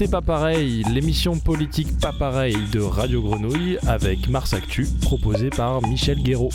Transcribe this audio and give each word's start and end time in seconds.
C'est 0.00 0.10
pas 0.10 0.22
pareil, 0.22 0.82
l'émission 0.84 1.38
politique 1.38 2.00
pas 2.00 2.14
pareil 2.14 2.56
de 2.72 2.80
Radio 2.80 3.20
Grenouille 3.20 3.76
avec 3.86 4.30
Mars 4.30 4.54
Actu, 4.54 4.86
proposée 5.02 5.50
par 5.50 5.86
Michel 5.86 6.22
Guéraud. 6.22 6.48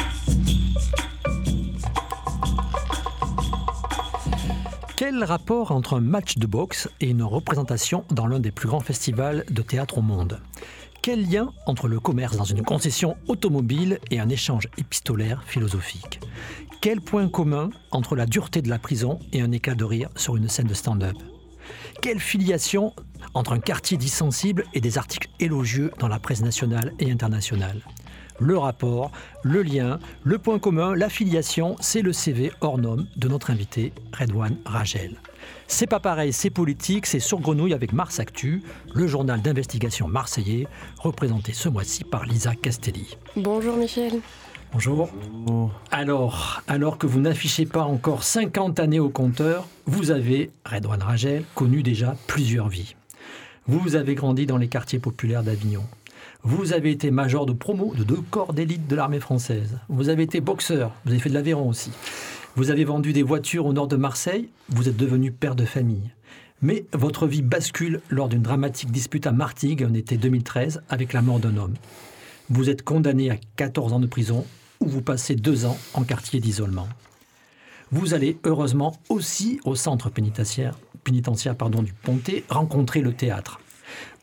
Quel 4.97 5.23
rapport 5.23 5.71
entre 5.71 5.93
un 5.93 6.01
match 6.01 6.39
de 6.39 6.47
boxe 6.47 6.89
et 7.01 7.11
une 7.11 7.21
représentation 7.21 8.03
dans 8.10 8.25
l'un 8.25 8.39
des 8.39 8.49
plus 8.49 8.67
grands 8.67 8.79
festivals 8.79 9.46
de 9.51 9.62
théâtre 9.62 9.99
au 9.99 10.01
monde? 10.01 10.41
Quel 11.03 11.29
lien 11.29 11.53
entre 11.67 11.87
le 11.87 11.99
commerce 11.99 12.37
dans 12.37 12.46
une 12.46 12.63
concession 12.63 13.15
automobile 13.27 13.99
et 14.09 14.19
un 14.19 14.29
échange 14.29 14.67
épistolaire 14.79 15.43
philosophique? 15.46 16.20
Quel 16.81 16.99
point 16.99 17.29
commun 17.29 17.70
entre 17.91 18.15
la 18.15 18.25
dureté 18.25 18.63
de 18.63 18.70
la 18.70 18.79
prison 18.79 19.20
et 19.34 19.41
un 19.41 19.51
éclat 19.51 19.75
de 19.75 19.84
rire 19.84 20.09
sur 20.15 20.35
une 20.35 20.49
scène 20.49 20.65
de 20.65 20.73
stand-up? 20.73 21.15
Quelle 22.01 22.20
filiation 22.20 22.93
entre 23.33 23.53
un 23.53 23.59
quartier 23.59 23.97
dit 23.97 24.09
sensible 24.09 24.65
et 24.73 24.81
des 24.81 24.97
articles 24.97 25.29
élogieux 25.39 25.91
dans 25.99 26.07
la 26.07 26.19
presse 26.19 26.41
nationale 26.41 26.93
et 26.99 27.11
internationale 27.11 27.81
le 28.39 28.57
rapport, 28.57 29.11
le 29.43 29.63
lien, 29.63 29.99
le 30.23 30.37
point 30.37 30.59
commun, 30.59 30.95
l'affiliation, 30.95 31.75
c'est 31.79 32.01
le 32.01 32.13
CV 32.13 32.51
hors 32.61 32.77
norme 32.77 33.07
de 33.15 33.27
notre 33.27 33.51
invité 33.51 33.93
Redouane 34.17 34.57
Ragel. 34.65 35.15
C'est 35.67 35.87
pas 35.87 35.99
pareil, 35.99 36.33
c'est 36.33 36.49
politique, 36.49 37.05
c'est 37.05 37.20
sur 37.20 37.39
Grenouille 37.39 37.73
avec 37.73 37.93
Mars 37.93 38.20
Actu, 38.20 38.63
le 38.93 39.07
journal 39.07 39.41
d'investigation 39.41 40.07
marseillais, 40.07 40.67
représenté 40.97 41.53
ce 41.53 41.70
mois-ci 41.70 42.03
par 42.03 42.25
Lisa 42.25 42.55
Castelli. 42.55 43.17
Bonjour 43.35 43.77
Michel. 43.77 44.13
Bonjour. 44.73 45.09
Alors, 45.91 46.61
alors 46.67 46.97
que 46.97 47.07
vous 47.07 47.21
n'affichez 47.21 47.65
pas 47.65 47.84
encore 47.84 48.23
50 48.23 48.79
années 48.79 48.99
au 48.99 49.09
compteur, 49.09 49.68
vous 49.85 50.12
avez, 50.12 50.51
Redouane 50.65 51.03
Ragel, 51.03 51.45
connu 51.53 51.81
déjà 51.84 52.15
plusieurs 52.27 52.68
vies. 52.68 52.95
Vous 53.68 53.96
avez 53.96 54.13
grandi 54.13 54.46
dans 54.46 54.58
les 54.58 54.68
quartiers 54.68 54.99
populaires 54.99 55.41
d'Avignon. 55.41 55.84
Vous 56.44 56.74
avez 56.74 56.91
été 56.91 57.10
major 57.10 57.48
de 57.48 57.54
promo 57.54 57.96
de 57.96 58.04
deux 58.04 58.21
corps 58.30 58.54
d'élite 58.54 58.88
de 58.88 58.96
l'armée 58.96 59.20
française. 59.20 59.80
Vous 59.90 60.10
avez 60.10 60.21
été 60.21 60.40
boxeur. 60.40 60.91
Vous 61.04 61.12
avez 61.12 61.20
fait 61.20 61.30
de 61.30 61.34
l'aviron 61.34 61.68
aussi. 61.68 61.90
Vous 62.55 62.70
avez 62.70 62.84
vendu 62.84 63.12
des 63.12 63.24
voitures 63.24 63.66
au 63.66 63.74
nord 63.74 63.88
de 63.88 63.96
Marseille. 63.96 64.50
Vous 64.70 64.88
êtes 64.88 64.98
devenu 64.98 65.32
père 65.32 65.56
de 65.56 65.66
famille. 65.66 66.12
Mais 66.62 66.86
votre 66.94 67.26
vie 67.26 67.42
bascule 67.42 68.02
lors 68.12 68.30
d'une 68.30 68.44
dramatique 68.44 68.92
dispute 68.92 69.26
à 69.26 69.32
Martigues 69.32 69.84
en 69.84 69.96
été 69.96 70.16
2013 70.18 70.84
avec 70.88 71.12
la 71.12 71.24
mort 71.24 71.40
d'un 71.40 71.58
homme. 71.58 71.74
Vous 72.52 72.70
êtes 72.70 72.84
condamné 72.84 73.32
à 73.32 73.38
14 73.56 73.94
ans 73.94 74.00
de 74.00 74.06
prison 74.06 74.46
où 74.80 74.88
vous 74.88 75.02
passez 75.02 75.36
deux 75.36 75.66
ans 75.66 75.78
en 75.96 76.04
quartier 76.04 76.40
d'isolement. 76.40 76.88
Vous 77.92 78.14
allez 78.14 78.38
heureusement 78.44 78.96
aussi 79.10 79.60
au 79.66 79.74
centre 79.74 80.12
pénitentiaire, 80.12 80.78
pénitentiaire 81.06 81.56
pardon, 81.56 81.81
du 81.81 81.94
Pontet 81.94 82.44
rencontrer 82.50 83.00
le 83.00 83.14
théâtre. 83.14 83.61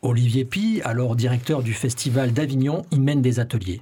Olivier 0.03 0.45
Pi, 0.45 0.81
alors 0.83 1.15
directeur 1.15 1.63
du 1.63 1.73
Festival 1.73 2.33
d'Avignon, 2.33 2.83
y 2.91 2.99
mène 2.99 3.23
des 3.23 3.39
ateliers. 3.39 3.81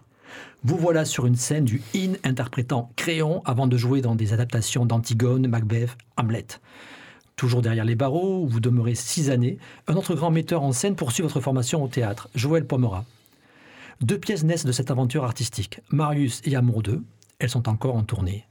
Vous 0.63 0.77
voilà 0.77 1.03
sur 1.03 1.25
une 1.25 1.35
scène 1.35 1.65
du 1.65 1.81
IN 1.95 2.13
interprétant 2.23 2.91
Créon 2.95 3.41
avant 3.43 3.67
de 3.67 3.75
jouer 3.75 4.01
dans 4.01 4.15
des 4.15 4.31
adaptations 4.31 4.85
d'Antigone, 4.85 5.47
Macbeth, 5.47 5.97
Hamlet. 6.15 6.45
Toujours 7.35 7.63
derrière 7.63 7.85
les 7.85 7.95
barreaux, 7.95 8.43
où 8.43 8.47
vous 8.47 8.59
demeurez 8.59 8.93
six 8.93 9.31
années, 9.31 9.57
un 9.87 9.95
autre 9.95 10.13
grand 10.13 10.29
metteur 10.29 10.61
en 10.61 10.71
scène 10.71 10.95
poursuit 10.95 11.23
votre 11.23 11.41
formation 11.41 11.83
au 11.83 11.87
théâtre, 11.87 12.29
Joël 12.35 12.65
Pomera. 12.67 13.03
Deux 14.01 14.19
pièces 14.19 14.43
naissent 14.43 14.65
de 14.65 14.71
cette 14.71 14.91
aventure 14.91 15.23
artistique, 15.23 15.81
Marius 15.89 16.41
et 16.45 16.55
Amour 16.55 16.83
2. 16.83 17.03
Elles 17.39 17.49
sont 17.49 17.67
encore 17.67 17.95
en 17.95 18.03
tournée. 18.03 18.45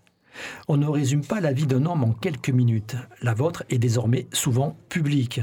On 0.68 0.76
ne 0.76 0.86
résume 0.86 1.24
pas 1.24 1.40
la 1.40 1.52
vie 1.52 1.66
d'un 1.66 1.86
homme 1.86 2.04
en 2.04 2.12
quelques 2.12 2.50
minutes. 2.50 2.96
La 3.22 3.34
vôtre 3.34 3.64
est 3.70 3.78
désormais 3.78 4.26
souvent 4.32 4.76
publique. 4.88 5.40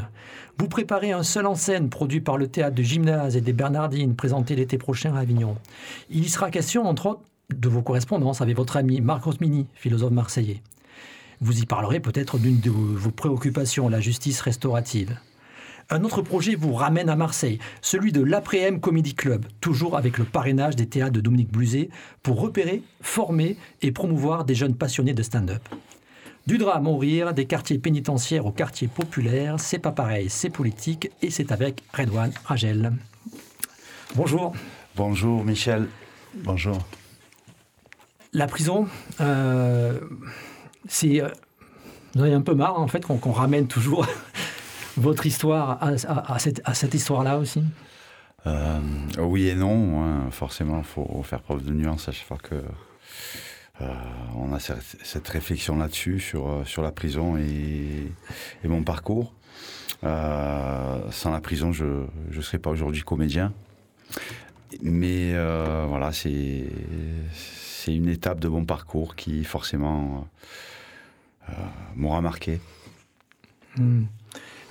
Vous 0.58 0.68
préparez 0.68 1.12
un 1.12 1.24
seul 1.24 1.46
en 1.46 1.56
scène 1.56 1.90
produit 1.90 2.22
par 2.22 2.38
le 2.38 2.48
théâtre 2.48 2.76
de 2.76 2.84
Gymnase 2.84 3.36
et 3.36 3.42
des 3.42 3.54
Bernardines, 3.54 4.16
présenté 4.16 4.56
l'été 4.56 4.78
prochain 4.78 5.16
à 5.16 5.20
Avignon. 5.20 5.56
Il 6.10 6.26
y 6.26 6.30
sera 6.30 6.50
question, 6.50 6.88
entre 6.88 7.08
autres, 7.08 7.22
de 7.54 7.70
vos 7.70 7.82
correspondances 7.82 8.42
avec 8.42 8.58
votre 8.58 8.78
ami 8.78 9.02
Marc 9.02 9.24
Rosmini, 9.24 9.68
philosophe 9.74 10.12
marseillais. 10.12 10.62
Vous 11.40 11.60
y 11.60 11.66
parlerez 11.66 12.00
peut-être 12.00 12.40
d'une 12.40 12.60
de 12.60 12.72
vos 12.72 13.12
préoccupations, 13.12 13.90
la 13.90 14.00
justice 14.00 14.42
restaurative. 14.42 15.18
Un 15.90 16.04
autre 16.04 16.22
projet 16.22 16.56
vous 16.56 16.74
ramène 16.74 17.08
à 17.08 17.16
Marseille, 17.16 17.60
celui 17.82 18.12
de 18.12 18.22
l'Après-M 18.22 18.82
Comedy 18.82 19.16
Club, 19.16 19.46
toujours 19.62 19.96
avec 19.96 20.18
le 20.18 20.26
parrainage 20.26 20.76
des 20.76 20.88
théâtres 20.88 21.14
de 21.14 21.22
Dominique 21.22 21.50
Bluzet, 21.50 21.90
pour 22.24 22.42
repérer, 22.42 22.84
former 23.00 23.56
et 23.82 23.94
promouvoir 23.94 24.44
des 24.44 24.54
jeunes 24.54 24.76
passionnés 24.76 25.14
de 25.14 25.24
stand-up. 25.24 25.62
Du 26.46 26.58
drame 26.58 26.88
au 26.88 26.98
rire, 26.98 27.34
des 27.34 27.46
quartiers 27.46 27.78
pénitentiaires 27.78 28.46
aux 28.46 28.52
quartiers 28.52 28.90
populaires, 28.90 29.62
c'est 29.62 29.80
pas 29.80 29.94
pareil, 29.94 30.30
c'est 30.30 30.50
politique 30.50 31.10
et 31.22 31.30
c'est 31.30 31.54
avec 31.54 31.82
Redouane 31.94 32.34
Ragel. 32.44 32.92
Bonjour. 34.16 34.54
Bonjour 34.98 35.46
Michel. 35.46 35.88
Bonjour. 36.34 36.80
La 38.34 38.48
prison, 38.48 38.88
euh, 39.22 40.00
c'est. 40.88 41.22
Euh, 41.22 41.30
vous 42.14 42.24
avez 42.24 42.34
un 42.34 42.42
peu 42.42 42.56
marre 42.56 42.80
en 42.80 42.88
fait 42.88 43.06
qu'on 43.06 43.32
ramène 43.32 43.68
toujours 43.68 44.06
votre 44.98 45.26
histoire 45.26 45.78
à, 45.82 46.40
cette, 46.40 46.94
histoire-là 46.94 47.38
aussi 47.38 47.64
euh, 48.46 48.80
Oui 49.20 49.48
et 49.48 49.56
non. 49.56 50.04
Hein. 50.04 50.32
Forcément, 50.32 50.80
il 50.80 50.84
faut 50.84 51.24
faire 51.24 51.42
preuve 51.42 51.64
de 51.64 51.72
nuance 51.72 52.10
à 52.10 52.12
chaque 52.12 52.28
fois 52.28 52.38
que 52.38 52.56
euh, 53.82 53.94
on 54.36 54.54
a 54.54 54.60
cette, 54.60 55.28
réflexion 55.28 55.78
là-dessus 55.78 56.20
sur, 56.20 56.50
euh, 56.50 56.66
sur 56.66 56.82
la 56.82 56.92
prison 56.92 57.38
et, 57.38 58.12
mon 58.64 58.84
parcours. 58.84 59.34
sans 60.02 61.32
la 61.32 61.42
prison, 61.42 61.72
je 61.72 61.86
ne 61.86 62.42
serais 62.42 62.60
pas 62.60 62.72
aujourd'hui 62.72 63.04
comédien. 63.04 63.54
Mais 64.82 65.34
voilà, 65.88 66.12
c'est 66.12 66.68
une 67.88 68.10
étape 68.10 68.40
de 68.40 68.48
mon 68.48 68.66
parcours 68.66 69.16
qui 69.16 69.44
forcément 69.44 70.28
m'aura 71.96 72.22
marqué. 72.22 72.60
Hmm. 73.78 74.06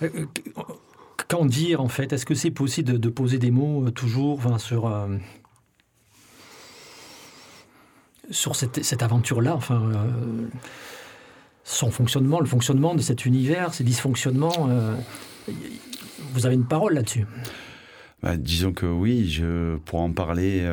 Euh, 0.02 0.08
euh, 0.58 0.62
qu'en 1.28 1.46
dire 1.46 1.80
en 1.80 1.88
fait? 1.88 2.12
Est-ce 2.12 2.26
que 2.26 2.34
c'est 2.34 2.50
possible 2.50 2.98
de, 2.98 3.08
poser 3.08 3.38
des 3.38 3.50
mots 3.50 3.86
euh, 3.86 3.90
toujours 3.90 4.40
sur, 4.60 5.08
sur 8.30 8.56
cette, 8.56 9.02
aventure-là 9.02 9.54
enfin, 9.54 9.92
Son 11.64 11.90
fonctionnement, 11.90 12.40
le 12.40 12.46
fonctionnement 12.46 12.94
de 12.94 13.00
cet 13.00 13.26
univers, 13.26 13.74
ses 13.74 13.84
dysfonctionnements 13.84 14.68
Vous 16.32 16.46
avez 16.46 16.54
une 16.54 16.66
parole 16.66 16.94
là-dessus? 16.94 17.26
Bah, 18.22 18.36
Disons 18.36 18.72
que 18.72 18.86
oui, 18.86 19.28
je, 19.28 19.76
pour 19.78 20.00
en 20.00 20.12
parler. 20.12 20.68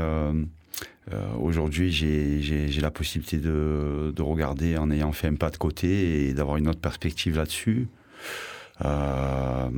Aujourd'hui, 1.39 1.91
j'ai 1.91 2.81
la 2.81 2.91
possibilité 2.91 3.37
de, 3.37 4.13
de, 4.15 4.21
regarder 4.21 4.77
en 4.77 4.91
ayant 4.91 5.11
fait 5.11 5.27
un 5.27 5.35
pas 5.35 5.49
de 5.49 5.57
côté 5.57 6.27
et 6.27 6.33
d'avoir 6.33 6.57
une 6.57 6.67
autre 6.67 6.79
perspective 6.79 7.37
là-dessus. 7.37 7.87
Euh, 8.83 9.69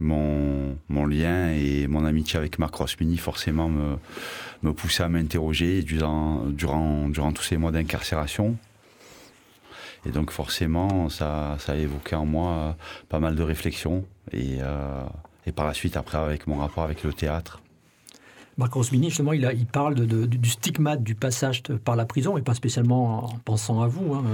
mon, 0.00 0.76
mon, 0.88 1.06
lien 1.06 1.50
et 1.50 1.86
mon 1.86 2.04
amitié 2.04 2.38
avec 2.38 2.58
Marc 2.58 2.74
Rossmini 2.74 3.18
forcément 3.18 3.68
me, 3.68 3.96
me 4.62 4.72
poussaient 4.72 5.04
à 5.04 5.08
m'interroger 5.08 5.82
durant, 5.82 6.46
durant, 6.46 7.08
durant 7.08 7.32
tous 7.32 7.44
ces 7.44 7.56
mois 7.56 7.70
d'incarcération. 7.70 8.56
Et 10.04 10.10
donc 10.10 10.32
forcément, 10.32 11.08
ça, 11.08 11.56
ça 11.60 11.72
a 11.72 11.76
évoqué 11.76 12.16
en 12.16 12.26
moi 12.26 12.76
pas 13.08 13.20
mal 13.20 13.36
de 13.36 13.42
réflexions. 13.42 14.04
Et, 14.32 14.58
euh, 14.60 15.02
et 15.46 15.52
par 15.52 15.66
la 15.66 15.74
suite, 15.74 15.96
après, 15.96 16.18
avec 16.18 16.46
mon 16.46 16.56
rapport 16.56 16.84
avec 16.84 17.02
le 17.04 17.12
théâtre. 17.12 17.60
Marc 18.58 18.74
Rosmini, 18.74 19.08
justement, 19.08 19.32
il, 19.32 19.46
a, 19.46 19.52
il 19.52 19.66
parle 19.66 19.94
de, 19.94 20.26
du 20.26 20.50
stigmate 20.50 21.02
du 21.02 21.14
passage 21.14 21.62
par 21.84 21.96
la 21.96 22.04
prison, 22.04 22.36
et 22.36 22.42
pas 22.42 22.54
spécialement 22.54 23.24
en 23.24 23.38
pensant 23.44 23.82
à 23.82 23.86
vous. 23.86 24.14
Hein. 24.14 24.24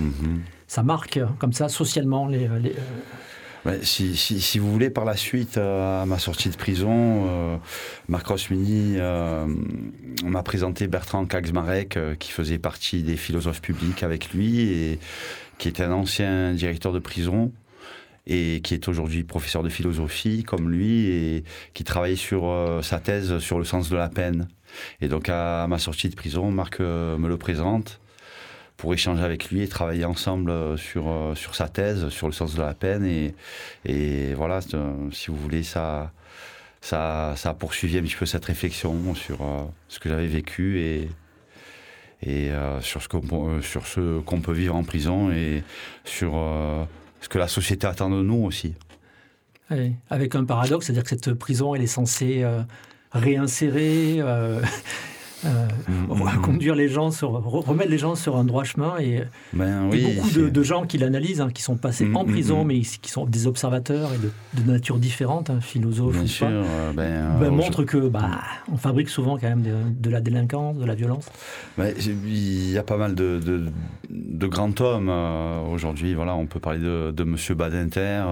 Mm-hmm. 0.00 0.38
Ça 0.66 0.82
marque, 0.82 1.20
comme 1.38 1.52
ça, 1.52 1.68
socialement, 1.68 2.26
les, 2.26 2.48
les, 2.60 2.74
si, 3.82 4.16
si, 4.16 4.40
si, 4.40 4.58
vous 4.58 4.70
voulez, 4.70 4.90
par 4.90 5.04
la 5.04 5.16
suite, 5.16 5.56
euh, 5.56 6.02
à 6.02 6.06
ma 6.06 6.18
sortie 6.18 6.50
de 6.50 6.56
prison, 6.56 7.26
euh, 7.26 7.56
Marc 8.08 8.26
Rosmini 8.26 8.96
euh, 8.98 9.46
m'a 10.24 10.42
présenté 10.42 10.86
Bertrand 10.86 11.24
Kagsmarek, 11.24 11.96
euh, 11.96 12.14
qui 12.14 12.30
faisait 12.30 12.58
partie 12.58 13.02
des 13.02 13.16
philosophes 13.16 13.62
publics 13.62 14.02
avec 14.02 14.32
lui, 14.32 14.60
et 14.60 14.98
qui 15.58 15.68
était 15.68 15.82
un 15.82 15.92
ancien 15.92 16.52
directeur 16.52 16.92
de 16.92 16.98
prison, 16.98 17.52
et 18.26 18.60
qui 18.62 18.74
est 18.74 18.88
aujourd'hui 18.88 19.24
professeur 19.24 19.62
de 19.62 19.68
philosophie, 19.68 20.44
comme 20.44 20.70
lui, 20.70 21.06
et 21.06 21.44
qui 21.74 21.84
travaillait 21.84 22.16
sur 22.16 22.80
sa 22.82 22.98
thèse 22.98 23.38
sur 23.38 23.58
le 23.58 23.64
sens 23.64 23.90
de 23.90 23.96
la 23.96 24.08
peine. 24.08 24.48
Et 25.00 25.08
donc, 25.08 25.28
à 25.28 25.66
ma 25.68 25.78
sortie 25.78 26.08
de 26.08 26.14
prison, 26.14 26.50
Marc 26.50 26.80
me 26.80 27.28
le 27.28 27.36
présente 27.36 28.00
pour 28.76 28.92
échanger 28.92 29.22
avec 29.22 29.50
lui 29.50 29.62
et 29.62 29.68
travailler 29.68 30.04
ensemble 30.04 30.50
euh, 30.50 30.76
sur, 30.76 31.08
euh, 31.08 31.34
sur 31.34 31.54
sa 31.54 31.68
thèse, 31.68 32.08
sur 32.08 32.26
le 32.26 32.32
sens 32.32 32.54
de 32.54 32.62
la 32.62 32.74
peine. 32.74 33.04
Et, 33.84 34.34
voilà, 34.34 34.60
euh, 34.74 35.10
si 35.12 35.28
vous 35.30 35.36
voulez, 35.36 35.62
ça, 35.62 36.12
ça, 36.80 37.34
ça 37.36 37.50
a 37.50 37.54
poursuivi 37.54 37.98
un 37.98 38.02
petit 38.02 38.16
peu 38.16 38.26
cette 38.26 38.44
réflexion 38.44 39.14
sur 39.14 39.38
ce 39.88 39.98
que 39.98 40.08
j'avais 40.08 40.26
vécu 40.26 40.80
et, 40.80 41.08
et 42.22 42.50
sur 42.80 43.02
ce 43.02 43.08
qu'on 43.08 44.40
peut 44.40 44.52
vivre 44.52 44.74
en 44.74 44.84
prison 44.84 45.30
et 45.30 45.62
sur 46.04 46.34
ce 47.24 47.28
que 47.28 47.38
la 47.38 47.48
société 47.48 47.86
attend 47.86 48.10
de 48.10 48.22
nous 48.22 48.44
aussi. 48.44 48.74
avec 50.10 50.34
un 50.34 50.44
paradoxe, 50.44 50.86
c'est-à-dire 50.86 51.02
que 51.02 51.08
cette 51.08 51.32
prison, 51.34 51.74
elle 51.74 51.82
est 51.82 51.86
censée 51.86 52.44
réinsérer, 53.14 54.16
euh, 54.18 54.60
mm, 55.44 56.12
mm, 56.12 56.38
mm. 56.38 56.40
conduire 56.42 56.74
les 56.74 56.88
gens 56.88 57.10
sur, 57.10 57.30
remettre 57.30 57.90
les 57.90 57.98
gens 57.98 58.14
sur 58.14 58.36
un 58.36 58.44
droit 58.44 58.64
chemin. 58.64 58.98
Et, 58.98 59.22
ben 59.52 59.88
beaucoup 59.90 60.50
de, 60.50 60.62
gens 60.62 60.86
qui 60.86 60.98
l'analysent, 60.98 61.40
hein, 61.40 61.50
qui 61.52 61.62
sont 61.62 61.76
passés 61.76 62.08
en 62.14 62.24
prison, 62.24 62.64
mais 62.64 62.80
qui 62.80 63.10
sont 63.10 63.26
des 63.26 63.46
observateurs 63.46 64.10
et 64.14 64.60
de, 64.60 64.70
nature 64.70 64.98
différente, 64.98 65.50
hein, 65.50 65.60
philosophes 65.60 66.16
ou 66.16 66.40
pas, 66.40 66.50
euh, 66.50 66.92
ben, 66.94 67.38
ben, 67.38 67.50
montrent 67.50 67.84
que 67.84 68.08
bah, 68.08 68.30
on 68.72 68.76
fabrique 68.76 69.08
souvent 69.08 69.38
quand 69.38 69.48
même 69.48 69.62
de, 69.62 70.10
la 70.10 70.20
délinquance, 70.20 70.76
de 70.76 70.84
la 70.84 70.94
violence. 70.94 71.26
il 71.78 72.70
y 72.70 72.78
a 72.78 72.82
pas 72.82 72.96
mal 72.96 73.14
de, 73.14 73.70
grands 74.46 74.72
hommes 74.80 75.08
euh, 75.10 75.60
aujourd'hui. 75.72 76.14
Voilà, 76.14 76.34
on 76.34 76.46
peut 76.46 76.60
parler 76.60 76.80
de, 76.80 77.10
de 77.10 77.24
Monsieur 77.24 77.54
Badinter 77.54 78.22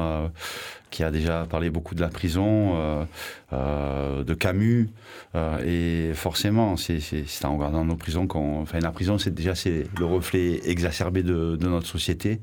qui 0.92 1.02
a 1.02 1.10
déjà 1.10 1.46
parlé 1.46 1.70
beaucoup 1.70 1.96
de 1.96 2.00
la 2.00 2.08
prison, 2.08 2.76
euh, 2.76 3.04
euh, 3.52 4.22
de 4.22 4.34
Camus, 4.34 4.90
euh, 5.34 6.10
et 6.10 6.14
forcément, 6.14 6.76
c'est 6.76 7.00
en 7.44 7.56
regardant 7.56 7.84
nos 7.84 7.96
prisons 7.96 8.28
qu'on, 8.28 8.60
enfin, 8.60 8.78
la 8.78 8.92
prison, 8.92 9.18
c'est 9.18 9.34
déjà 9.34 9.54
le 9.98 10.04
reflet 10.04 10.60
exacerbé 10.68 11.24
de, 11.24 11.56
notre 11.60 11.88
société. 11.88 12.40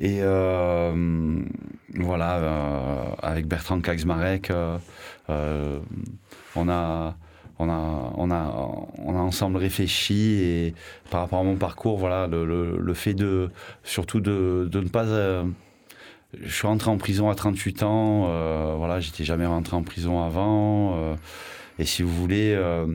Et 0.00 0.20
voilà, 1.94 3.14
avec 3.22 3.46
Bertrand 3.46 3.80
Kaczmarek, 3.80 4.52
on 5.28 6.68
a 6.68 7.16
on 7.58 7.68
a, 7.68 8.12
on, 8.16 8.30
a, 8.32 8.86
on 8.98 9.14
a 9.14 9.20
ensemble 9.20 9.58
réfléchi 9.58 10.40
et 10.42 10.74
par 11.10 11.20
rapport 11.20 11.38
à 11.38 11.44
mon 11.44 11.54
parcours, 11.54 11.96
voilà, 11.96 12.26
le, 12.26 12.44
le, 12.76 12.94
fait 12.94 13.14
de 13.14 13.50
surtout 13.84 14.20
de, 14.20 14.68
de 14.72 14.80
ne 14.80 14.88
pas 14.88 15.04
je 16.40 16.50
suis 16.52 16.66
rentré 16.66 16.90
en 16.90 16.96
prison 16.96 17.28
à 17.30 17.34
38 17.34 17.82
ans. 17.82 18.26
Euh, 18.28 18.74
voilà, 18.76 19.00
j'étais 19.00 19.24
jamais 19.24 19.46
rentré 19.46 19.76
en 19.76 19.82
prison 19.82 20.22
avant. 20.22 20.96
Euh, 20.96 21.14
et 21.78 21.84
si 21.84 22.02
vous 22.02 22.14
voulez, 22.14 22.54
euh, 22.54 22.86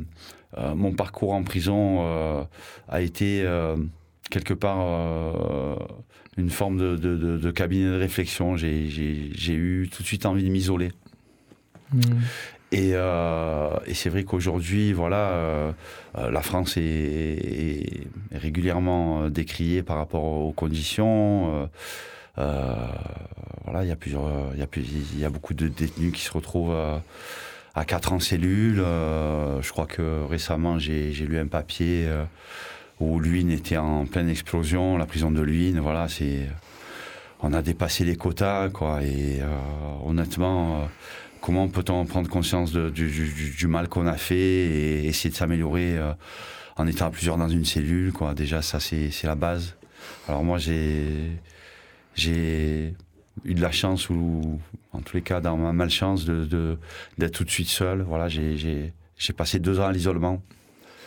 euh, 0.58 0.74
mon 0.76 0.94
parcours 0.94 1.34
en 1.34 1.44
prison 1.44 2.48
a 2.88 3.02
été 3.02 3.46
quelque 4.30 4.54
part 4.54 4.80
une 6.38 6.50
forme 6.50 6.78
de, 6.78 6.96
de, 6.96 7.38
de, 7.38 7.52
cabinet 7.52 7.86
de 7.86 8.00
réflexion. 8.00 8.58
J'ai 8.58 9.54
eu 9.54 9.90
tout 9.92 10.02
de 10.02 10.08
suite 10.08 10.26
envie 10.26 10.44
de 10.44 10.50
m'isoler. 10.50 10.92
Mmh. 11.94 12.00
Et, 12.74 12.90
et 12.92 13.94
c'est 13.94 14.10
vrai 14.10 14.24
qu'aujourd'hui, 14.24 14.94
voilà, 14.94 15.74
la 16.16 16.42
France 16.42 16.78
est, 16.78 16.82
est, 16.82 18.08
régulièrement 18.32 19.30
décriée 19.30 19.84
par 19.84 19.98
rapport 19.98 20.24
aux 20.24 20.54
conditions. 20.54 21.70
Euh, 22.40 22.76
voilà, 23.64 23.84
il 23.84 23.90
y 23.90 23.92
a 23.92 23.96
plusieurs, 23.96 24.24
il 24.54 25.20
y 25.20 25.26
a, 25.26 25.30
beaucoup 25.30 25.54
de 25.54 25.68
détenus 25.68 26.14
qui 26.14 26.22
se 26.22 26.32
retrouvent 26.32 26.76
à, 26.76 27.02
à 27.76 27.86
4 27.86 28.14
en 28.14 28.20
cellule. 28.20 28.80
Euh, 28.80 29.62
je 29.62 29.72
crois 29.72 29.88
que 29.88 30.24
récemment, 30.26 30.80
j'ai 30.80 31.12
lu 31.12 31.38
un 31.38 31.48
papier 31.48 32.06
euh, 32.08 32.24
où 33.00 33.20
l'huile 33.20 33.52
était 33.52 33.78
en 33.78 34.06
pleine 34.06 34.30
explosion, 34.30 34.98
la 34.98 35.06
prison 35.06 35.32
de 35.32 35.42
l'huile. 35.42 35.80
Voilà, 35.80 36.08
c'est, 36.08 36.48
on 37.42 37.54
a 37.54 37.62
dépassé 37.62 38.06
les 38.06 38.16
quotas, 38.16 38.70
quoi. 38.70 39.04
Et 39.04 39.42
honnêtement, 40.06 40.88
comment 41.42 41.68
peut-on 41.68 42.06
prendre 42.06 42.30
conscience 42.30 42.72
du, 42.72 43.68
mal 43.68 43.90
qu'on 43.90 44.08
a 44.08 44.18
fait 44.18 44.36
et 44.36 45.08
essayer 45.08 45.30
de 45.30 45.36
s'améliorer 45.36 46.00
en 46.78 46.88
étant 46.88 47.08
à 47.08 47.10
plusieurs 47.12 47.38
dans 47.38 47.50
une 47.50 47.66
cellule, 47.66 48.12
quoi? 48.12 48.34
Déjà, 48.34 48.62
ça, 48.62 48.80
c'est 48.80 49.12
la 49.24 49.36
base. 49.36 49.76
Alors 50.28 50.44
moi, 50.44 50.58
j'ai 50.58 51.38
j'ai 52.18 52.94
eu 53.46 53.54
de 53.54 53.62
la 53.62 53.72
chance 53.72 54.10
ou 54.10 54.60
en 54.92 55.02
tous 55.02 55.16
les 55.16 55.22
cas 55.22 55.40
dans 55.40 55.56
ma 55.56 55.72
malchance 55.72 56.26
de 56.26 56.78
d'être 57.18 57.34
tout 57.34 57.44
de 57.46 57.50
suite 57.50 57.70
seul. 57.70 58.02
Voilà, 58.02 58.28
j'ai 58.28 58.92
passé 59.38 59.60
deux 59.60 59.80
ans 59.80 59.86
à 59.86 59.92
l'isolement. 59.92 60.42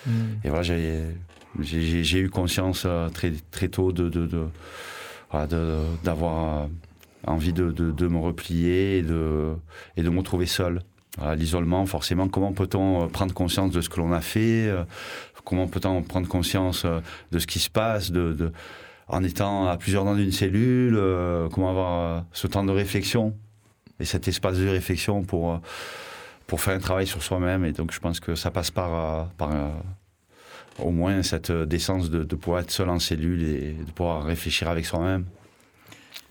Hmm. 0.07 0.39
Et 0.45 0.49
voilà, 0.49 0.62
j'ai 0.62 2.19
eu 2.19 2.31
conscience 2.31 2.85
euh, 2.87 3.09
très 3.11 3.33
très 3.51 3.69
tôt 3.69 3.93
de 3.93 4.09
d'avoir 6.03 6.69
envie 7.27 7.53
de, 7.53 7.71
de, 7.71 8.09
me 8.09 8.19
replier 8.19 8.99
et 8.99 9.03
de, 9.03 9.53
et 9.97 10.03
de 10.03 10.09
me 10.09 10.19
retrouver 10.19 10.47
seul. 10.47 10.81
L'isolement, 11.37 11.85
forcément, 11.85 12.29
comment 12.29 12.53
peut-on 12.53 13.05
euh, 13.05 13.07
prendre 13.09 13.35
conscience 13.35 13.73
de 13.73 13.81
ce 13.83 13.89
que 13.91 14.01
l'on 14.01 14.12
a 14.12 14.23
fait 14.23 14.69
euh, 14.69 14.85
Comment 15.45 15.67
peut-on 15.67 16.03
prendre 16.03 16.29
conscience 16.29 16.87
de 17.33 17.39
ce 17.39 17.47
qui 17.47 17.59
se 17.59 17.69
passe 17.69 18.11
de, 18.11 18.53
en 19.11 19.25
étant 19.25 19.67
à 19.67 19.77
plusieurs 19.77 20.05
dans 20.05 20.17
une 20.17 20.31
cellule, 20.31 20.97
euh, 20.97 21.49
comment 21.49 21.71
avoir 21.71 22.19
euh, 22.19 22.21
ce 22.33 22.47
temps 22.47 22.65
de 22.65 22.71
réflexion 22.71 23.37
et 23.99 24.05
cet 24.05 24.29
espace 24.29 24.57
de 24.57 24.69
réflexion 24.69 25.25
pour, 25.25 25.53
euh, 25.53 25.59
pour 26.47 26.61
faire 26.61 26.75
un 26.75 26.79
travail 26.79 27.07
sur 27.07 27.23
soi-même. 27.23 27.65
Et 27.65 27.73
donc 27.73 27.93
je 27.93 27.99
pense 27.99 28.21
que 28.21 28.37
ça 28.37 28.51
passe 28.51 28.71
par, 28.71 29.29
par 29.31 29.51
au 30.79 30.91
moins 30.91 31.23
cette 31.23 31.51
décence 31.51 32.09
de, 32.09 32.23
de 32.23 32.37
pouvoir 32.37 32.62
être 32.62 32.71
seul 32.71 32.89
en 32.89 33.01
cellule 33.01 33.43
et 33.43 33.73
de 33.73 33.91
pouvoir 33.91 34.25
réfléchir 34.25 34.69
avec 34.69 34.87
soi-même. 34.87 35.27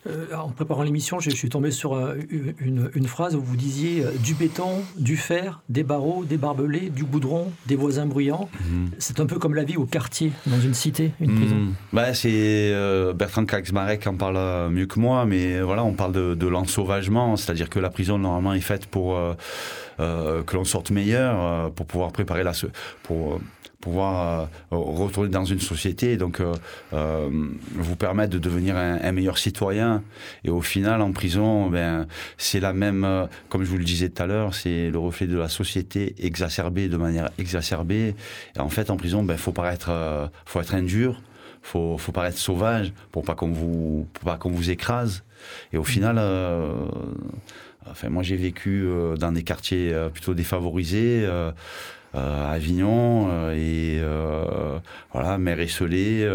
Euh, 0.07 0.27
en 0.33 0.49
préparant 0.49 0.83
l'émission, 0.83 1.19
je, 1.19 1.29
suis 1.29 1.49
tombé 1.49 1.71
sur 1.71 1.93
euh, 1.93 2.15
une, 2.59 3.07
phrase 3.07 3.35
où 3.35 3.41
vous 3.41 3.57
disiez 3.57 4.03
euh, 4.03 4.11
du 4.23 4.33
béton, 4.33 4.81
du 4.97 5.17
fer, 5.17 5.61
des 5.67 5.83
barreaux, 5.83 6.23
des 6.23 6.37
barbelés, 6.37 6.89
du 6.89 7.03
goudron, 7.03 7.51
des 7.67 7.75
voisins 7.75 8.05
bruyants. 8.05 8.49
Mhm. 8.61 8.91
C'est 8.97 9.19
un 9.19 9.25
peu 9.25 9.39
comme 9.39 9.55
la 9.55 9.63
vie 9.63 9.75
au 9.75 9.85
quartier, 9.85 10.31
dans 10.45 10.59
une 10.59 10.73
cité, 10.73 11.11
une 11.19 11.35
prison. 11.35 11.55
Mhm. 11.55 11.73
Bah, 11.91 12.13
c'est 12.13 12.73
Bertrand 13.15 13.45
Kaczmarek 13.45 14.07
en 14.07 14.15
parle 14.15 14.69
mieux 14.69 14.85
que 14.85 14.99
moi, 14.99 15.25
mais 15.25 15.61
voilà, 15.61 15.83
on 15.83 15.93
parle 15.93 16.13
de, 16.13 16.33
de 16.33 16.47
l'ensauvagement, 16.47 17.35
c'est-à-dire 17.35 17.69
que 17.69 17.79
la 17.79 17.89
prison 17.89 18.17
normalement 18.17 18.53
est 18.53 18.61
faite 18.61 18.85
pour 18.85 19.19
que 19.97 20.55
l'on 20.55 20.63
sorte 20.63 20.91
meilleur, 20.91 21.71
pour 21.71 21.85
pouvoir 21.85 22.11
préparer 22.11 22.43
la 22.43 22.53
pour 23.03 23.39
pouvoir 23.79 24.49
euh, 24.71 24.75
retourner 24.75 25.29
dans 25.29 25.45
une 25.45 25.59
société, 25.59 26.17
donc 26.17 26.41
euh, 26.41 26.53
euh, 26.93 27.29
vous 27.73 27.95
permettre 27.95 28.31
de 28.31 28.39
devenir 28.39 28.75
un, 28.75 29.11
meilleur 29.11 29.37
citoyen. 29.37 30.03
Et 30.43 30.49
au 30.49 30.61
final, 30.61 31.01
en 31.01 31.11
prison, 31.11 31.69
ben, 31.69 32.05
c'est 32.37 32.59
la 32.59 32.73
même, 32.73 33.27
comme 33.47 33.63
je 33.63 33.69
vous 33.69 33.77
le 33.77 33.83
disais 33.83 34.09
tout 34.09 34.21
à 34.21 34.25
l'heure, 34.25 34.53
c'est 34.53 34.89
le 34.89 34.99
reflet 34.99 35.27
de 35.27 35.37
la 35.37 35.49
société 35.49 36.15
exacerbée 36.19 36.89
de 36.89 36.97
manière 36.97 37.29
exacerbée. 37.37 38.15
Et 38.55 38.59
en 38.59 38.69
fait, 38.69 38.89
en 38.89 38.97
prison, 38.97 39.23
ben, 39.23 39.37
faut 39.37 39.51
paraître, 39.51 39.91
faut 40.45 40.59
être 40.59 40.75
indur, 40.75 41.21
faut, 41.61 41.97
faut 41.97 42.11
paraître 42.11 42.37
sauvage 42.37 42.93
pour 43.11 43.23
pas 43.23 43.35
qu'on 43.35 43.51
vous, 43.51 44.07
pour 44.13 44.25
pas 44.25 44.37
qu'on 44.37 44.51
vous 44.51 44.69
écrase. 44.69 45.23
Et 45.71 45.77
au 45.77 45.85
final, 45.85 46.19
enfin, 47.89 48.09
moi 48.09 48.23
j'ai 48.23 48.35
vécu 48.35 48.85
dans 49.17 49.31
des 49.31 49.43
quartiers 49.43 49.95
plutôt 50.13 50.33
défavorisés. 50.33 51.25
Euh, 52.15 52.51
Avignon 52.51 53.27
euh, 53.29 53.53
et 53.53 53.99
euh, 54.01 54.79
voilà 55.13 55.37
mère 55.37 55.59
esselée 55.59 56.27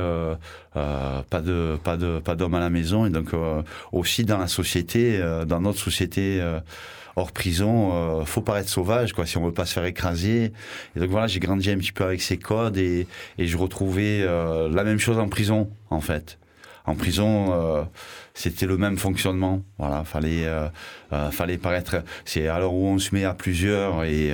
pas 0.73 1.41
de 1.41 1.77
pas 1.83 1.97
de 1.97 2.21
pas 2.21 2.37
d'homme 2.37 2.55
à 2.55 2.61
la 2.61 2.71
maison 2.71 3.07
et 3.07 3.11
donc 3.11 3.31
aussi 3.91 4.25
dans 4.25 4.39
la 4.39 4.47
société 4.47 5.21
dans 5.47 5.61
notre 5.61 5.81
société 5.81 6.41
hors 7.17 7.33
prison, 7.33 7.93
euh, 7.93 8.25
faut 8.25 8.41
paraître 8.41 8.69
sauvage, 8.69 9.13
quoi, 9.13 9.27
si 9.27 9.37
on 9.37 9.45
veut 9.45 9.53
pas 9.53 9.67
se 9.67 9.75
faire 9.75 9.85
écraser. 9.85 10.53
Et 10.97 11.01
donc 11.01 11.11
voilà, 11.11 11.27
j'ai 11.27 11.41
grandi 11.41 11.71
un 11.71 11.77
petit 11.77 11.93
peu 11.93 12.05
avec 12.05 12.23
ces 12.23 12.37
codes 12.37 12.77
et, 12.77 13.07
et 13.39 13.47
je 13.47 13.57
retrouvais 13.57 14.21
euh, 14.23 14.69
la 14.69 14.85
même 14.85 14.99
chose 14.99 15.19
en 15.19 15.29
prison, 15.29 15.71
en 15.91 16.01
fait. 16.01 16.39
En 16.87 16.95
prison, 16.95 17.53
euh, 17.53 17.83
c'était 18.35 18.67
le 18.67 18.77
même 18.77 18.99
fonctionnement. 18.99 19.63
Voilà, 19.79 20.05
fallait, 20.05 20.45
euh, 20.45 20.69
euh, 21.13 21.31
fallait 21.31 21.57
paraître. 21.57 22.03
C'est 22.25 22.49
alors 22.49 22.75
où 22.75 22.87
on 22.87 22.99
se 22.99 23.15
met 23.15 23.25
à 23.25 23.33
plusieurs 23.33 24.05
et 24.05 24.33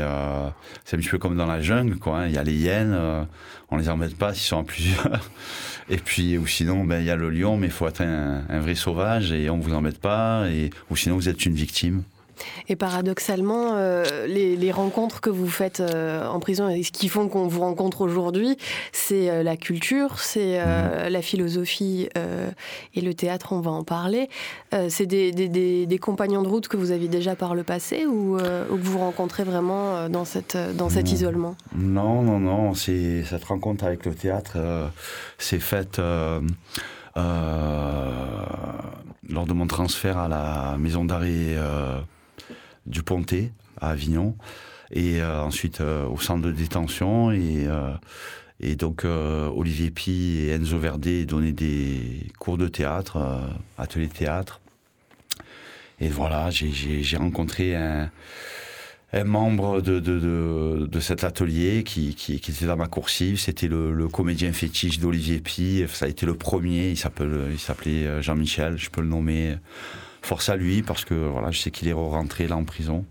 c'est 0.84 0.96
un 0.96 1.00
petit 1.00 1.08
peu 1.08 1.18
comme 1.18 1.36
dans 1.36 1.46
la 1.46 1.60
jungle, 1.60 1.96
quoi. 1.98 2.20
Hein. 2.20 2.26
Il 2.26 2.32
y 2.32 2.38
a 2.38 2.42
les 2.42 2.54
hyènes, 2.54 3.26
on 3.70 3.76
les 3.76 3.88
embête 3.88 4.16
pas 4.16 4.34
s'ils 4.34 4.48
sont 4.48 4.60
à 4.60 4.64
plusieurs. 4.64 5.20
et 5.88 5.98
puis 5.98 6.38
ou 6.38 6.46
sinon, 6.46 6.84
ben 6.84 7.00
il 7.00 7.06
y 7.06 7.10
a 7.10 7.16
le 7.16 7.30
lion, 7.30 7.56
mais 7.56 7.66
il 7.66 7.72
faut 7.72 7.86
être 7.86 8.00
un, 8.00 8.42
un, 8.48 8.60
vrai 8.60 8.74
sauvage 8.74 9.32
et 9.32 9.50
on 9.50 9.58
vous 9.58 9.74
embête 9.74 10.00
pas. 10.00 10.48
Et 10.50 10.70
ou 10.90 10.96
sinon 10.96 11.16
vous 11.16 11.28
êtes 11.28 11.44
une 11.44 11.54
victime. 11.54 12.02
Et 12.68 12.76
paradoxalement, 12.76 13.72
euh, 13.74 14.26
les, 14.26 14.70
rencontres 14.70 15.20
que 15.20 15.30
vous 15.30 15.48
faites 15.48 15.80
euh, 15.80 16.28
en 16.28 16.38
prison 16.38 16.68
et 16.68 16.84
ce 16.84 16.92
qui 16.92 17.08
font 17.08 17.28
qu'on 17.28 17.48
vous 17.48 17.60
rencontre 17.60 18.02
aujourd'hui, 18.02 18.56
c'est 18.92 19.28
euh, 19.28 19.42
la 19.42 19.56
culture, 19.56 20.20
c'est 20.20 20.60
mmh. 20.60 21.08
la 21.08 21.22
philosophie 21.22 22.08
et 22.94 23.00
le 23.00 23.14
théâtre, 23.14 23.52
on 23.52 23.60
va 23.60 23.72
en 23.72 23.82
parler. 23.82 24.28
c'est 24.88 25.06
des, 25.06 25.98
compagnons 26.00 26.42
de 26.42 26.48
route 26.48 26.68
que 26.68 26.76
vous 26.76 26.92
aviez 26.92 27.08
déjà 27.08 27.34
par 27.34 27.54
le 27.54 27.64
passé 27.64 28.04
ou, 28.06 28.38
que 28.38 28.80
vous 28.80 28.98
rencontrez 28.98 29.44
vraiment 29.44 30.08
dans, 30.08 30.24
cette, 30.24 30.56
dans 30.76 30.88
cet 30.88 31.10
mmh. 31.10 31.14
isolement? 31.14 31.56
Non, 31.74 32.22
non, 32.22 32.38
non. 32.38 32.74
Cette 32.74 33.44
rencontre 33.44 33.84
avec 33.84 34.06
le 34.06 34.14
théâtre 34.14 34.56
s'est 35.38 35.58
faite 35.58 36.00
lors 37.16 37.26
de 39.46 39.52
mon 39.52 39.66
transfert 39.66 40.18
à 40.18 40.28
la 40.28 40.76
maison 40.78 41.04
d'arrêt 41.04 41.56
du 42.90 43.02
Pontet 43.02 43.52
à 43.80 43.90
Avignon 43.90 44.36
et 44.92 45.20
euh, 45.20 45.42
ensuite 45.42 45.80
euh, 45.80 46.06
au 46.06 46.18
centre 46.18 46.42
de 46.42 46.52
détention 46.52 47.30
et 47.30 47.66
euh, 47.66 47.94
donc 48.76 49.04
Olivier 49.06 49.90
Pi 49.90 50.40
et 50.42 50.50
Enzo 50.50 50.78
Verdé 50.78 51.24
donnaient 51.24 51.52
des 51.52 52.26
cours 52.38 52.58
de 52.58 52.68
théâtre, 52.68 53.40
ateliers 53.78 54.08
de 54.08 54.12
théâtre. 54.12 54.60
et 55.98 56.08
voilà, 56.10 56.50
j'ai 56.50 57.16
rencontré 57.16 57.74
un, 57.74 58.10
membre 59.24 59.80
de, 59.80 59.98
de, 59.98 60.86
de, 60.86 61.00
cet 61.00 61.24
atelier 61.24 61.84
qui, 61.84 62.14
qui, 62.14 62.34
était 62.34 62.66
dans 62.66 62.76
ma 62.76 62.86
coursive. 62.86 63.40
C'était 63.40 63.66
le, 63.66 64.08
comédien 64.08 64.52
fétiche 64.52 64.98
d'Olivier 64.98 65.40
Pi. 65.40 65.86
Ça 65.88 66.04
a 66.04 66.08
été 66.08 66.26
le 66.26 66.34
premier. 66.34 66.90
Il 66.90 66.98
s'appelait 66.98 68.20
Jean-Michel. 68.20 68.76
Je 68.76 68.90
peux 68.90 69.00
le 69.00 69.08
nommer. 69.08 69.56
Force 70.22 70.48
à 70.48 70.56
lui 70.56 70.82
parce 70.82 71.04
que 71.04 71.14
voilà, 71.14 71.50
je 71.50 71.58
sais 71.58 71.70
qu'il 71.70 71.88
est 71.88 71.92
rentré 71.92 72.46
là 72.48 72.56
en 72.56 72.64
prison. 72.64 73.04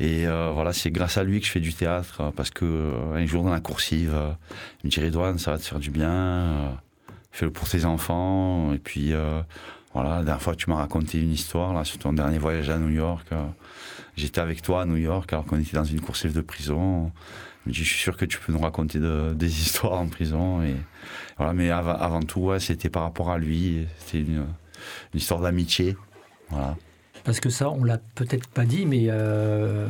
Et 0.00 0.26
euh, 0.26 0.50
voilà, 0.52 0.72
c'est 0.72 0.90
grâce 0.90 1.18
à 1.18 1.24
lui 1.24 1.40
que 1.40 1.46
je 1.46 1.52
fais 1.52 1.60
du 1.60 1.72
théâtre 1.72 2.32
parce 2.34 2.50
que 2.50 2.64
euh, 2.64 3.14
un 3.14 3.26
jour 3.26 3.44
dans 3.44 3.52
la 3.52 3.60
coursive, 3.60 4.16
il 4.82 4.86
me 4.86 4.90
dit 4.90 5.00
Redouane, 5.00 5.38
ça 5.38 5.52
va 5.52 5.58
te 5.58 5.62
faire 5.62 5.78
du 5.78 5.90
bien. 5.90 6.78
Fais-le 7.30 7.52
pour 7.52 7.68
tes 7.68 7.84
enfants. 7.84 8.72
Et 8.72 8.78
puis 8.78 9.12
voilà, 9.92 10.10
la 10.16 10.24
dernière 10.24 10.42
fois 10.42 10.56
tu 10.56 10.70
m'as 10.70 10.76
raconté 10.76 11.20
une 11.20 11.32
histoire 11.32 11.72
là 11.72 11.84
sur 11.84 11.98
ton 11.98 12.12
dernier 12.12 12.38
voyage 12.38 12.68
à 12.70 12.78
New 12.78 12.90
York 12.90 13.28
j'étais 14.16 14.40
avec 14.40 14.62
toi 14.62 14.82
à 14.82 14.84
New 14.84 14.96
York 14.96 15.32
alors 15.32 15.44
qu'on 15.44 15.58
était 15.58 15.76
dans 15.76 15.84
une 15.84 16.00
coursive 16.00 16.32
de 16.32 16.40
prison. 16.40 17.12
Je 17.64 17.70
me 17.70 17.74
dis, 17.74 17.84
je 17.84 17.88
suis 17.88 17.98
sûr 17.98 18.16
que 18.16 18.24
tu 18.24 18.38
peux 18.38 18.52
nous 18.52 18.60
raconter 18.60 18.98
des 18.98 19.60
histoires 19.62 20.00
en 20.00 20.08
prison. 20.08 20.62
Et, 20.62 20.76
voilà, 21.36 21.52
mais 21.52 21.70
avant, 21.70 22.22
tout, 22.22 22.52
c'était 22.58 22.90
par 22.90 23.02
rapport 23.02 23.30
à 23.30 23.38
lui. 23.38 23.86
C'était 23.98 24.20
une, 24.20 24.46
histoire 25.14 25.40
d'amitié. 25.40 25.96
Voilà. 26.54 26.76
Parce 27.24 27.40
que 27.40 27.48
ça, 27.48 27.70
on 27.70 27.84
l'a 27.84 27.98
peut-être 28.14 28.48
pas 28.48 28.66
dit, 28.66 28.84
mais 28.84 29.06
euh, 29.08 29.86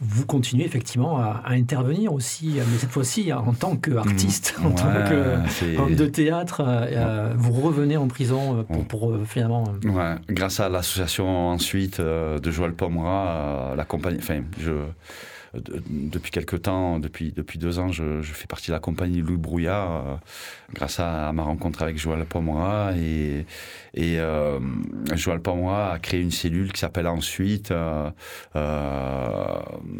vous 0.00 0.24
continuez 0.24 0.64
effectivement 0.64 1.18
à, 1.18 1.42
intervenir 1.48 2.14
aussi, 2.14 2.54
mais 2.56 2.78
cette 2.78 2.90
fois-ci 2.90 3.34
en 3.34 3.52
tant 3.52 3.76
qu'artiste, 3.76 4.54
mmh. 4.58 4.66
en 4.66 4.70
tant 4.70 4.92
qu'homme 5.06 5.94
de 5.94 6.06
théâtre. 6.06 6.62
Euh, 6.66 6.86
euh, 6.90 7.34
vous 7.36 7.52
revenez 7.52 7.98
en 7.98 8.08
prison 8.08 8.64
pour, 8.64 8.84
pour 8.86 9.26
finalement. 9.26 9.64
Ouais. 9.84 10.14
Grâce 10.30 10.58
à 10.58 10.70
l'association 10.70 11.50
ensuite 11.50 12.00
de 12.00 12.50
Joël 12.50 12.72
Pomera, 12.72 13.74
la 13.76 13.84
compagnie. 13.84 14.18
Enfin, 14.18 14.40
je 14.58 14.72
depuis 15.54 16.30
quelques 16.30 16.62
temps, 16.62 16.98
depuis, 16.98 17.32
depuis 17.32 17.58
deux 17.58 17.78
ans, 17.78 17.92
je, 17.92 18.22
fais 18.22 18.46
partie 18.46 18.68
de 18.68 18.72
la 18.72 18.80
compagnie 18.80 19.20
Louis 19.20 19.36
Brouillard, 19.36 19.90
euh, 19.90 20.14
grâce 20.72 20.98
à, 21.00 21.32
ma 21.32 21.42
rencontre 21.42 21.82
avec 21.82 21.98
Joël 21.98 22.24
Pomoa. 22.24 22.92
Et, 22.96 23.44
euh, 23.96 24.58
Joël 25.14 25.40
Pomoa 25.40 25.92
a 25.92 25.98
créé 25.98 26.20
une 26.20 26.30
cellule 26.30 26.72
qui 26.72 26.80
s'appelle 26.80 27.06
Ensuite, 27.06 27.70
euh, 27.70 28.10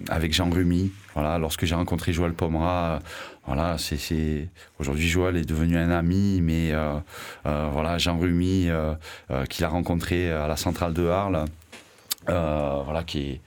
avec 0.08 0.34
Jean 0.34 0.50
Rumi. 0.50 0.90
Voilà, 1.14 1.38
lorsque 1.38 1.64
j'ai 1.64 1.74
rencontré 1.74 2.12
Joël 2.12 2.32
Pomoa, 2.32 2.98
voilà, 3.46 3.76
c'est 3.78 4.48
aujourd'hui 4.80 5.06
Joël 5.06 5.36
est 5.36 5.44
devenu 5.44 5.76
un 5.76 5.90
ami, 5.90 6.40
mais 6.42 6.72
voilà 7.44 7.98
Jean 7.98 8.18
Rumi 8.18 8.68
qu'il 9.48 9.64
a 9.64 9.68
rencontré 9.68 10.32
à 10.32 10.48
la 10.48 10.56
centrale 10.56 10.92
de 10.92 11.06
Arles, 11.06 11.44
voilà 12.26 13.04
qui 13.06 13.20
est 13.20 13.40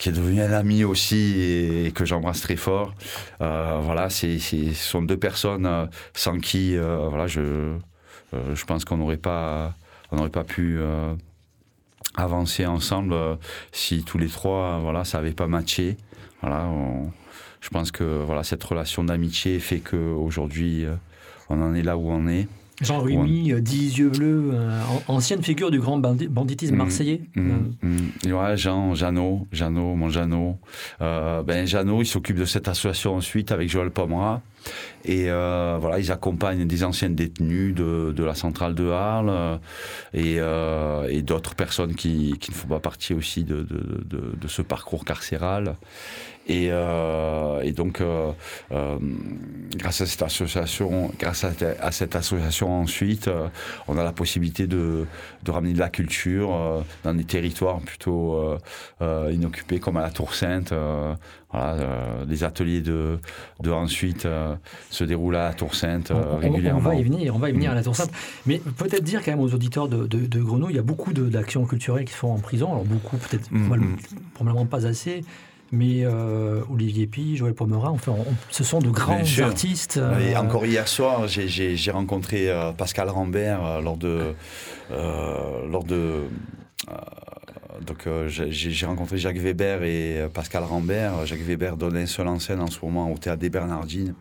qui 0.00 0.08
est 0.08 0.12
devenu 0.12 0.40
un 0.40 0.52
ami 0.52 0.82
aussi 0.82 1.38
et, 1.86 1.92
que 1.92 2.06
j'embrasse 2.06 2.40
très 2.40 2.56
fort. 2.56 2.94
Euh, 3.42 3.78
voilà, 3.82 4.08
c'est, 4.08 4.38
ce 4.38 4.72
sont 4.72 5.02
deux 5.02 5.18
personnes 5.18 5.66
euh, 5.66 5.86
sans 6.14 6.38
qui, 6.38 6.74
euh, 6.74 7.06
voilà, 7.10 7.26
je, 7.26 7.76
je 8.32 8.64
pense 8.64 8.86
qu'on 8.86 8.96
n'aurait 8.96 9.18
pas, 9.18 9.74
on 10.10 10.16
n'aurait 10.16 10.30
pas 10.30 10.44
pu 10.44 10.80
avancer 12.16 12.64
ensemble 12.64 13.14
si 13.72 14.02
tous 14.02 14.16
les 14.16 14.28
trois, 14.28 14.78
voilà, 14.78 15.04
ça 15.04 15.18
n'avait 15.18 15.34
pas 15.34 15.46
matché. 15.46 15.98
Voilà, 16.40 16.66
je 17.60 17.68
pense 17.68 17.92
que 17.92 18.22
voilà, 18.24 18.42
cette 18.42 18.64
relation 18.64 19.04
d'amitié 19.04 19.58
fait 19.58 19.80
qu'aujourd'hui, 19.80 20.86
on 21.50 21.60
en 21.60 21.74
est 21.74 21.82
là 21.82 21.98
où 21.98 22.10
on 22.10 22.26
est. 22.26 22.48
Jean 22.80 23.00
Rumi, 23.00 23.52
10 23.60 23.98
yeux 23.98 24.08
bleus, 24.10 24.50
euh, 24.52 24.80
ancienne 25.08 25.42
figure 25.42 25.70
du 25.70 25.80
grand 25.80 25.98
banditisme 25.98 26.74
mm, 26.74 26.78
marseillais. 26.78 27.20
Mm, 27.34 27.52
mm. 27.82 28.32
Ouais, 28.32 28.56
Jean, 28.56 28.94
Jeannot, 28.94 29.46
Jeannot, 29.52 29.94
mon 29.94 30.08
Jeannot. 30.08 30.58
Euh, 31.00 31.42
ben, 31.42 31.66
Jeannot, 31.66 32.02
il 32.02 32.06
s'occupe 32.06 32.36
de 32.38 32.44
cette 32.44 32.68
association 32.68 33.14
ensuite 33.16 33.52
avec 33.52 33.68
Joël 33.68 33.90
Pomera. 33.90 34.42
Et 35.04 35.30
euh, 35.30 35.78
voilà, 35.80 35.98
ils 35.98 36.12
accompagnent 36.12 36.66
des 36.66 36.84
anciennes 36.84 37.14
détenues 37.14 37.72
de, 37.72 38.12
de 38.14 38.24
la 38.24 38.34
centrale 38.34 38.74
de 38.74 38.90
Arles 38.90 39.58
et, 40.12 40.36
et 40.36 41.22
d'autres 41.22 41.54
personnes 41.54 41.94
qui, 41.94 42.34
qui, 42.40 42.50
ne 42.50 42.56
font 42.56 42.68
pas 42.68 42.80
partie 42.80 43.14
aussi 43.14 43.44
de, 43.44 43.62
de, 43.62 44.04
de, 44.04 44.34
de 44.38 44.48
ce 44.48 44.62
parcours 44.62 45.04
carcéral. 45.04 45.76
Et, 46.50 46.66
euh, 46.72 47.60
et 47.62 47.70
donc, 47.70 48.00
euh, 48.00 48.32
euh, 48.72 48.98
grâce 49.76 50.00
à 50.00 50.06
cette 50.06 50.22
association, 50.22 51.12
grâce 51.16 51.44
à, 51.44 51.92
cette 51.92 52.16
association 52.16 52.80
ensuite, 52.80 53.30
on 53.86 53.96
a 53.96 54.02
la 54.02 54.10
possibilité 54.10 54.66
de, 54.66 55.06
de, 55.44 55.50
ramener 55.52 55.74
de 55.74 55.78
la 55.78 55.90
culture 55.90 56.50
dans 57.04 57.14
des 57.14 57.22
territoires 57.22 57.78
plutôt 57.78 58.36
inoccupés 59.00 59.78
comme 59.78 59.96
à 59.96 60.02
la 60.02 60.10
Tour 60.10 60.34
Sainte. 60.34 60.74
voilà, 61.52 61.76
les 62.28 62.42
ateliers 62.42 62.80
de, 62.80 63.20
de 63.60 63.70
ensuite 63.70 64.26
se 64.90 65.04
déroulent 65.04 65.36
à 65.36 65.50
la 65.50 65.54
Tour 65.54 65.76
Sainte 65.76 66.12
régulièrement. 66.40 66.80
On 66.80 66.82
va 66.82 66.96
y 66.96 67.04
venir, 67.04 67.36
on 67.36 67.38
va 67.38 67.50
y 67.50 67.52
venir 67.52 67.70
à 67.70 67.74
la 67.76 67.84
Tour 67.84 67.94
Sainte. 67.94 68.10
Mais 68.46 68.58
peut-être 68.58 69.04
dire 69.04 69.24
quand 69.24 69.30
même 69.30 69.40
aux 69.40 69.54
auditeurs 69.54 69.86
de, 69.86 70.08
de, 70.08 70.26
de 70.26 70.42
Grenouille, 70.42 70.72
il 70.72 70.76
y 70.76 70.80
a 70.80 70.82
beaucoup 70.82 71.12
d'actions 71.12 71.64
culturelles 71.64 72.06
qui 72.06 72.14
sont 72.14 72.28
en 72.28 72.40
prison. 72.40 72.72
Alors 72.72 72.84
beaucoup, 72.84 73.18
peut-être 73.18 73.52
mm, 73.52 73.76
mm. 73.76 73.96
probablement 74.34 74.66
pas 74.66 74.84
assez. 74.86 75.22
Mais 75.72 76.04
euh, 76.04 76.62
Olivier 76.70 77.06
Pi, 77.06 77.36
Joël 77.36 77.54
Pomera, 77.54 77.90
enfin, 77.90 78.14
ce 78.50 78.64
sont 78.64 78.80
de 78.80 78.90
grands 78.90 79.22
artistes. 79.40 79.98
Euh, 79.98 80.18
Et 80.18 80.36
encore 80.36 80.66
hier 80.66 80.88
soir, 80.88 81.28
j'ai 81.28 81.90
rencontré 81.90 82.50
euh, 82.50 82.72
Pascal 82.72 83.08
Rambert 83.08 83.80
lors 83.80 83.96
de, 83.96 84.34
lors 84.90 85.84
de 85.84 86.24
donc 87.86 88.06
j'ai 88.26 88.86
rencontré 88.86 89.16
Jacques 89.16 89.38
Weber 89.38 89.84
et 89.84 90.28
Pascal 90.34 90.64
Rambert. 90.64 91.24
Jacques 91.24 91.40
Weber 91.40 91.76
donne 91.76 91.96
un 91.96 92.06
seul 92.06 92.28
en 92.28 92.38
scène 92.38 92.60
en 92.60 92.66
ce 92.66 92.84
moment 92.84 93.10
au 93.10 93.16
Théâtre 93.16 93.40
des 93.40 93.50
Bernardines. 93.50 94.14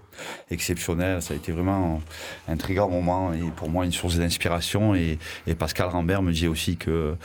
Exceptionnel, 0.51 1.21
ça 1.21 1.33
a 1.33 1.37
été 1.37 1.51
vraiment 1.51 2.01
un 2.47 2.57
très 2.57 2.73
grand 2.73 2.89
moment 2.89 3.33
et 3.33 3.41
pour 3.55 3.69
moi 3.69 3.85
une 3.85 3.91
source 3.91 4.17
d'inspiration. 4.17 4.95
Et, 4.95 5.17
Pascal 5.57 5.89
Rambert 5.89 6.21
me 6.21 6.31
dit 6.31 6.47
aussi 6.47 6.77
que 6.77 7.15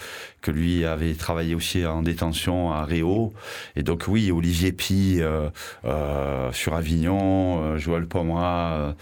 que 0.45 0.51
lui 0.51 0.85
avait 0.85 1.15
travaillé 1.15 1.55
aussi 1.55 1.87
en 1.87 2.03
détention 2.03 2.71
à 2.71 2.85
Réau. 2.85 3.33
Et 3.77 3.83
donc 3.83 4.05
oui, 4.09 4.31
Olivier 4.31 4.73
Pi 4.73 5.17
euh, 5.21 5.49
euh, 5.87 6.53
sur 6.53 6.75
Avignon, 6.75 7.63
euh, 7.63 7.79
Joël 7.79 8.07
Pomera 8.07 8.95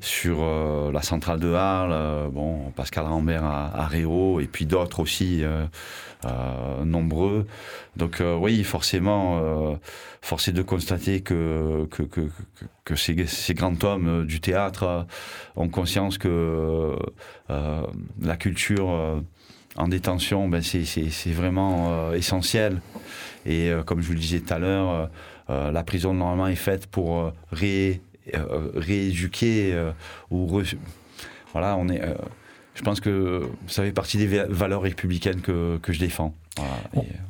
sur 0.00 0.42
la 0.92 1.02
centrale 1.02 1.40
de 1.40 1.52
Arles, 1.52 2.30
bon, 2.30 2.70
Pascal 2.76 3.04
Rambert 3.04 3.44
à, 3.44 3.82
à 3.82 3.86
Réau, 3.86 4.40
et 4.40 4.46
puis 4.46 4.66
d'autres 4.66 5.00
aussi 5.00 5.42
nombreux. 6.84 7.46
Donc 7.96 8.22
oui, 8.40 8.64
forcément, 8.64 9.78
force 10.22 10.48
est 10.48 10.52
de 10.52 10.62
constater 10.62 11.20
que, 11.20 11.86
que, 11.90 12.02
que, 12.84 12.94
ces, 13.40 13.54
grands 13.54 13.82
hommes 13.82 14.26
du 14.26 14.40
théâtre 14.40 15.06
ont 15.56 15.68
conscience 15.68 16.18
que 16.18 16.96
la 17.48 18.36
culture 18.36 19.22
en 19.76 19.88
détention, 19.88 20.48
ben 20.48 20.62
c'est 20.62 21.32
vraiment 21.32 21.92
euh, 21.92 22.12
essentiel. 22.14 22.80
Et 23.46 23.70
euh, 23.70 23.82
comme 23.82 24.00
je 24.00 24.06
vous 24.06 24.14
le 24.14 24.18
disais 24.18 24.40
tout 24.40 24.52
à 24.52 24.58
l'heure, 24.58 25.10
euh, 25.48 25.70
la 25.70 25.82
prison 25.82 26.12
normalement 26.12 26.48
est 26.48 26.56
faite 26.56 26.86
pour 26.86 27.32
ré, 27.50 28.00
rééduquer 28.74 29.90
ou 30.30 30.62
voilà, 31.52 31.76
on 31.76 31.88
est. 31.88 32.00
je 32.74 32.82
pense 32.82 33.00
que 33.00 33.42
ça 33.66 33.82
fait 33.82 33.92
partie 33.92 34.16
des 34.18 34.26
valeurs 34.48 34.82
républicaines 34.82 35.40
que, 35.40 35.78
que 35.78 35.92
je 35.92 35.98
défends. 35.98 36.34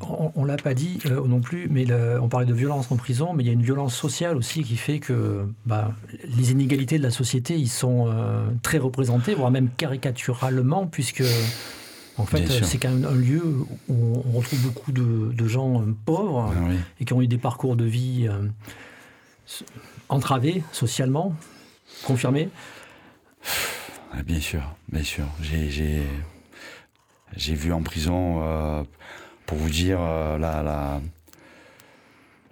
on, 0.01 0.43
ne 0.43 0.47
l'a 0.47 0.57
pas 0.57 0.75
dit 0.75 0.99
non 1.27 1.41
plus, 1.41 1.69
mais 1.71 1.87
on 2.21 2.29
parlait 2.29 2.47
de 2.47 2.55
violence 2.55 2.91
en 2.91 2.97
prison, 2.97 3.33
mais 3.33 3.43
il 3.43 3.47
y 3.47 3.51
a 3.51 3.53
une 3.53 3.63
violence 3.63 3.95
sociale 3.95 4.37
aussi 4.37 4.63
qui 4.63 4.77
fait 4.77 4.99
que 4.99 5.47
bah, 5.67 5.93
les 6.37 6.53
inégalités 6.53 6.99
de 6.99 7.03
la 7.03 7.11
société, 7.11 7.57
ils 7.57 7.69
sont 7.69 8.13
très 8.63 8.79
représentés, 8.79 9.35
voire 9.35 9.51
même 9.51 9.71
caricaturalement, 9.77 10.87
puisque 10.87 11.25
en 12.21 12.27
fait, 12.27 12.47
c'est 12.65 12.79
quand 12.79 12.91
même 12.91 13.05
un 13.05 13.15
lieu 13.15 13.43
où 13.89 14.23
on 14.27 14.39
retrouve 14.39 14.61
beaucoup 14.61 14.93
de, 14.93 15.49
gens 15.49 15.81
euh, 15.81 15.97
pauvres 16.05 16.53
ah 16.55 16.73
et 17.01 17.05
qui 17.07 17.13
ont 17.15 17.23
eu 17.23 17.27
des 17.27 17.39
parcours 17.39 17.77
de 17.77 17.85
vie 17.85 18.29
euh, 18.29 18.47
entravés 20.09 20.63
socialement, 20.71 21.35
confirmés. 22.05 22.51
Bien 24.25 24.41
sûr, 24.41 24.63
bien 24.89 25.03
sûr. 25.03 25.25
J'ai 25.41 26.05
vu 27.55 27.73
en 27.73 27.83
prison, 27.83 28.41
euh, 28.43 28.83
pour 29.47 29.59
vous 29.59 29.71
dire, 29.71 30.01
la, 30.01 31.01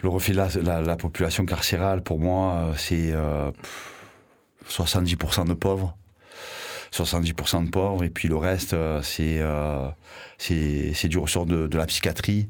le 0.00 0.09
reflet 0.09 0.35
de 0.35 0.61
la, 0.61 0.97
population 0.97 1.45
carcérale, 1.45 2.03
pour 2.03 2.21
moi, 2.21 2.73
c'est 2.77 3.12
70% 4.69 5.47
de 5.47 5.55
pauvres. 5.55 5.97
70% 6.93 7.67
de 7.67 7.71
pauvres, 7.71 8.05
et 8.05 8.11
puis 8.11 8.29
le 8.29 8.37
reste, 8.37 8.73
euh, 8.73 9.03
euh, 9.21 9.88
c'est 10.38 10.93
c'est 10.95 11.09
du 11.09 11.19
ressort 11.19 11.47
de, 11.47 11.67
de, 11.67 11.79
la 11.79 11.87
psychiatrie. 11.87 12.49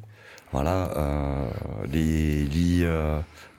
Voilà, 0.52 0.90
euh, 0.97 1.50
les 1.93 2.45
lits 2.45 2.85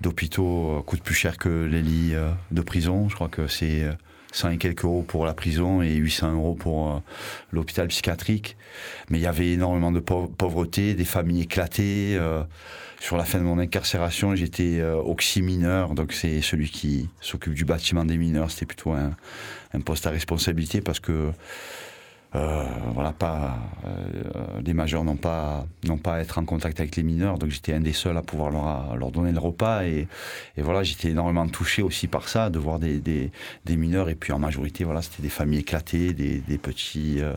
d'hôpitaux 0.02 0.84
coûtent 0.86 1.04
plus 1.04 1.16
cher 1.16 1.38
que 1.38 1.50
les 1.50 1.82
lits 1.82 2.14
de 2.52 2.62
prison. 2.62 3.10
Je 3.10 3.16
crois 3.16 3.28
que 3.28 3.48
c'est 3.48 3.86
100 4.32 4.52
et 4.52 4.58
quelques 4.58 4.86
euros 4.86 5.04
pour 5.04 5.26
la 5.26 5.34
prison 5.34 5.82
et 5.82 5.94
800 5.94 6.34
euros 6.34 6.56
pour 6.56 7.02
l'hôpital 7.52 7.88
psychiatrique. 7.88 8.58
Mais 9.10 9.20
il 9.20 9.22
y 9.22 9.28
avait 9.28 9.52
énormément 9.52 9.92
de 9.92 10.00
pauvreté, 10.00 10.96
des 10.96 11.06
familles 11.06 11.44
éclatées. 11.44 12.20
sur 13.00 13.18
la 13.18 13.24
fin 13.24 13.38
de 13.38 13.44
mon 13.44 13.60
incarcération, 13.60 14.36
j'étais 14.36 14.82
oxy 14.82 15.42
mineur, 15.44 15.94
donc 15.94 16.12
c'est 16.12 16.42
celui 16.42 16.70
qui 16.70 17.10
s'occupe 17.22 17.54
du 17.54 17.66
bâtiment 17.66 18.04
des 18.04 18.18
mineurs. 18.18 18.50
C'était 18.50 18.66
plutôt 18.66 18.94
un, 18.94 19.12
un 19.74 19.82
poste 19.82 20.08
à 20.08 20.10
responsabilité 20.10 20.82
parce 20.82 21.00
que 21.00 21.32
euh, 22.36 22.64
voilà, 22.94 23.12
pas, 23.12 23.58
euh, 23.86 24.62
les 24.64 24.74
majeurs 24.76 25.04
n'ont 25.04 25.16
pas, 25.16 25.66
n'ont 25.86 25.98
pas 25.98 26.16
à 26.16 26.20
être 26.20 26.38
en 26.38 26.46
contact 26.46 26.80
avec 26.80 26.96
les 26.96 27.02
mineurs, 27.02 27.40
donc 27.40 27.50
j'étais 27.50 27.74
un 27.74 27.80
des 27.80 27.94
seuls 27.94 28.18
à 28.18 28.22
pouvoir 28.22 28.52
leur, 28.52 28.96
leur 28.96 29.12
donner 29.12 29.32
le 29.32 29.40
repas. 29.40 29.84
Et, 29.86 30.08
et 30.56 30.62
voilà, 30.62 30.84
j'étais 30.84 31.10
énormément 31.10 31.48
touché 31.48 31.82
aussi 31.82 32.08
par 32.08 32.30
ça, 32.30 32.52
de 32.52 32.60
voir 32.60 32.78
des, 32.78 33.00
des, 33.00 33.32
des, 33.66 33.78
mineurs. 33.78 34.10
Et 34.10 34.16
puis 34.16 34.32
en 34.32 34.38
majorité, 34.38 34.84
voilà, 34.84 35.02
c'était 35.02 35.24
des 35.24 35.30
familles 35.30 35.60
éclatées, 35.60 36.14
des, 36.14 36.38
des 36.38 36.58
petits, 36.60 37.20
euh, 37.20 37.34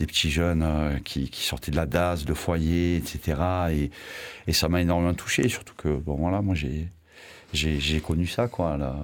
des 0.00 0.06
petits 0.06 0.30
jeunes 0.30 1.00
qui, 1.04 1.30
qui, 1.30 1.44
sortaient 1.44 1.70
de 1.70 1.76
la 1.76 1.86
DAS, 1.86 2.24
de 2.24 2.34
foyer, 2.34 2.96
etc. 2.96 3.40
Et, 3.70 3.90
et 4.48 4.52
ça 4.52 4.68
m'a 4.68 4.80
énormément 4.80 5.14
touché, 5.14 5.48
surtout 5.48 5.74
que, 5.76 5.88
bon 5.88 6.16
voilà, 6.16 6.42
moi 6.42 6.54
j'ai. 6.54 6.88
J'ai 7.52 8.00
connu 8.00 8.26
ça, 8.26 8.48
quoi, 8.48 8.76
là, 8.76 8.96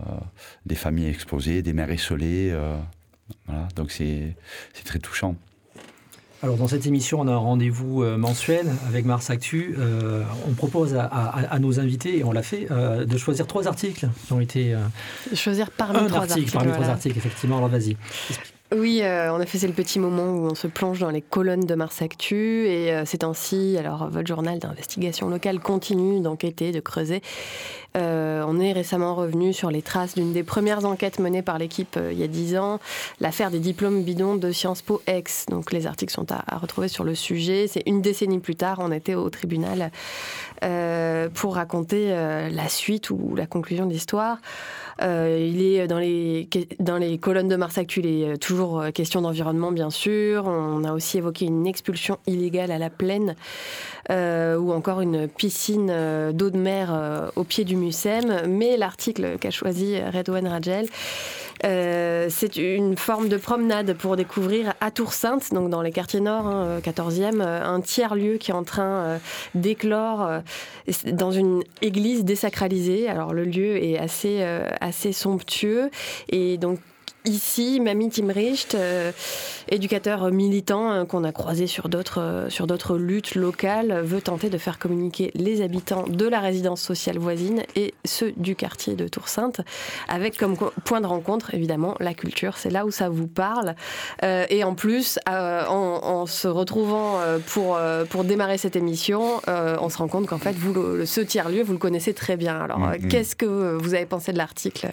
des 0.66 0.74
familles 0.74 1.06
exposées, 1.06 1.62
des 1.62 1.72
mères 1.72 1.92
esselées. 1.92 2.52
Voilà, 3.46 3.68
donc 3.76 3.90
c'est 3.90 4.34
très 4.84 4.98
touchant. 4.98 5.36
Alors 6.42 6.56
dans 6.56 6.68
cette 6.68 6.86
émission, 6.86 7.20
on 7.20 7.28
a 7.28 7.32
un 7.32 7.36
rendez-vous 7.36 8.02
euh, 8.02 8.16
mensuel 8.16 8.66
avec 8.88 9.04
Mars 9.04 9.28
Actu. 9.28 9.74
Euh, 9.78 10.22
on 10.48 10.52
propose 10.52 10.94
à, 10.96 11.58
nos 11.58 11.80
invités, 11.80 12.18
et 12.18 12.24
on 12.24 12.32
l'a 12.32 12.42
fait, 12.42 12.66
euh, 12.70 13.04
de 13.04 13.18
choisir 13.18 13.46
trois 13.46 13.68
articles 13.68 14.08
qui 14.26 14.32
ont 14.32 14.40
été... 14.40 14.74
choisir 15.34 15.70
parmi 15.70 15.98
un 15.98 16.06
trois 16.06 16.22
article, 16.22 16.50
Parmi 16.50 16.72
trois 16.72 16.88
articles, 16.88 17.18
effectivement. 17.18 17.58
Alors 17.58 17.68
vas-y. 17.68 17.96
Oui, 18.72 19.00
euh, 19.02 19.32
en 19.32 19.40
effet, 19.40 19.58
c'est 19.58 19.66
le 19.66 19.72
petit 19.72 19.98
moment 19.98 20.30
où 20.30 20.46
on 20.46 20.54
se 20.54 20.68
plonge 20.68 21.00
dans 21.00 21.10
les 21.10 21.22
colonnes 21.22 21.66
de 21.66 21.74
Mars 21.74 22.02
Actu. 22.02 22.68
Et 22.68 22.92
euh, 22.92 23.02
c'est 23.04 23.24
ainsi, 23.24 23.76
alors 23.76 24.08
votre 24.08 24.28
journal 24.28 24.60
d'investigation 24.60 25.28
locale 25.28 25.58
continue 25.58 26.20
d'enquêter, 26.20 26.70
de 26.70 26.78
creuser. 26.78 27.20
Euh, 27.96 28.44
on 28.46 28.60
est 28.60 28.72
récemment 28.72 29.14
revenu 29.14 29.52
sur 29.52 29.70
les 29.70 29.82
traces 29.82 30.14
d'une 30.14 30.32
des 30.32 30.42
premières 30.42 30.84
enquêtes 30.84 31.18
menées 31.18 31.42
par 31.42 31.58
l'équipe 31.58 31.98
il 32.10 32.18
y 32.18 32.22
a 32.22 32.28
dix 32.28 32.56
ans, 32.56 32.78
l'affaire 33.20 33.50
des 33.50 33.58
diplômes 33.58 34.02
bidons 34.02 34.36
de 34.36 34.52
Sciences 34.52 34.82
Po 34.82 35.02
Ex. 35.06 35.46
Donc 35.46 35.72
les 35.72 35.86
articles 35.86 36.12
sont 36.12 36.26
à, 36.30 36.58
retrouver 36.58 36.88
sur 36.88 37.04
le 37.04 37.14
sujet. 37.14 37.66
C'est 37.66 37.82
une 37.86 38.02
décennie 38.02 38.38
plus 38.38 38.56
tard, 38.56 38.78
on 38.80 38.92
était 38.92 39.14
au 39.14 39.28
tribunal 39.30 39.90
pour 41.34 41.54
raconter 41.54 42.10
la 42.10 42.68
suite 42.68 43.10
ou 43.10 43.34
la 43.34 43.46
conclusion 43.46 43.86
de 43.86 43.92
l'histoire. 43.92 44.38
Euh, 45.02 45.48
il 45.50 45.62
est 45.62 45.86
dans 45.86 45.98
les, 45.98 46.48
dans 46.78 46.98
les 46.98 47.18
colonnes 47.18 47.48
de 47.48 47.56
Mars 47.56 47.78
Actu, 47.78 48.00
il 48.00 48.06
est 48.06 48.36
toujours 48.36 48.80
euh, 48.80 48.90
question 48.90 49.22
d'environnement, 49.22 49.72
bien 49.72 49.90
sûr. 49.90 50.44
On 50.46 50.84
a 50.84 50.92
aussi 50.92 51.18
évoqué 51.18 51.46
une 51.46 51.66
expulsion 51.66 52.18
illégale 52.26 52.70
à 52.70 52.78
la 52.78 52.90
plaine 52.90 53.34
euh, 54.10 54.56
ou 54.58 54.72
encore 54.72 55.00
une 55.00 55.26
piscine 55.28 55.86
d'eau 56.32 56.50
de 56.50 56.58
mer 56.58 57.30
au 57.36 57.44
pied 57.44 57.64
du 57.64 57.76
Mucem. 57.80 58.42
Mais 58.48 58.76
l'article 58.76 59.38
qu'a 59.38 59.50
choisi 59.50 59.98
Redouane 59.98 60.46
Rajel 60.46 60.86
euh, 61.64 62.26
c'est 62.30 62.56
une 62.56 62.96
forme 62.96 63.28
de 63.28 63.36
promenade 63.36 63.94
pour 63.94 64.16
découvrir 64.16 64.72
à 64.80 64.90
Tour-Sainte, 64.90 65.52
donc 65.52 65.68
dans 65.68 65.82
les 65.82 65.92
quartiers 65.92 66.20
nord, 66.20 66.44
14e, 66.82 67.40
hein, 67.40 67.40
euh, 67.40 67.64
un 67.64 67.80
tiers-lieu 67.80 68.38
qui 68.38 68.50
est 68.50 68.54
en 68.54 68.64
train 68.64 68.82
euh, 68.82 69.18
d'éclore 69.54 70.40
dans 71.12 71.30
une 71.30 71.62
église 71.82 72.24
désacralisée. 72.24 73.08
Alors 73.08 73.34
le 73.34 73.44
lieu 73.44 73.82
est 73.82 73.98
assez, 73.98 74.42
assez 74.80 75.12
somptueux 75.12 75.90
et 76.30 76.56
donc 76.56 76.78
Ici, 77.26 77.80
Mamie 77.80 78.08
Timricht, 78.08 78.74
euh, 78.74 79.12
éducateur 79.68 80.30
militant 80.30 80.90
euh, 80.90 81.04
qu'on 81.04 81.22
a 81.22 81.32
croisé 81.32 81.66
sur 81.66 81.90
d'autres 81.90 82.22
euh, 82.22 82.48
sur 82.48 82.66
d'autres 82.66 82.96
luttes 82.96 83.34
locales, 83.34 84.00
veut 84.00 84.22
tenter 84.22 84.48
de 84.48 84.56
faire 84.56 84.78
communiquer 84.78 85.30
les 85.34 85.60
habitants 85.60 86.04
de 86.08 86.26
la 86.26 86.40
résidence 86.40 86.80
sociale 86.80 87.18
voisine 87.18 87.62
et 87.76 87.92
ceux 88.06 88.32
du 88.38 88.56
quartier 88.56 88.94
de 88.94 89.06
Tour-Sainte, 89.06 89.60
avec 90.08 90.38
comme 90.38 90.56
point 90.56 91.02
de 91.02 91.06
rencontre 91.06 91.52
évidemment 91.52 91.94
la 92.00 92.14
culture. 92.14 92.56
C'est 92.56 92.70
là 92.70 92.86
où 92.86 92.90
ça 92.90 93.10
vous 93.10 93.26
parle. 93.26 93.74
et 94.22 94.64
en 94.64 94.74
plus, 94.74 95.18
en, 95.26 96.24
se 96.26 96.48
retrouvant 96.48 97.20
pour 97.48 97.78
pour 98.08 98.24
démarrer 98.24 98.56
cette 98.56 98.76
émission, 98.76 99.42
on 99.46 99.88
se 99.88 99.98
rend 99.98 100.08
compte 100.08 100.26
qu'en 100.26 100.38
fait, 100.38 100.56
vous 100.56 100.72
le, 100.72 101.06
ce 101.06 101.20
tiers 101.20 101.48
lieu, 101.48 101.62
vous 101.62 101.72
le 101.72 101.78
connaissez 101.78 102.14
très 102.14 102.36
bien. 102.36 102.58
Alors, 102.60 102.80
mm-hmm. 102.80 103.08
qu'est-ce 103.08 103.36
que 103.36 103.76
vous 103.76 103.94
avez 103.94 104.06
pensé 104.06 104.32
de 104.32 104.38
l'article 104.38 104.92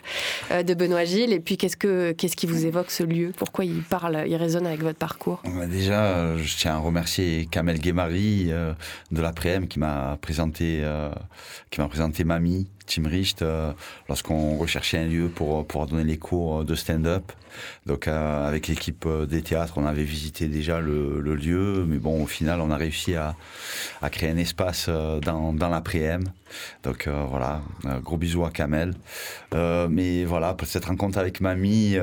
de 0.51 0.73
Benoît 0.73 1.05
Gilles? 1.05 1.33
Et 1.33 1.39
puis 1.39 1.57
qu'est-ce 1.57 1.77
que 1.77 2.13
Qu'est-ce 2.17 2.35
qui 2.35 2.47
vous 2.47 2.65
évoque 2.65 2.89
ce 2.89 3.03
lieu? 3.03 3.31
Pourquoi 3.37 3.63
il 3.63 3.83
parle, 3.83 4.23
il 4.27 4.35
résonne 4.35 4.65
avec 4.65 4.81
votre 4.81 4.97
parcours? 4.97 5.41
Déjà, 5.69 6.05
euh, 6.05 6.37
je 6.41 6.57
tiens 6.57 6.75
à 6.75 6.77
remercier 6.79 7.47
Kamel 7.51 7.79
Guémari 7.79 8.47
euh, 8.49 8.73
de 9.11 9.21
l'Après-M 9.21 9.67
qui 9.67 9.77
m'a 9.77 10.17
présenté, 10.19 10.79
euh, 10.81 11.11
présenté 11.69 12.23
Mamie, 12.23 12.67
Tim 12.87 13.07
Richt, 13.07 13.45
lorsqu'on 14.09 14.57
recherchait 14.57 14.97
un 14.97 15.05
lieu 15.05 15.29
pour 15.29 15.67
pouvoir 15.67 15.87
donner 15.87 16.05
les 16.05 16.17
cours 16.17 16.65
de 16.65 16.73
stand-up. 16.73 17.31
Donc 17.85 18.07
avec 18.07 18.67
l'équipe 18.67 19.07
des 19.29 19.41
théâtres, 19.41 19.73
on 19.77 19.85
avait 19.85 20.03
visité 20.03 20.47
déjà 20.47 20.79
le, 20.79 21.19
lieu, 21.35 21.85
mais 21.87 21.97
bon, 21.97 22.23
au 22.23 22.27
final, 22.27 22.61
on 22.61 22.71
a 22.71 22.77
réussi 22.77 23.15
à, 23.15 23.35
créer 24.09 24.31
un 24.31 24.37
espace 24.37 24.89
dans, 24.89 25.53
dans 25.53 25.69
l'après-m. 25.69 26.23
Donc 26.83 27.07
voilà, 27.07 27.61
gros 28.03 28.17
bisous 28.17 28.45
à 28.45 28.51
Kamel. 28.51 28.93
mais 29.53 30.25
voilà, 30.25 30.55
cette 30.65 30.85
rencontre 30.85 31.17
avec 31.17 31.41
Mamie, 31.41 31.97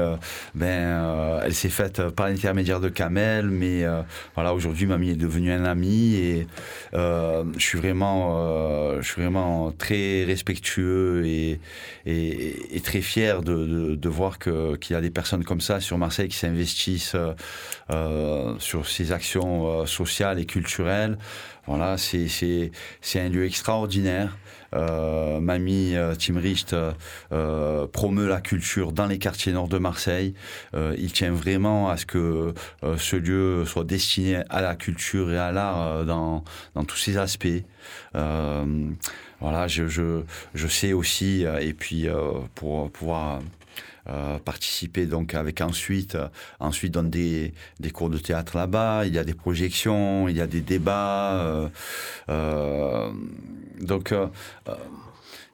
ben, 0.54 0.84
euh, 1.04 1.40
elle 1.44 1.54
s'est 1.54 1.68
faite 1.68 2.08
par 2.10 2.28
l'intermédiaire 2.28 2.80
de 2.80 2.88
Kamel, 2.88 3.48
mais 3.48 3.84
euh, 3.84 4.02
voilà, 4.34 4.54
aujourd'hui, 4.54 4.86
mamie 4.86 5.10
est 5.10 5.16
devenue 5.16 5.52
un 5.52 5.64
ami 5.64 6.14
et 6.14 6.46
euh, 6.94 7.44
je 7.56 7.64
suis 7.64 7.78
vraiment, 7.78 9.00
je 9.00 9.14
vraiment 9.14 9.72
très 9.72 10.24
respectueux 10.24 11.24
et, 11.26 11.60
très 12.82 13.00
fier 13.00 13.42
de, 13.42 14.08
voir 14.08 14.38
qu'il 14.38 14.78
y 14.90 14.94
a 14.94 15.00
des 15.00 15.10
personnes 15.10 15.43
comme 15.44 15.60
ça 15.60 15.80
sur 15.80 15.98
Marseille 15.98 16.28
qui 16.28 16.36
s'investissent 16.36 17.16
sur 18.58 18.86
ces 18.86 19.12
actions 19.12 19.86
sociales 19.86 20.38
et 20.38 20.46
culturelles. 20.46 21.18
Voilà, 21.66 21.96
c'est 21.96 22.70
un 23.16 23.28
lieu 23.28 23.46
extraordinaire. 23.46 24.36
Euh, 24.74 25.40
Mamie 25.40 25.94
euh, 25.94 26.14
Tim 26.14 26.38
Richt 26.38 26.74
euh, 26.74 27.86
promeut 27.86 28.28
la 28.28 28.40
culture 28.40 28.92
dans 28.92 29.06
les 29.06 29.18
quartiers 29.18 29.52
nord 29.52 29.68
de 29.68 29.78
Marseille. 29.78 30.34
il 30.74 31.12
tient 31.12 31.32
vraiment 31.32 31.88
à 31.88 31.96
ce 31.96 32.06
que 32.06 32.54
ce 32.98 33.16
lieu 33.16 33.64
soit 33.64 33.84
destiné 33.84 34.42
à 34.50 34.60
la 34.60 34.74
culture 34.74 35.30
et 35.32 35.38
à 35.38 35.52
l'art 35.52 36.04
dans, 36.04 36.42
tous 36.86 36.96
ses 36.96 37.16
aspects. 37.16 37.46
voilà, 38.12 39.68
je, 39.68 40.22
sais 40.68 40.92
aussi, 40.92 41.44
et 41.60 41.72
puis 41.72 42.08
pour 42.54 42.90
pouvoir 42.90 43.40
euh, 44.06 44.38
participer 44.38 45.06
donc 45.06 45.32
avec 45.32 45.62
ensuite, 45.62 46.14
euh, 46.14 46.28
ensuite 46.60 46.92
dans 46.92 47.02
des, 47.02 47.54
cours 47.94 48.10
de 48.10 48.18
théâtre 48.18 48.54
là-bas. 48.54 49.06
Il 49.06 49.14
y 49.14 49.18
a 49.18 49.24
des 49.24 49.32
projections, 49.32 50.28
il 50.28 50.36
y 50.36 50.42
a 50.42 50.46
des 50.46 50.60
débats. 50.60 51.70
Euh, 52.28 53.10
donc 53.80 54.14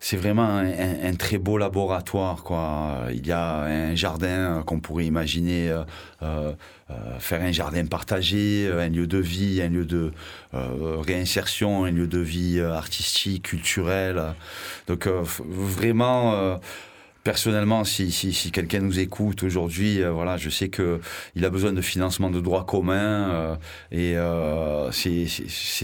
c'est 0.00 0.16
vraiment 0.16 0.56
un, 0.56 1.14
très 1.14 1.38
beau 1.38 1.58
laboratoire. 1.58 2.42
Quoi. 2.42 3.06
Il 3.12 3.24
y 3.24 3.30
a 3.30 3.60
un 3.60 3.94
jardin 3.94 4.64
qu'on 4.66 4.80
pourrait 4.80 5.06
imaginer 5.06 5.72
faire 7.20 7.42
un 7.42 7.52
jardin 7.52 7.86
partagé, 7.86 8.68
un 8.72 8.88
lieu 8.88 9.06
de 9.06 9.18
vie, 9.18 9.62
un 9.62 9.68
lieu 9.68 9.84
de 9.84 10.12
réinsertion, 10.52 11.84
un 11.84 11.92
lieu 11.92 12.08
de 12.08 12.18
vie 12.18 12.60
artistique, 12.60 13.44
culturel. 13.44 14.34
Donc 14.88 15.06
vraiment 15.06 16.58
personnellement, 17.24 17.84
si, 17.84 18.10
si, 18.10 18.32
si 18.32 18.50
quelqu'un 18.50 18.80
nous 18.80 18.98
écoute 18.98 19.42
aujourd'hui, 19.42 20.02
euh, 20.02 20.10
voilà, 20.10 20.36
je 20.36 20.50
sais 20.50 20.68
que 20.68 21.00
il 21.34 21.44
a 21.44 21.50
besoin 21.50 21.72
de 21.72 21.80
financement 21.80 22.30
de 22.30 22.40
droit 22.40 22.64
commun 22.64 23.30
euh, 23.30 23.56
et 23.92 24.16
euh, 24.16 24.90
c'est 24.92 25.26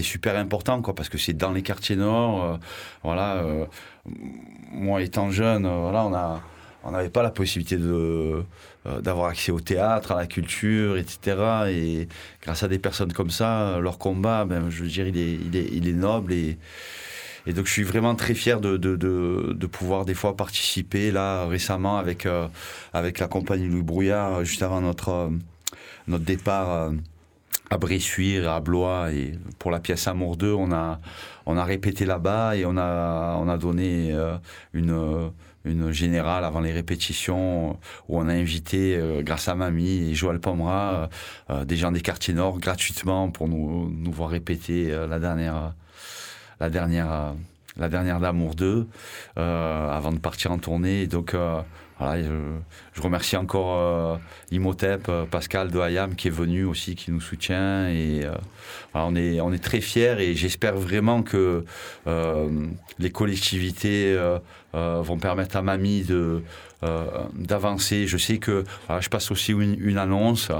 super 0.02 0.36
important, 0.36 0.80
quoi, 0.82 0.94
parce 0.94 1.08
que 1.08 1.18
c'est 1.18 1.34
dans 1.34 1.52
les 1.52 1.62
quartiers 1.62 1.96
nord. 1.96 2.58
voilà, 3.02 3.42
moi 4.72 5.02
étant 5.02 5.30
jeune, 5.30 5.62
voilà, 5.62 6.04
on 6.04 6.14
a 6.14 6.42
on 6.84 6.92
n'avait 6.92 7.10
pas 7.10 7.22
la 7.22 7.30
possibilité 7.30 7.76
de 7.76 8.44
d'avoir 9.02 9.26
accès 9.30 9.50
au 9.50 9.58
théâtre, 9.58 10.12
à 10.12 10.16
la 10.16 10.26
culture, 10.28 10.96
etc. 10.96 11.36
Et 11.70 12.08
grâce 12.40 12.62
à 12.62 12.68
des 12.68 12.78
personnes 12.78 13.12
comme 13.12 13.30
ça, 13.30 13.80
leur 13.80 13.98
combat, 13.98 14.44
ben, 14.44 14.70
je 14.70 14.84
veux 14.84 14.88
dire, 14.88 15.08
il 15.08 15.18
est, 15.18 15.32
il 15.32 15.56
est, 15.56 15.68
il 15.72 15.88
est 15.88 15.92
noble 15.92 16.32
et 16.32 16.56
et 17.46 17.52
donc 17.52 17.66
je 17.66 17.72
suis 17.72 17.84
vraiment 17.84 18.14
très 18.14 18.34
fier 18.34 18.60
de, 18.60 18.76
de, 18.76 18.96
de, 18.96 19.66
pouvoir 19.66 20.04
des 20.04 20.14
fois 20.14 20.36
participer 20.36 21.12
là 21.12 21.46
récemment 21.46 21.96
avec, 21.96 22.26
euh, 22.26 22.48
avec 22.92 23.20
la 23.20 23.28
compagnie 23.28 23.68
Louis 23.68 23.82
Brouillard, 23.82 24.44
juste 24.44 24.62
avant 24.62 24.80
notre, 24.80 25.10
euh, 25.10 25.30
notre 26.08 26.24
départ 26.24 26.70
euh, 26.70 26.90
à 27.70 27.78
Bressuire, 27.78 28.50
à 28.50 28.60
Blois. 28.60 29.12
Et 29.12 29.38
pour 29.60 29.70
la 29.70 29.78
pièce 29.78 30.08
Amour 30.08 30.36
2, 30.36 30.52
on 30.52 30.72
a, 30.72 31.00
on 31.46 31.56
a 31.56 31.64
répété 31.64 32.04
là-bas 32.04 32.56
et 32.56 32.66
on 32.66 32.76
a, 32.76 33.36
on 33.38 33.48
a 33.48 33.56
donné 33.56 34.14
une 34.72 35.30
une 35.64 35.90
générale 35.90 36.44
avant 36.44 36.60
les 36.60 36.70
répétitions 36.70 37.72
où 38.08 38.20
on 38.20 38.28
a 38.28 38.32
invité, 38.32 39.00
grâce 39.22 39.48
à 39.48 39.56
Mamie 39.56 40.10
et 40.10 40.14
Joël 40.14 40.38
Pomera, 40.38 41.10
des 41.64 41.76
gens 41.76 41.90
des 41.90 42.02
quartiers 42.02 42.34
nord 42.34 42.60
gratuitement 42.60 43.30
pour 43.30 43.48
nous, 43.48 43.90
nous 43.90 44.12
voir 44.12 44.30
répéter 44.30 44.90
la 44.90 45.18
dernière, 45.18 45.74
la 46.60 46.70
dernière, 46.70 47.34
la 47.76 47.88
dernière 47.88 48.20
d'Amour 48.20 48.54
2 48.54 48.86
avant 49.36 50.12
de 50.12 50.18
partir 50.18 50.52
en 50.52 50.58
tournée. 50.58 51.06
donc 51.06 51.34
voilà, 51.98 52.22
je, 52.22 53.00
remercie 53.00 53.36
encore 53.36 53.78
euh, 53.78 54.16
Imhotep, 54.50 55.06
euh, 55.08 55.24
Pascal 55.24 55.70
de 55.70 55.78
Hayam 55.78 56.14
qui 56.14 56.28
est 56.28 56.30
venu 56.30 56.64
aussi, 56.64 56.94
qui 56.94 57.10
nous 57.10 57.22
soutient. 57.22 57.88
Et 57.88 58.22
euh, 58.22 58.34
on, 58.92 59.16
est, 59.16 59.40
on 59.40 59.50
est 59.52 59.62
très 59.62 59.80
fiers 59.80 60.16
et 60.18 60.34
j'espère 60.34 60.76
vraiment 60.76 61.22
que 61.22 61.64
les 62.98 63.10
collectivités 63.10 64.18
vont 64.72 65.18
permettre 65.18 65.56
à 65.56 65.62
Mamie 65.62 66.02
de, 66.02 66.42
d'avancer. 67.34 68.06
Je 68.06 68.16
sais 68.16 68.38
que 68.38 68.64
je 69.00 69.08
passe 69.08 69.30
aussi 69.30 69.52
une 69.52 69.98
annonce. 69.98 70.50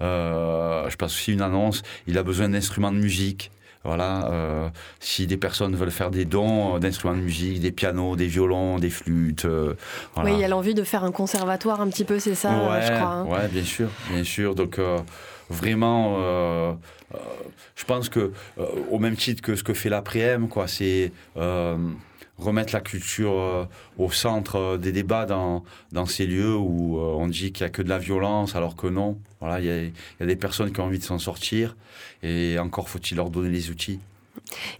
je 0.00 0.96
passe 0.96 1.14
aussi 1.14 1.32
une 1.32 1.42
annonce. 1.42 1.82
Il 2.06 2.18
a 2.18 2.22
besoin 2.22 2.48
d'instruments 2.48 2.92
de 2.92 2.98
musique. 2.98 3.50
Voilà, 3.82 4.30
euh, 4.30 4.68
si 4.98 5.26
des 5.26 5.38
personnes 5.38 5.74
veulent 5.74 5.90
faire 5.90 6.10
des 6.10 6.26
dons 6.26 6.78
d'instruments 6.78 7.16
de 7.16 7.22
musique, 7.22 7.60
des 7.60 7.72
pianos, 7.72 8.14
des 8.14 8.26
violons, 8.26 8.78
des 8.78 8.90
flûtes. 8.90 9.46
Euh, 9.46 9.74
oui, 10.18 10.32
il 10.34 10.38
y 10.38 10.44
a 10.44 10.48
l'envie 10.48 10.74
de 10.74 10.84
faire 10.84 11.02
un 11.02 11.12
conservatoire 11.12 11.80
un 11.80 11.88
petit 11.88 12.04
peu, 12.04 12.18
c'est 12.18 12.34
ça, 12.34 12.50
ouais, 12.50 12.82
je 12.82 12.92
crois. 12.92 13.08
Hein. 13.08 13.24
Ouais, 13.24 13.48
bien 13.48 13.64
sûr, 13.64 13.88
bien 14.10 14.22
sûr. 14.22 14.54
Donc 14.54 14.78
euh, 14.78 14.98
vraiment, 15.48 16.18
je 17.74 17.84
pense 17.86 18.10
que 18.10 18.32
au 18.90 18.98
même 18.98 19.16
titre 19.16 19.40
que 19.40 19.56
ce 19.56 19.64
que 19.64 19.72
fait 19.72 19.88
l'après-m, 19.88 20.48
quoi, 20.48 20.68
c'est 20.68 21.12
remettre 22.40 22.72
la 22.72 22.80
culture 22.80 23.32
euh, 23.32 23.64
au 23.98 24.10
centre 24.10 24.56
euh, 24.56 24.76
des 24.78 24.92
débats 24.92 25.26
dans, 25.26 25.64
dans 25.92 26.06
ces 26.06 26.26
lieux 26.26 26.56
où 26.56 26.98
euh, 26.98 27.14
on 27.16 27.28
dit 27.28 27.52
qu'il 27.52 27.64
n'y 27.64 27.68
a 27.68 27.70
que 27.70 27.82
de 27.82 27.88
la 27.88 27.98
violence, 27.98 28.56
alors 28.56 28.76
que 28.76 28.86
non. 28.86 29.18
Voilà, 29.40 29.60
il 29.60 29.66
y, 29.66 30.22
a, 30.22 30.26
des 30.26 30.36
personnes 30.36 30.72
qui 30.72 30.80
ont 30.80 30.84
envie 30.84 30.98
de 30.98 31.04
s'en 31.04 31.18
sortir 31.18 31.76
et 32.22 32.58
encore 32.58 32.88
faut-il 32.88 33.16
leur 33.16 33.30
donner 33.30 33.48
les 33.48 33.70
outils. 33.70 33.98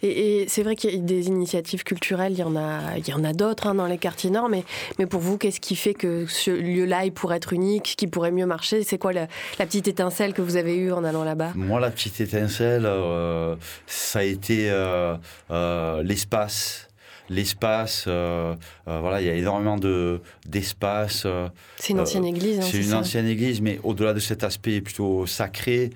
Et, 0.03 0.45
c'est 0.49 0.63
vrai 0.63 0.77
qu'il 0.77 0.91
y 0.91 0.97
a 0.97 0.99
des 0.99 1.29
initiatives 1.29 1.83
culturelles, 1.83 2.33
il 2.33 2.39
y 2.39 2.43
en 2.43 2.57
a, 2.57 2.99
il 2.99 3.09
y 3.09 3.13
en 3.15 3.25
a 3.25 3.33
d'autres 3.33 3.67
hein, 3.67 3.75
dans 3.75 3.87
les 3.87 3.99
quartiers 3.99 4.31
nord, 4.31 4.49
mais, 4.49 4.65
mais 4.99 5.07
pour 5.07 5.21
vous, 5.21 5.39
qu'est-ce 5.39 5.61
qui 5.61 5.77
fait 5.77 5.95
que 5.95 6.27
ce 6.27 6.51
lieu-là, 6.51 7.05
il 7.05 7.13
pourrait 7.13 7.37
être 7.37 7.53
unique, 7.53 7.95
qui 7.97 8.07
pourrait 8.07 8.33
mieux 8.33 8.47
marcher? 8.47 8.83
C'est 8.85 8.99
quoi 8.99 9.13
la, 9.13 9.29
petite 9.59 9.89
étincelle 9.89 10.35
que 10.35 10.43
vous 10.43 10.57
avez 10.57 10.77
eue 10.77 10.93
en 10.93 11.05
allant 11.05 11.25
là-bas? 11.25 11.53
Moi, 11.55 11.81
la 11.81 11.91
petite 11.91 12.21
étincelle, 12.21 12.89
ça 13.87 14.19
a 14.19 14.23
été 14.23 14.71
l'espace 16.03 16.90
l'espace. 17.31 18.05
Euh, 18.09 18.55
euh, 18.89 18.99
voilà, 19.01 19.23
il 19.23 19.27
y 19.27 19.31
a 19.31 19.35
énormément 19.35 19.77
de 19.77 20.21
d'espace. 20.47 21.23
Euh, 21.25 21.49
c'est 21.77 21.93
une 21.93 22.01
ancienne 22.01 22.27
église. 22.27 22.59
Hein, 22.59 22.63
c'est 22.69 22.83
une 22.83 22.93
ancienne 22.93 23.27
église, 23.27 23.61
mais 23.63 23.79
au-delà 23.85 24.13
de 24.13 24.19
cet 24.19 24.45
aspect 24.45 24.81
plutôt 24.81 25.27
sacré, 25.27 25.91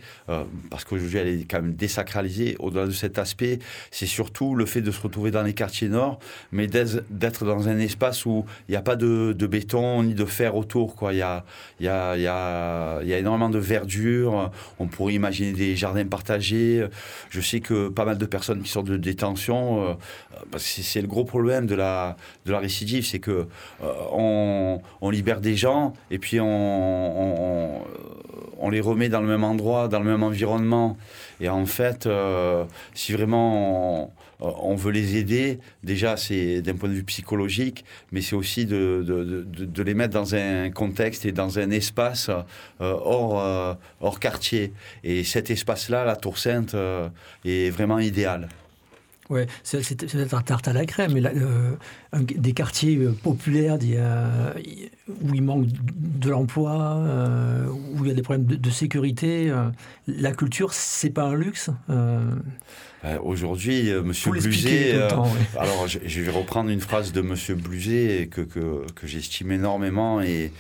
parce 0.70 0.85
qu'aujourd'hui 0.85 1.18
elle 1.18 1.29
est 1.29 1.44
quand 1.51 1.61
même 1.61 1.75
désacralisée. 1.75 2.57
Au-delà 2.61 2.87
de 2.87 2.92
cet 2.92 3.18
aspect, 3.18 3.59
c'est 3.90 4.07
surtout 4.07 4.55
le 4.55 4.64
fait 4.64 4.81
de 4.81 4.92
se 4.92 5.01
retrouver 5.01 5.33
dans 5.33 5.42
les 5.42 5.55
quartiers 5.55 5.88
nord, 5.88 6.20
mais 6.53 6.68
d'être 6.68 7.44
dans 7.44 7.68
un 7.68 7.79
espace 7.79 8.25
où 8.25 8.44
il 8.68 8.73
n'y 8.73 8.77
a 8.77 8.83
pas 8.83 8.94
de, 8.94 9.35
de, 9.37 9.47
béton 9.47 10.05
ni 10.05 10.14
de 10.14 10.25
fer 10.25 10.55
autour. 10.57 10.94
Quoi. 10.94 11.12
Il 11.12 11.18
y 11.18 11.23
a, 11.23 11.44
il 11.81 11.87
y 11.87 11.88
a, 11.88 12.16
il 12.16 12.23
y 12.23 12.29
a, 12.29 13.03
il 13.03 13.09
y 13.09 13.14
a 13.14 13.18
énormément 13.18 13.51
de 13.51 13.59
verdure. 13.59 14.53
On 14.79 14.87
pourrait 14.87 15.14
imaginer 15.14 15.53
des 15.53 15.75
jardins 15.75 16.07
partagés. 16.07 16.87
Je 17.31 17.40
sais 17.40 17.59
que 17.59 17.88
pas 17.88 18.05
mal 18.05 18.18
de 18.18 18.27
personnes 18.27 18.62
qui 18.62 18.70
sortent 18.70 18.87
de 18.87 18.97
détention, 18.97 19.99
parce 20.53 20.64
que 20.64 20.83
c'est 20.83 21.01
le 21.01 21.09
gros 21.09 21.23
problème 21.24 21.66
de 21.66 21.74
la, 21.74 22.16
récidive, 22.46 23.04
c'est 23.06 23.18
que 23.18 23.46
euh, 23.82 25.10
libère 25.10 25.40
des 25.40 25.56
gens 25.56 25.92
et 26.10 26.18
puis 26.18 26.38
on, 26.40 27.80
les 28.70 28.80
remet 28.80 29.08
dans 29.08 29.20
le 29.20 29.28
même 29.28 29.44
endroit, 29.44 29.87
dans 29.88 30.00
le 30.00 30.06
même 30.06 30.22
environnement. 30.24 30.96
Et 31.40 31.48
en 31.48 31.66
fait, 31.66 32.06
euh, 32.06 32.64
si 32.94 33.12
vraiment 33.12 34.12
on, 34.40 34.74
veut 34.74 34.90
les 34.90 35.16
aider, 35.16 35.60
déjà 35.84 36.16
c'est 36.16 36.60
d'un 36.60 36.74
point 36.74 36.88
de 36.88 36.94
vue 36.94 37.04
psychologique, 37.04 37.84
mais 38.10 38.20
c'est 38.20 38.34
aussi 38.34 38.66
de, 38.66 39.46
les 39.76 39.94
mettre 39.94 40.14
dans 40.14 40.34
un 40.34 40.70
contexte 40.70 41.24
et 41.24 41.30
dans 41.32 41.58
un 41.60 41.70
espace 41.70 42.30
euh, 42.80 42.96
hors 44.00 44.18
quartier. 44.18 44.72
Et 45.04 45.22
cet 45.22 45.50
espace-là, 45.50 46.04
la 46.04 46.16
Tour 46.16 46.38
Sainte, 46.38 46.74
est 47.44 47.70
vraiment 47.70 48.00
idéal. 48.00 48.48
Ouais, 49.30 49.46
c'est 49.62 49.96
peut-être 49.96 50.34
un 50.34 50.42
tarte 50.42 50.68
à 50.68 50.74
la 50.74 50.84
crème, 50.84 51.12
mais 51.14 51.24
euh, 51.24 51.76
des 52.20 52.53
quartiers 52.53 52.96
euh, 52.96 53.12
populaires 53.12 53.79
où 55.22 55.35
il 55.35 55.42
manque 55.42 55.66
de 55.66 56.31
l'emploi, 56.31 56.96
euh, 56.96 57.68
où 57.68 58.05
il 58.05 58.09
y 58.09 58.11
a 58.11 58.14
des 58.14 58.22
problèmes 58.22 58.46
de, 58.46 58.70
sécurité, 58.70 59.53
la 60.07 60.33
culture, 60.33 60.72
c'est 60.72 61.11
pas 61.11 61.24
un 61.24 61.35
luxe 61.35 61.70
Aujourd'hui, 63.22 63.92
Monsieur 64.03 64.31
Bluzet, 64.31 64.94
alors 65.59 65.87
je, 65.87 66.20
vais 66.22 66.31
reprendre 66.31 66.70
une 66.70 66.81
phrase 66.81 67.12
de 67.12 67.20
Monsieur 67.20 67.55
Bluzet 67.55 68.29
que, 68.31 68.40
que, 68.40 68.87
que 68.94 69.07
j'estime 69.07 69.53
énormément 69.53 70.22
et, 70.22 70.53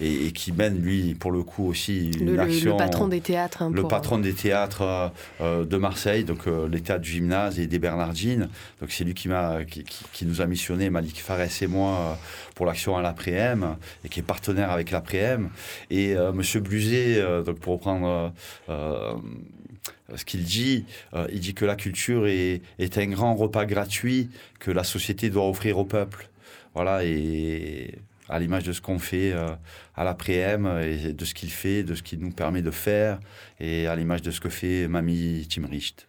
et, 0.00 0.32
qui 0.32 0.52
mène, 0.52 0.80
lui, 0.80 1.14
pour 1.14 1.32
le 1.32 1.42
coup, 1.42 1.66
aussi 1.66 2.10
une 2.20 2.32
le, 2.32 2.40
action. 2.40 2.72
Le 2.72 2.76
patron 2.76 3.08
des 3.08 3.20
théâtres. 3.20 3.62
Hein, 3.62 3.72
le 3.74 3.82
patron 3.82 4.18
des 4.18 4.32
théâtres 4.32 5.12
euh, 5.40 5.64
de 5.64 5.76
Marseille, 5.76 6.24
donc 6.24 6.46
euh, 6.46 6.68
les 6.68 6.80
théâtres 6.80 7.02
du 7.02 7.10
gymnase 7.10 7.58
et 7.58 7.66
des 7.66 7.78
Bernardines. 7.78 8.48
Donc 8.80 8.90
c'est 8.92 9.04
lui 9.04 9.14
qui, 9.14 9.28
m'a, 9.28 9.64
qui, 9.64 9.84
qui, 10.12 10.26
nous 10.26 10.40
a 10.40 10.46
missionné, 10.46 10.90
Malik 10.98 11.20
Fares 11.20 11.62
et 11.62 11.66
moi, 11.66 11.90
euh, 11.90 12.14
pour 12.54 12.66
l'action 12.66 12.96
à 12.96 13.02
l'après-m 13.02 13.76
et 14.04 14.08
qui 14.08 14.20
est 14.20 14.22
partenaire 14.22 14.70
avec 14.70 14.90
l'après-m. 14.90 15.50
Et 15.90 16.14
Monsieur 16.34 16.60
Bluzet, 16.60 17.22
donc 17.44 17.58
pour 17.60 17.74
reprendre 17.74 18.32
ce 18.68 20.24
qu'il 20.24 20.42
dit, 20.42 20.84
il 21.32 21.40
dit 21.40 21.54
que 21.54 21.64
la 21.64 21.76
culture 21.76 22.26
est, 22.26 22.62
est, 22.78 22.98
un 22.98 23.06
grand 23.06 23.34
repas 23.34 23.64
gratuit 23.64 24.30
que 24.58 24.70
la 24.70 24.84
société 24.84 25.30
doit 25.30 25.48
offrir 25.48 25.78
au 25.78 25.84
peuple. 25.84 26.28
Voilà, 26.74 27.04
et 27.04 27.94
à 28.28 28.38
l'image 28.38 28.64
de 28.64 28.72
ce 28.72 28.80
qu'on 28.80 28.98
fait 28.98 29.32
euh, 29.32 29.48
à 29.96 30.04
l'après-m 30.04 30.80
et 30.82 31.12
de 31.12 31.24
ce 31.24 31.34
qu'il 31.34 31.50
fait, 31.50 31.82
de 31.82 31.94
ce 31.94 32.02
qu'il 32.02 32.20
nous 32.20 32.30
permet 32.30 32.62
de 32.62 32.70
faire, 32.70 33.18
et 33.58 33.86
à 33.86 33.96
l'image 33.96 34.22
de 34.22 34.30
ce 34.30 34.40
que 34.40 34.48
fait 34.48 34.88
Mamie 34.88 35.46
Timricht. 35.48 36.07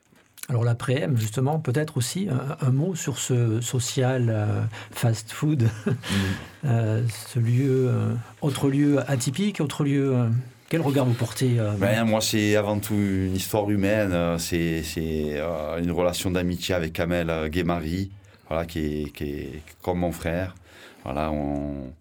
Alors 0.49 0.63
l'après-m, 0.63 1.15
justement, 1.17 1.59
peut-être 1.59 1.97
aussi 1.97 2.27
un, 2.61 2.71
mot 2.71 2.95
sur 2.95 3.19
ce 3.19 3.61
social 3.61 4.29
euh, 4.29 4.61
fast-food, 4.91 5.63
mm. 5.85 5.91
euh, 6.65 7.03
ce 7.27 7.39
lieu, 7.39 7.91
autre 8.41 8.69
lieu 8.69 8.99
atypique, 9.09 9.61
autre 9.61 9.83
lieu... 9.83 10.15
Quel 10.69 10.81
regard 10.81 11.05
vous 11.05 11.13
portez 11.13 11.57
ben, 11.79 12.03
Moi, 12.03 12.21
c'est 12.21 12.55
avant 12.55 12.77
tout 12.77 12.93
une 12.93 13.35
histoire 13.35 13.67
humaine. 13.71 14.37
C'est 14.37 14.83
une 15.81 15.91
relation 15.91 16.29
d'amitié 16.29 16.75
avec 16.75 16.93
Kamel 16.93 17.49
Guémari, 17.49 18.11
voilà, 18.47 18.67
qui 18.67 18.79
est, 18.79 19.11
qui 19.11 19.23
est 19.23 19.63
comme 19.81 19.97
mon 19.97 20.11
frère. 20.11 20.53
Voilà, 21.03 21.31
on, 21.31 21.91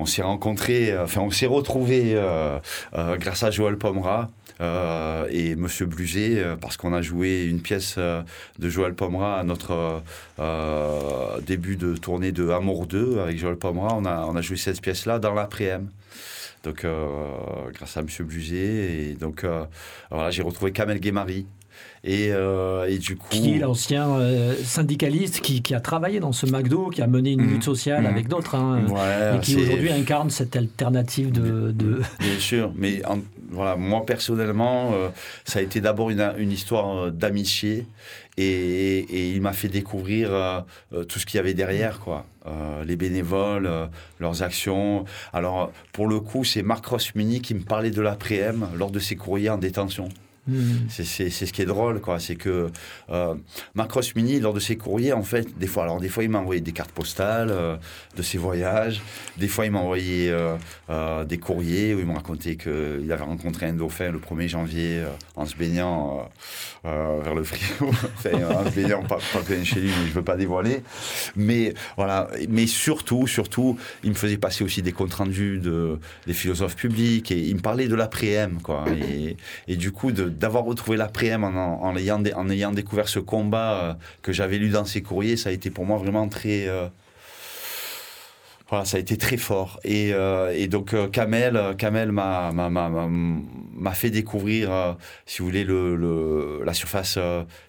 on 0.00 0.06
s'est 0.06 0.22
rencontrés, 0.22 0.90
euh, 0.90 1.04
enfin 1.04 1.20
on 1.20 1.30
s'est 1.30 1.46
retrouvés 1.46 2.14
euh, 2.14 2.58
euh, 2.94 3.16
grâce 3.18 3.42
à 3.42 3.50
Joël 3.50 3.76
Pomera. 3.76 4.30
Et 4.60 5.56
Monsieur 5.56 5.86
Bluzet, 5.86 6.44
parce 6.60 6.76
qu'on 6.76 6.92
a 6.92 7.02
joué 7.02 7.44
une 7.44 7.60
pièce 7.60 7.98
de 7.98 8.68
Joël 8.68 8.94
Pomera 8.94 9.38
à 9.38 9.44
notre 9.44 10.02
début 11.46 11.76
de 11.76 11.96
tournée 11.96 12.32
de 12.32 12.50
Amour 12.50 12.86
2 12.86 13.20
avec 13.20 13.38
Joël 13.38 13.56
Pomera. 13.56 13.94
On 13.94 14.04
a, 14.04 14.26
on 14.26 14.36
a 14.36 14.40
joué 14.40 14.56
cette 14.56 14.80
pièce-là 14.80 15.18
dans 15.18 15.34
l'après-m. 15.34 15.88
Donc, 16.64 16.84
grâce 17.74 17.96
à 17.96 18.02
Monsieur 18.02 18.24
Bluzet. 18.24 19.10
Et 19.10 19.14
donc, 19.14 19.44
voilà, 20.10 20.30
j'ai 20.30 20.42
retrouvé 20.42 20.72
Kamel 20.72 21.00
Guémari, 21.00 21.46
euh, 22.06 22.86
et, 22.86 22.98
du 22.98 23.16
coup. 23.16 23.28
Qui 23.30 23.54
est 23.54 23.58
l'ancien 23.58 24.10
euh, 24.10 24.54
syndicaliste 24.64 25.40
qui, 25.40 25.74
a 25.74 25.80
travaillé 25.80 26.20
dans 26.20 26.32
ce 26.32 26.46
McDo, 26.46 26.88
qui 26.88 27.02
a 27.02 27.06
mené 27.06 27.32
une 27.32 27.42
lutte 27.42 27.58
mmh. 27.58 27.62
sociale 27.62 28.02
mmh. 28.04 28.06
avec 28.06 28.28
d'autres, 28.28 28.54
hein, 28.54 28.84
et 29.34 29.40
qui 29.40 29.56
aujourd'hui 29.56 29.90
incarne 29.90 30.30
cette 30.30 30.56
alternative 30.56 31.30
de. 31.32 32.00
Bien 32.20 32.38
sûr, 32.38 32.72
mais 32.76 33.02
voilà, 33.50 33.76
moi 33.76 34.06
personnellement, 34.06 34.92
euh, 34.92 35.08
ça 35.44 35.58
a 35.58 35.62
été 35.62 35.80
d'abord 35.80 36.10
une, 36.10 36.50
histoire 36.50 37.10
d'amitié. 37.12 37.86
Et, 38.36 39.34
il 39.34 39.42
m'a 39.42 39.52
fait 39.52 39.68
découvrir 39.68 40.64
tout 41.08 41.18
ce 41.18 41.26
qu'il 41.26 41.36
y 41.36 41.40
avait 41.40 41.52
derrière, 41.52 42.00
quoi. 42.00 42.24
les 42.86 42.96
bénévoles, 42.96 43.68
leurs 44.18 44.42
actions. 44.42 45.04
Alors, 45.34 45.70
pour 45.92 46.06
le 46.06 46.20
coup, 46.20 46.44
c'est 46.44 46.62
Marc 46.62 46.86
Rossmini 46.86 47.42
qui 47.42 47.54
me 47.54 47.60
parlait 47.60 47.90
de 47.90 48.00
l'après-m 48.00 48.68
lors 48.76 48.90
de 48.90 48.98
ses 48.98 49.16
courriers 49.16 49.50
en 49.50 49.58
détention. 49.58 50.08
Hmm. 50.48 50.88
C'est 50.88 51.04
ce 51.04 51.52
qui 51.52 51.62
est 51.62 51.66
drôle, 51.66 52.00
quoi. 52.00 52.18
C'est 52.18 52.34
que 52.34 52.70
euh, 53.10 53.34
Macross 53.74 54.14
Mini, 54.14 54.40
lors 54.40 54.54
de 54.54 54.60
ses 54.60 54.76
courriers, 54.76 55.12
en 55.12 55.22
fait, 55.22 55.58
des 55.58 55.66
fois, 55.66 55.82
alors 55.82 56.00
des 56.00 56.08
fois, 56.08 56.24
il 56.24 56.30
m'a 56.30 56.38
envoyé 56.38 56.60
des 56.60 56.72
cartes 56.72 56.92
postales 56.92 57.50
euh, 57.50 57.76
de 58.16 58.22
ses 58.22 58.38
voyages. 58.38 59.02
Des 59.36 59.48
fois, 59.48 59.66
il 59.66 59.72
m'a 59.72 59.80
envoyé 59.80 60.30
euh, 60.30 61.24
des 61.24 61.38
courriers 61.38 61.94
où 61.94 62.00
il 62.00 62.06
me 62.06 62.14
racontait 62.14 62.56
qu'il 62.56 63.10
avait 63.12 63.22
rencontré 63.22 63.66
un 63.66 63.74
dauphin 63.74 64.10
le 64.10 64.18
1er 64.18 64.48
janvier 64.48 65.04
en 65.36 65.44
se 65.44 65.56
baignant 65.56 66.28
vers 66.84 67.34
le 67.34 67.44
frigo. 67.44 67.90
en 67.90 68.64
se 68.64 68.74
baignant, 68.74 69.02
pas, 69.02 69.18
pas 69.32 69.40
chez 69.62 69.80
lui, 69.80 69.88
mais 69.88 70.08
je 70.08 70.12
veux 70.12 70.24
pas 70.24 70.36
dévoiler. 70.36 70.82
Mais 71.36 71.74
voilà. 71.96 72.28
Mais 72.48 72.66
surtout, 72.66 73.26
surtout, 73.26 73.78
il 74.02 74.10
me 74.10 74.14
faisait 74.14 74.38
passer 74.38 74.64
aussi 74.64 74.80
des 74.80 74.92
comptes 74.92 75.14
rendus 75.14 75.58
de, 75.58 75.98
des 76.26 76.32
philosophes 76.32 76.76
publics 76.76 77.30
et 77.30 77.38
il 77.38 77.56
me 77.56 77.60
parlait 77.60 77.88
de 77.88 77.94
l'après-M, 77.94 78.58
quoi. 78.62 78.84
Et, 78.88 79.36
et 79.68 79.76
du 79.76 79.92
coup, 79.92 80.12
de 80.12 80.29
d'avoir 80.30 80.64
retrouvé 80.64 80.96
l'après-m 80.96 81.44
en, 81.44 81.82
en, 81.82 81.96
ayant, 81.96 82.72
découvert 82.72 83.08
ce 83.08 83.18
combat 83.18 83.72
euh, 83.72 83.94
que 84.22 84.32
j'avais 84.32 84.58
lu 84.58 84.70
dans 84.70 84.84
ses 84.84 85.02
courriers, 85.02 85.36
ça 85.36 85.50
a 85.50 85.52
été 85.52 85.70
pour 85.70 85.84
moi 85.84 85.98
vraiment 85.98 86.28
très. 86.28 86.68
Euh, 86.68 86.88
voilà, 88.68 88.84
ça 88.84 88.98
a 88.98 89.00
été 89.00 89.16
très 89.16 89.36
fort. 89.36 89.80
Et, 89.82 90.12
euh, 90.14 90.66
donc, 90.68 90.94
Kamel, 91.10 91.74
Kamel 91.76 92.12
m'a, 92.12 92.52
fait 93.94 94.10
découvrir, 94.10 94.96
si 95.26 95.40
vous 95.40 95.46
voulez, 95.46 95.64
le, 95.64 96.62
la 96.64 96.72
surface 96.72 97.18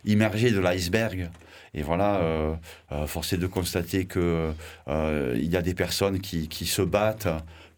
immergée 0.06 0.52
de 0.52 0.60
l'iceberg. 0.60 1.32
Et 1.74 1.82
voilà, 1.82 2.22
est 2.92 3.38
de 3.38 3.48
constater 3.48 4.06
qu'il 4.06 4.54
il 4.88 5.50
y 5.50 5.58
a 5.58 5.64
des 5.64 5.74
personnes 5.74 6.20
qui 6.20 6.66
se 6.68 6.84
battent 6.84 7.30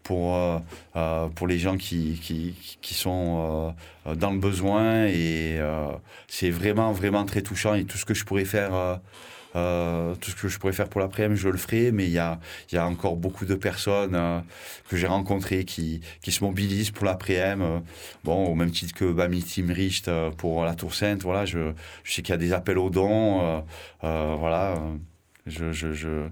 pour, 0.04 0.36
euh, 0.36 0.58
euh, 0.94 1.28
pour 1.28 1.48
les 1.48 1.58
gens 1.58 1.76
qui, 1.76 2.20
qui, 2.22 2.54
qui 2.80 2.94
sont 2.94 3.74
euh, 4.06 4.14
dans 4.14 4.30
le 4.30 4.38
besoin. 4.38 5.06
Et 5.06 5.58
c'est 6.28 6.50
vraiment, 6.50 6.92
vraiment 6.92 7.24
très 7.24 7.42
touchant. 7.42 7.74
Et 7.74 7.84
tout 7.84 7.98
ce 7.98 8.04
que 8.04 8.14
je 8.14 8.24
pourrais 8.24 8.44
faire. 8.44 9.00
tout 9.54 10.30
ce 10.30 10.36
que 10.36 10.48
je 10.48 10.58
pourrais 10.58 10.72
faire 10.72 10.88
pour 10.88 11.00
l'après-midi, 11.00 11.40
je 11.40 11.48
le 11.48 11.56
ferai, 11.56 11.90
mais 11.90 12.04
il 12.04 12.12
y 12.12 12.18
a, 12.18 12.38
y 12.72 12.76
a 12.76 12.86
encore 12.86 13.16
beaucoup 13.16 13.46
de 13.46 13.54
personnes 13.54 14.18
que 14.88 14.96
j'ai 14.96 15.06
rencontrées 15.06 15.64
qui, 15.64 16.00
qui 16.22 16.32
se 16.32 16.44
mobilisent 16.44 16.90
pour 16.90 17.06
l'après-midi. 17.06 17.82
bon, 18.24 18.46
au 18.46 18.54
même 18.54 18.70
titre 18.70 18.94
que 18.94 19.10
Bami 19.10 19.42
Timricht 19.42 20.10
pour 20.36 20.64
la 20.64 20.74
Tour 20.74 20.94
Sainte, 20.94 21.22
voilà, 21.22 21.46
je, 21.46 21.72
je 22.02 22.12
sais 22.12 22.22
qu'il 22.22 22.32
y 22.32 22.34
a 22.34 22.38
des 22.38 22.52
appels 22.52 22.78
aux 22.78 22.90
dons. 22.90 23.64
voilà, 24.02 24.74
je 25.46 26.28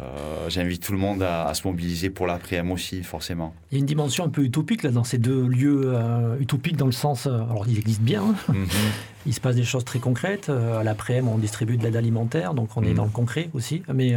euh, 0.00 0.50
j'invite 0.50 0.82
tout 0.82 0.92
le 0.92 0.98
monde 0.98 1.22
à, 1.22 1.52
se 1.54 1.66
mobiliser 1.66 2.10
pour 2.10 2.26
l'après-m 2.26 2.72
aussi, 2.72 3.04
forcément. 3.04 3.54
Il 3.70 3.76
y 3.76 3.78
a 3.78 3.80
une 3.80 3.86
dimension 3.86 4.24
un 4.24 4.28
peu 4.28 4.42
utopique 4.42 4.82
là, 4.82 4.90
dans 4.90 5.04
ces 5.04 5.18
deux 5.18 5.46
lieux 5.46 5.82
euh, 5.84 6.36
utopiques, 6.40 6.76
dans 6.76 6.86
le 6.86 6.92
sens. 6.92 7.26
Euh, 7.26 7.34
alors, 7.48 7.66
ils 7.68 7.78
existent 7.78 8.02
bien. 8.02 8.22
Hein. 8.22 8.52
Mhm. 8.52 8.66
Il 9.26 9.32
se 9.32 9.40
passe 9.40 9.56
des 9.56 9.64
choses 9.64 9.86
très 9.86 10.00
concrètes. 10.00 10.50
à 10.50 10.82
l'après-m, 10.82 11.28
on 11.28 11.38
distribue 11.38 11.78
de 11.78 11.82
l'aide 11.82 11.96
alimentaire, 11.96 12.52
donc 12.52 12.76
on 12.76 12.82
est 12.82 12.90
mhm. 12.90 12.94
dans 12.94 13.04
le 13.04 13.10
concret 13.10 13.48
aussi. 13.54 13.82
Mais. 13.92 14.14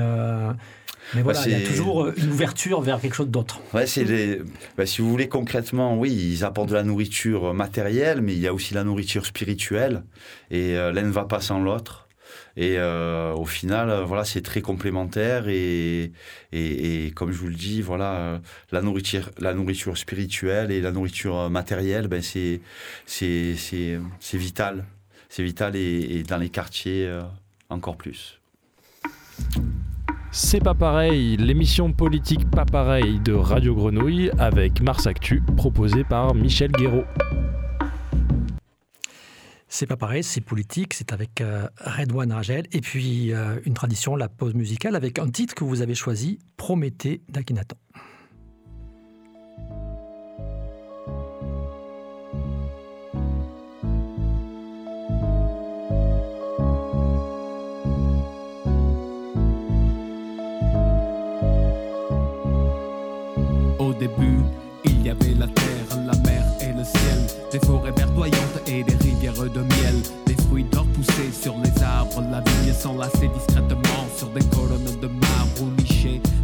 Mais 1.16 1.22
voilà, 1.22 1.42
il 1.46 1.54
y 1.54 1.56
a 1.56 1.66
toujours 1.66 2.10
une 2.18 2.32
ouverture 2.34 2.82
vers 2.82 3.00
quelque 3.00 3.13
chose 3.13 3.30
d'autre. 3.30 3.62
Ouais, 3.74 3.88
c'est 3.88 4.42
bah, 4.78 4.86
si 4.86 5.02
vous 5.02 5.10
voulez 5.10 5.30
concrètement, 5.30 5.98
oui, 5.98 6.12
ils 6.12 6.44
apportent 6.44 6.68
de 6.68 6.74
la 6.74 6.84
nourriture 6.84 7.54
matérielle, 7.54 8.20
mais 8.20 8.34
il 8.34 8.40
y 8.40 8.48
a 8.48 8.54
aussi 8.54 8.74
la 8.74 8.84
nourriture 8.84 9.26
spirituelle. 9.26 10.04
Et 10.52 10.74
l'un 10.74 11.04
ne 11.04 11.12
va 11.12 11.24
pas 11.24 11.40
sans 11.40 11.62
l'autre. 11.62 12.07
Et 12.56 12.76
euh, 12.78 13.34
au 13.34 13.45
final, 13.45 13.89
euh, 13.89 14.04
voilà, 14.04 14.26
c'est 14.26 14.41
très 14.41 14.62
complémentaire 14.62 15.47
et, 15.47 16.12
et, 16.52 17.12
comme 17.15 17.32
je 17.32 17.38
vous 17.38 17.47
le 17.47 17.56
dis, 17.56 17.82
voilà, 17.82 18.13
euh, 18.15 18.39
la 18.71 18.82
nourriture, 18.82 19.30
la 19.38 19.54
nourriture 19.54 19.97
spirituelle 19.97 20.71
et 20.71 20.82
la 20.82 20.91
nourriture 20.91 21.50
matérielle, 21.50 22.08
ben 22.08 22.21
c'est 22.21 22.62
c'est 23.06 23.56
c'est 23.58 24.38
vital, 24.38 24.86
c'est 25.30 25.43
vital 25.43 25.76
et, 25.76 26.23
dans 26.23 26.38
les 26.38 26.50
quartiers 26.50 27.08
encore 27.69 27.95
plus. 27.95 28.39
C'est 30.32 30.63
pas 30.63 30.73
pareil, 30.73 31.38
l'émission 31.38 31.91
politique 31.93 32.50
pas 32.50 32.65
pareil 32.65 33.19
de 33.19 33.34
Radio 33.34 33.76
Grenouille 33.76 34.32
avec 34.38 34.82
Mars 34.82 35.08
Actu, 35.08 35.41
proposée 35.56 36.04
par 36.04 36.36
Michel 36.36 36.71
Guéraud. 36.71 37.06
C'est 39.69 39.86
pas 39.86 39.97
pareil, 39.97 40.23
c'est 40.23 40.39
politique, 40.39 40.93
c'est 40.93 41.12
avec 41.12 41.41
euh, 41.41 41.67
Redouane 41.80 42.32
Ragel. 42.32 42.67
Et 42.71 42.80
puis 42.80 43.34
euh, 43.34 43.60
une 43.65 43.73
tradition, 43.73 44.15
la 44.15 44.30
pause 44.30 44.53
musicale, 44.53 44.95
avec 44.95 45.19
un 45.19 45.30
titre 45.30 45.56
que 45.56 45.65
vous 45.65 45.82
avez 45.82 45.95
choisi, 45.95 46.39
Prométhée 46.56 47.21
d'Akhenaton. 47.27 47.75
Au 63.80 63.93
début, 63.93 64.39
il 64.86 65.01
y 65.03 65.10
avait 65.10 65.34
la 65.34 65.47
terre, 65.47 65.65
la 66.06 66.17
mer 66.19 66.45
et 66.62 66.73
le 66.73 66.84
ciel, 66.84 67.27
des 67.51 67.60
forêts 67.60 67.91
verdoyantes 67.91 68.62
et 68.67 68.84
des 68.84 69.08
de 69.45 69.62
miel. 69.62 69.95
Des 70.26 70.36
fruits 70.47 70.65
d'or 70.71 70.86
poussés 70.93 71.32
sur 71.32 71.56
les 71.63 71.84
arbres. 71.84 72.23
La 72.32 72.41
vigne 72.41 72.73
s'enlaçait 72.73 73.30
discrètement 73.34 74.08
sur 74.15 74.30
des 74.30 74.43
colonnes 74.45 75.00
de 75.02 75.08
marbre 75.08 75.62
ou. 75.62 75.78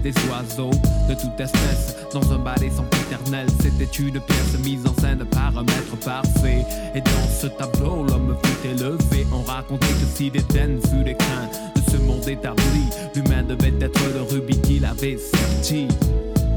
Des 0.04 0.14
oiseaux 0.30 0.72
de 1.08 1.14
toute 1.14 1.40
espèce 1.40 1.96
dans 2.14 2.34
un 2.34 2.38
balai 2.38 2.70
sans 2.70 2.86
éternel. 3.08 3.48
C'était 3.62 3.86
une 3.86 4.20
pièce 4.20 4.60
mise 4.62 4.86
en 4.86 4.94
scène 5.02 5.24
par 5.32 5.58
un 5.58 5.64
maître 5.64 5.96
parfait. 6.04 6.66
Et 6.94 7.00
dans 7.00 7.30
ce 7.40 7.48
tableau, 7.48 8.04
l'homme 8.04 8.36
fut 8.44 8.68
élevé. 8.68 9.26
On 9.32 9.42
racontait 9.44 9.88
que 9.88 10.06
si 10.14 10.30
d'Éden 10.30 10.80
fut 10.90 11.06
les 11.06 11.16
craints 11.16 11.50
de 11.76 11.82
ce 11.90 11.98
monde 11.98 12.28
établi, 12.28 12.90
l'humain 13.16 13.44
devait 13.44 13.74
être 13.80 14.02
le 14.14 14.24
rubis 14.24 14.60
qu'il 14.60 14.84
avait 14.84 15.18
serti 15.18 15.88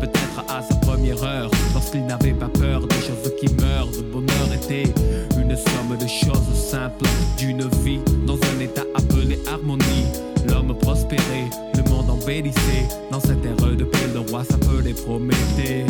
peut-être 0.01 0.45
à 0.49 0.63
sa 0.63 0.75
première 0.77 1.23
heure, 1.23 1.51
lorsqu'il 1.75 2.05
n'avait 2.07 2.33
pas 2.33 2.49
peur 2.49 2.87
des 2.87 2.97
choses 2.97 3.33
qui 3.41 3.53
meurent. 3.55 3.89
Le 3.97 4.03
bonheur 4.03 4.53
était 4.55 4.93
une 5.39 5.57
somme 5.57 5.97
de 5.99 6.07
choses 6.07 6.55
simples 6.55 7.07
d'une 7.39 7.69
vie 7.83 8.01
dans 8.27 8.37
un 8.37 8.61
état 8.61 8.85
appelé 8.95 9.39
harmonie. 9.51 10.07
L'homme 10.49 10.77
prospérait, 10.79 11.51
le 11.75 11.83
monde 11.91 12.11
embellissait. 12.11 12.89
Dans 13.11 13.21
cette 13.21 13.45
ère 13.45 13.57
de 13.57 13.85
paix, 13.85 14.09
le 14.15 14.21
roi 14.21 14.45
s'appelait. 14.45 14.95
Prométhée, 14.95 15.85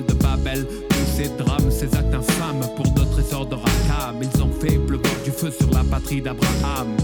de 0.00 0.14
Babel 0.14 0.66
Tous 0.88 1.16
ces 1.16 1.28
drames, 1.36 1.70
ces 1.70 1.94
actes 1.94 2.14
infâmes 2.14 2.66
pour 2.76 2.86
d'autres 2.92 3.10
trésors 3.10 3.44
de 3.46 3.56
Rakam, 3.56 4.16
ils 4.22 4.42
ont 4.42 4.50
fait 4.60 4.78
pleuvoir 4.78 5.14
du 5.22 5.30
feu 5.30 5.50
sur 5.50 5.70
la 5.70 5.84
patrie 5.84 6.22
d'Abraham. 6.22 6.96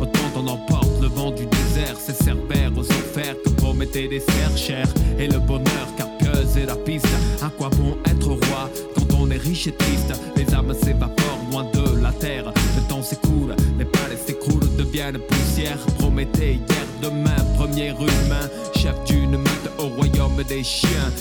Autant 0.00 0.32
on 0.34 0.48
emporte 0.48 1.00
le 1.00 1.06
vent 1.06 1.30
du 1.30 1.46
désert, 1.46 1.96
c'est 1.98 2.20
Cerbère 2.20 2.72
aux 2.76 2.80
enfers 2.80 3.36
que 3.44 3.50
promettait 3.50 4.08
des 4.08 4.20
serres 4.20 4.84
Et 5.18 5.28
le 5.28 5.38
bonheur, 5.38 5.86
carpieuse 5.96 6.56
et 6.56 6.66
la 6.66 6.74
piste. 6.74 7.06
À 7.42 7.48
quoi 7.48 7.70
bon 7.70 7.96
être 8.06 8.28
roi 8.28 8.70
quand 8.96 9.14
on 9.20 9.30
est 9.30 9.38
riche 9.38 9.68
et 9.68 9.72
triste? 9.72 10.12
Les 10.36 10.52
âmes 10.52 10.74
s'évaporent 10.74 11.46
loin 11.52 11.64
de 11.72 12.02
la 12.02 12.10
terre. 12.10 12.52
Le 12.76 12.88
temps 12.88 13.02
s'écoule, 13.02 13.54
les 13.78 13.84
palais 13.84 14.16
s'écroulent, 14.16 14.76
deviennent 14.76 15.18
poussière. 15.18 15.78
Prométhée, 15.98 16.54
hier, 16.54 16.86
demain, 17.00 17.36
premier 17.56 17.90
humain, 17.90 18.48
chef 18.74 18.96
d'une 19.04 19.38
meute 19.38 19.70
au 19.78 19.88
royaume 19.96 20.42
des 20.48 20.64
chiens. 20.64 21.12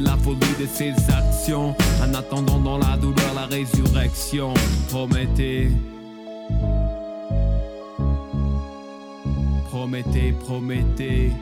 La 0.00 0.16
folie 0.18 0.38
de 0.60 0.66
ses 0.66 0.92
actions. 1.10 1.74
En 2.02 2.14
attendant 2.14 2.58
dans 2.58 2.76
la 2.76 2.96
douleur 2.98 3.32
la 3.34 3.46
résurrection. 3.46 4.52
Prométhée. 4.88 5.70
Prométhée, 9.70 10.34
Prométhée. 10.44 11.32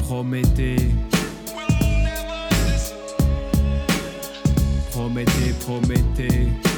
Prométhée. 0.00 0.76
Prométhée, 4.90 5.54
Prométhée. 5.60 6.71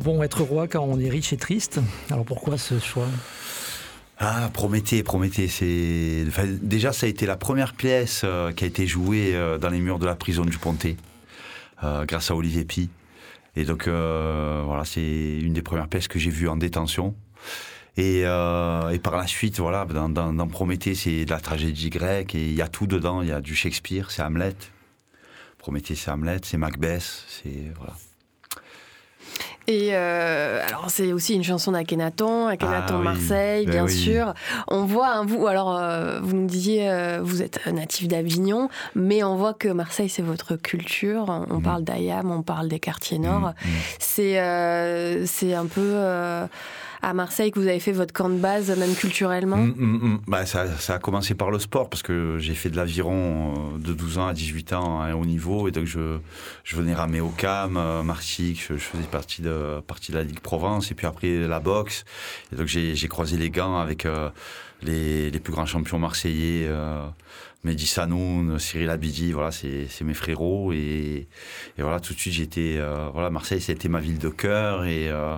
Bon 0.00 0.22
être 0.22 0.42
roi 0.42 0.66
quand 0.66 0.82
on 0.82 0.98
est 0.98 1.08
riche 1.08 1.32
et 1.32 1.36
triste 1.36 1.80
Alors 2.10 2.24
pourquoi 2.24 2.58
ce 2.58 2.78
choix 2.78 3.06
Ah, 4.18 4.50
Prométhée, 4.52 5.02
Prométhée, 5.02 5.48
c'est. 5.48 6.24
déjà, 6.62 6.92
ça 6.92 7.06
a 7.06 7.08
été 7.08 7.26
la 7.26 7.36
première 7.36 7.74
pièce 7.74 8.22
euh, 8.24 8.52
qui 8.52 8.64
a 8.64 8.66
été 8.66 8.86
jouée 8.86 9.34
euh, 9.34 9.58
dans 9.58 9.68
les 9.68 9.80
murs 9.80 9.98
de 9.98 10.06
la 10.06 10.16
prison 10.16 10.44
du 10.44 10.58
Pontet, 10.58 10.96
euh, 11.84 12.04
grâce 12.06 12.30
à 12.30 12.36
Olivier 12.36 12.64
Pi. 12.64 12.90
Et 13.56 13.64
donc, 13.64 13.88
voilà, 13.88 14.84
c'est 14.84 15.38
une 15.40 15.52
des 15.52 15.62
premières 15.62 15.88
pièces 15.88 16.08
que 16.08 16.18
j'ai 16.18 16.30
vues 16.30 16.48
en 16.48 16.56
détention. 16.56 17.14
Et, 17.96 18.22
par 18.22 19.16
la 19.16 19.26
suite, 19.26 19.58
voilà, 19.58 19.84
dans 19.84 20.48
Prométhée, 20.48 20.94
c'est 20.94 21.24
de 21.24 21.30
la 21.30 21.40
tragédie 21.40 21.90
grecque 21.90 22.36
et 22.36 22.46
il 22.46 22.54
y 22.54 22.62
a 22.62 22.68
tout 22.68 22.86
dedans. 22.86 23.22
Il 23.22 23.28
y 23.28 23.32
a 23.32 23.40
du 23.40 23.56
Shakespeare, 23.56 24.12
c'est 24.12 24.22
Hamlet. 24.22 24.54
Prométhée, 25.58 25.96
c'est 25.96 26.12
Hamlet, 26.12 26.38
c'est 26.44 26.58
Macbeth, 26.58 27.24
c'est 27.28 27.72
voilà. 27.76 27.94
Et 29.70 29.90
euh, 29.92 30.60
alors 30.66 30.86
c'est 30.88 31.12
aussi 31.12 31.34
une 31.34 31.44
chanson 31.44 31.70
d'Akhenaton, 31.70 32.48
Akhenaton 32.48 32.94
Ah 32.94 32.98
oui, 32.98 33.04
Marseille, 33.04 33.66
ben 33.66 33.70
bien 33.72 33.84
oui. 33.84 33.92
sûr. 33.92 34.34
On 34.66 34.84
voit, 34.84 35.10
hein, 35.10 35.24
vous, 35.24 35.46
alors 35.46 35.76
euh, 35.78 36.18
vous 36.20 36.34
nous 36.34 36.46
disiez, 36.48 36.90
euh, 36.90 37.20
vous 37.22 37.40
êtes 37.40 37.64
natif 37.66 38.08
d'Avignon, 38.08 38.68
mais 38.96 39.22
on 39.22 39.36
voit 39.36 39.54
que 39.54 39.68
Marseille 39.68 40.08
c'est 40.08 40.22
votre 40.22 40.56
culture. 40.56 41.26
On 41.50 41.54
Mhm. 41.58 41.62
parle 41.62 41.84
d'Ayam, 41.84 42.32
on 42.32 42.42
parle 42.42 42.66
des 42.66 42.80
quartiers 42.80 43.20
nord. 43.20 43.40
Mm, 43.40 43.68
mm. 43.68 43.70
C'est 44.00 45.26
c'est 45.26 45.54
un 45.54 45.66
peu 45.66 45.94
à 47.02 47.14
Marseille 47.14 47.50
que 47.50 47.58
vous 47.58 47.66
avez 47.66 47.80
fait 47.80 47.92
votre 47.92 48.12
camp 48.12 48.28
de 48.28 48.38
base, 48.38 48.76
même 48.76 48.94
culturellement. 48.94 49.56
Mm, 49.56 49.74
mm, 49.76 50.08
mm. 50.08 50.20
Bah, 50.26 50.46
ça, 50.46 50.66
ça 50.78 50.94
a 50.94 50.98
commencé 50.98 51.34
par 51.34 51.50
le 51.50 51.58
sport 51.58 51.88
parce 51.88 52.02
que 52.02 52.38
j'ai 52.38 52.54
fait 52.54 52.70
de 52.70 52.76
l'aviron 52.76 53.54
euh, 53.74 53.78
de 53.78 53.92
12 53.92 54.18
ans 54.18 54.26
à 54.26 54.34
18 54.34 54.72
ans 54.72 55.00
à 55.00 55.14
haut 55.14 55.24
niveau 55.24 55.68
et 55.68 55.70
donc 55.70 55.86
je, 55.86 56.18
je 56.64 56.76
venais 56.76 56.94
ramer 56.94 57.20
au 57.20 57.30
CAM, 57.30 57.76
euh, 57.76 58.02
Martigues, 58.02 58.60
je, 58.68 58.74
faisais 58.76 59.04
partie 59.04 59.42
de, 59.42 59.80
partie 59.86 60.12
de 60.12 60.18
la 60.18 60.24
Ligue 60.24 60.40
Provence 60.40 60.90
et 60.90 60.94
puis 60.94 61.06
après 61.06 61.46
la 61.46 61.60
boxe. 61.60 62.04
Et 62.52 62.56
donc 62.56 62.66
j'ai 62.66 63.08
croisé 63.08 63.36
les 63.36 63.50
gants 63.50 63.78
avec 63.78 64.04
euh, 64.06 64.28
les, 64.82 65.30
les 65.30 65.40
plus 65.40 65.52
grands 65.52 65.66
champions 65.66 65.98
marseillais. 65.98 66.66
Euh, 66.68 67.06
Mehdi 67.62 67.86
Sanoun, 67.86 68.58
Cyril 68.58 68.88
Abidi, 68.88 69.32
voilà, 69.32 69.50
c'est 69.50 70.00
mes 70.02 70.14
frérots 70.14 70.72
et, 70.72 71.28
et 71.76 71.82
voilà, 71.82 72.00
tout 72.00 72.14
de 72.14 72.18
suite 72.18 72.32
j'étais, 72.32 72.76
euh, 72.78 73.10
voilà, 73.12 73.28
Marseille, 73.28 73.60
c'était 73.60 73.88
ma 73.88 74.00
ville 74.00 74.18
de 74.18 74.30
cœur 74.30 74.84
et, 74.84 75.10
euh, 75.10 75.36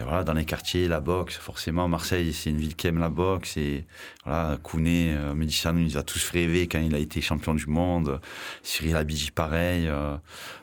et 0.00 0.02
voilà, 0.02 0.24
dans 0.24 0.32
les 0.32 0.46
quartiers, 0.46 0.88
la 0.88 1.00
boxe, 1.00 1.36
forcément, 1.36 1.86
Marseille, 1.86 2.32
c'est 2.32 2.50
une 2.50 2.56
ville 2.56 2.74
qui 2.74 2.86
aime 2.86 2.98
la 2.98 3.10
boxe 3.10 3.56
et 3.58 3.84
voilà, 4.24 4.56
Kouné, 4.62 5.14
euh, 5.14 5.34
il 5.36 5.70
nous 5.72 5.98
a 5.98 6.02
tous 6.02 6.30
rêvé 6.30 6.66
quand 6.68 6.80
il 6.80 6.94
a 6.94 6.98
été 6.98 7.20
champion 7.20 7.54
du 7.54 7.66
monde, 7.66 8.20
Cyril 8.62 8.96
Abidi 8.96 9.30
pareil, 9.30 9.88
euh, 9.88 10.16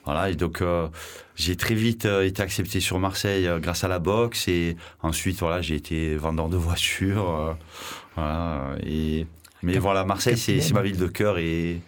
voilà, 0.05 0.31
et 0.31 0.35
donc 0.35 0.61
euh, 0.61 0.87
j'ai 1.35 1.55
très 1.55 1.75
vite 1.75 2.05
euh, 2.05 2.25
été 2.25 2.41
accepté 2.41 2.79
sur 2.79 2.97
Marseille 2.99 3.47
grâce 3.59 3.83
à 3.83 3.87
la 3.87 3.99
boxe 3.99 4.47
et 4.47 4.75
ensuite 5.01 5.37
voilà, 5.39 5.61
j'ai 5.61 5.75
été 5.75 6.15
vendeur 6.15 6.49
de 6.49 6.57
voitures, 6.57 7.57
voilà, 8.15 8.75
et 8.83 9.27
mais 9.63 9.77
voilà, 9.77 10.03
Marseille, 10.03 10.37
c'est 10.37 10.73
ma 10.73 10.81
ville 10.81 10.97
de 10.97 11.07
cœur 11.07 11.37
et 11.37 11.81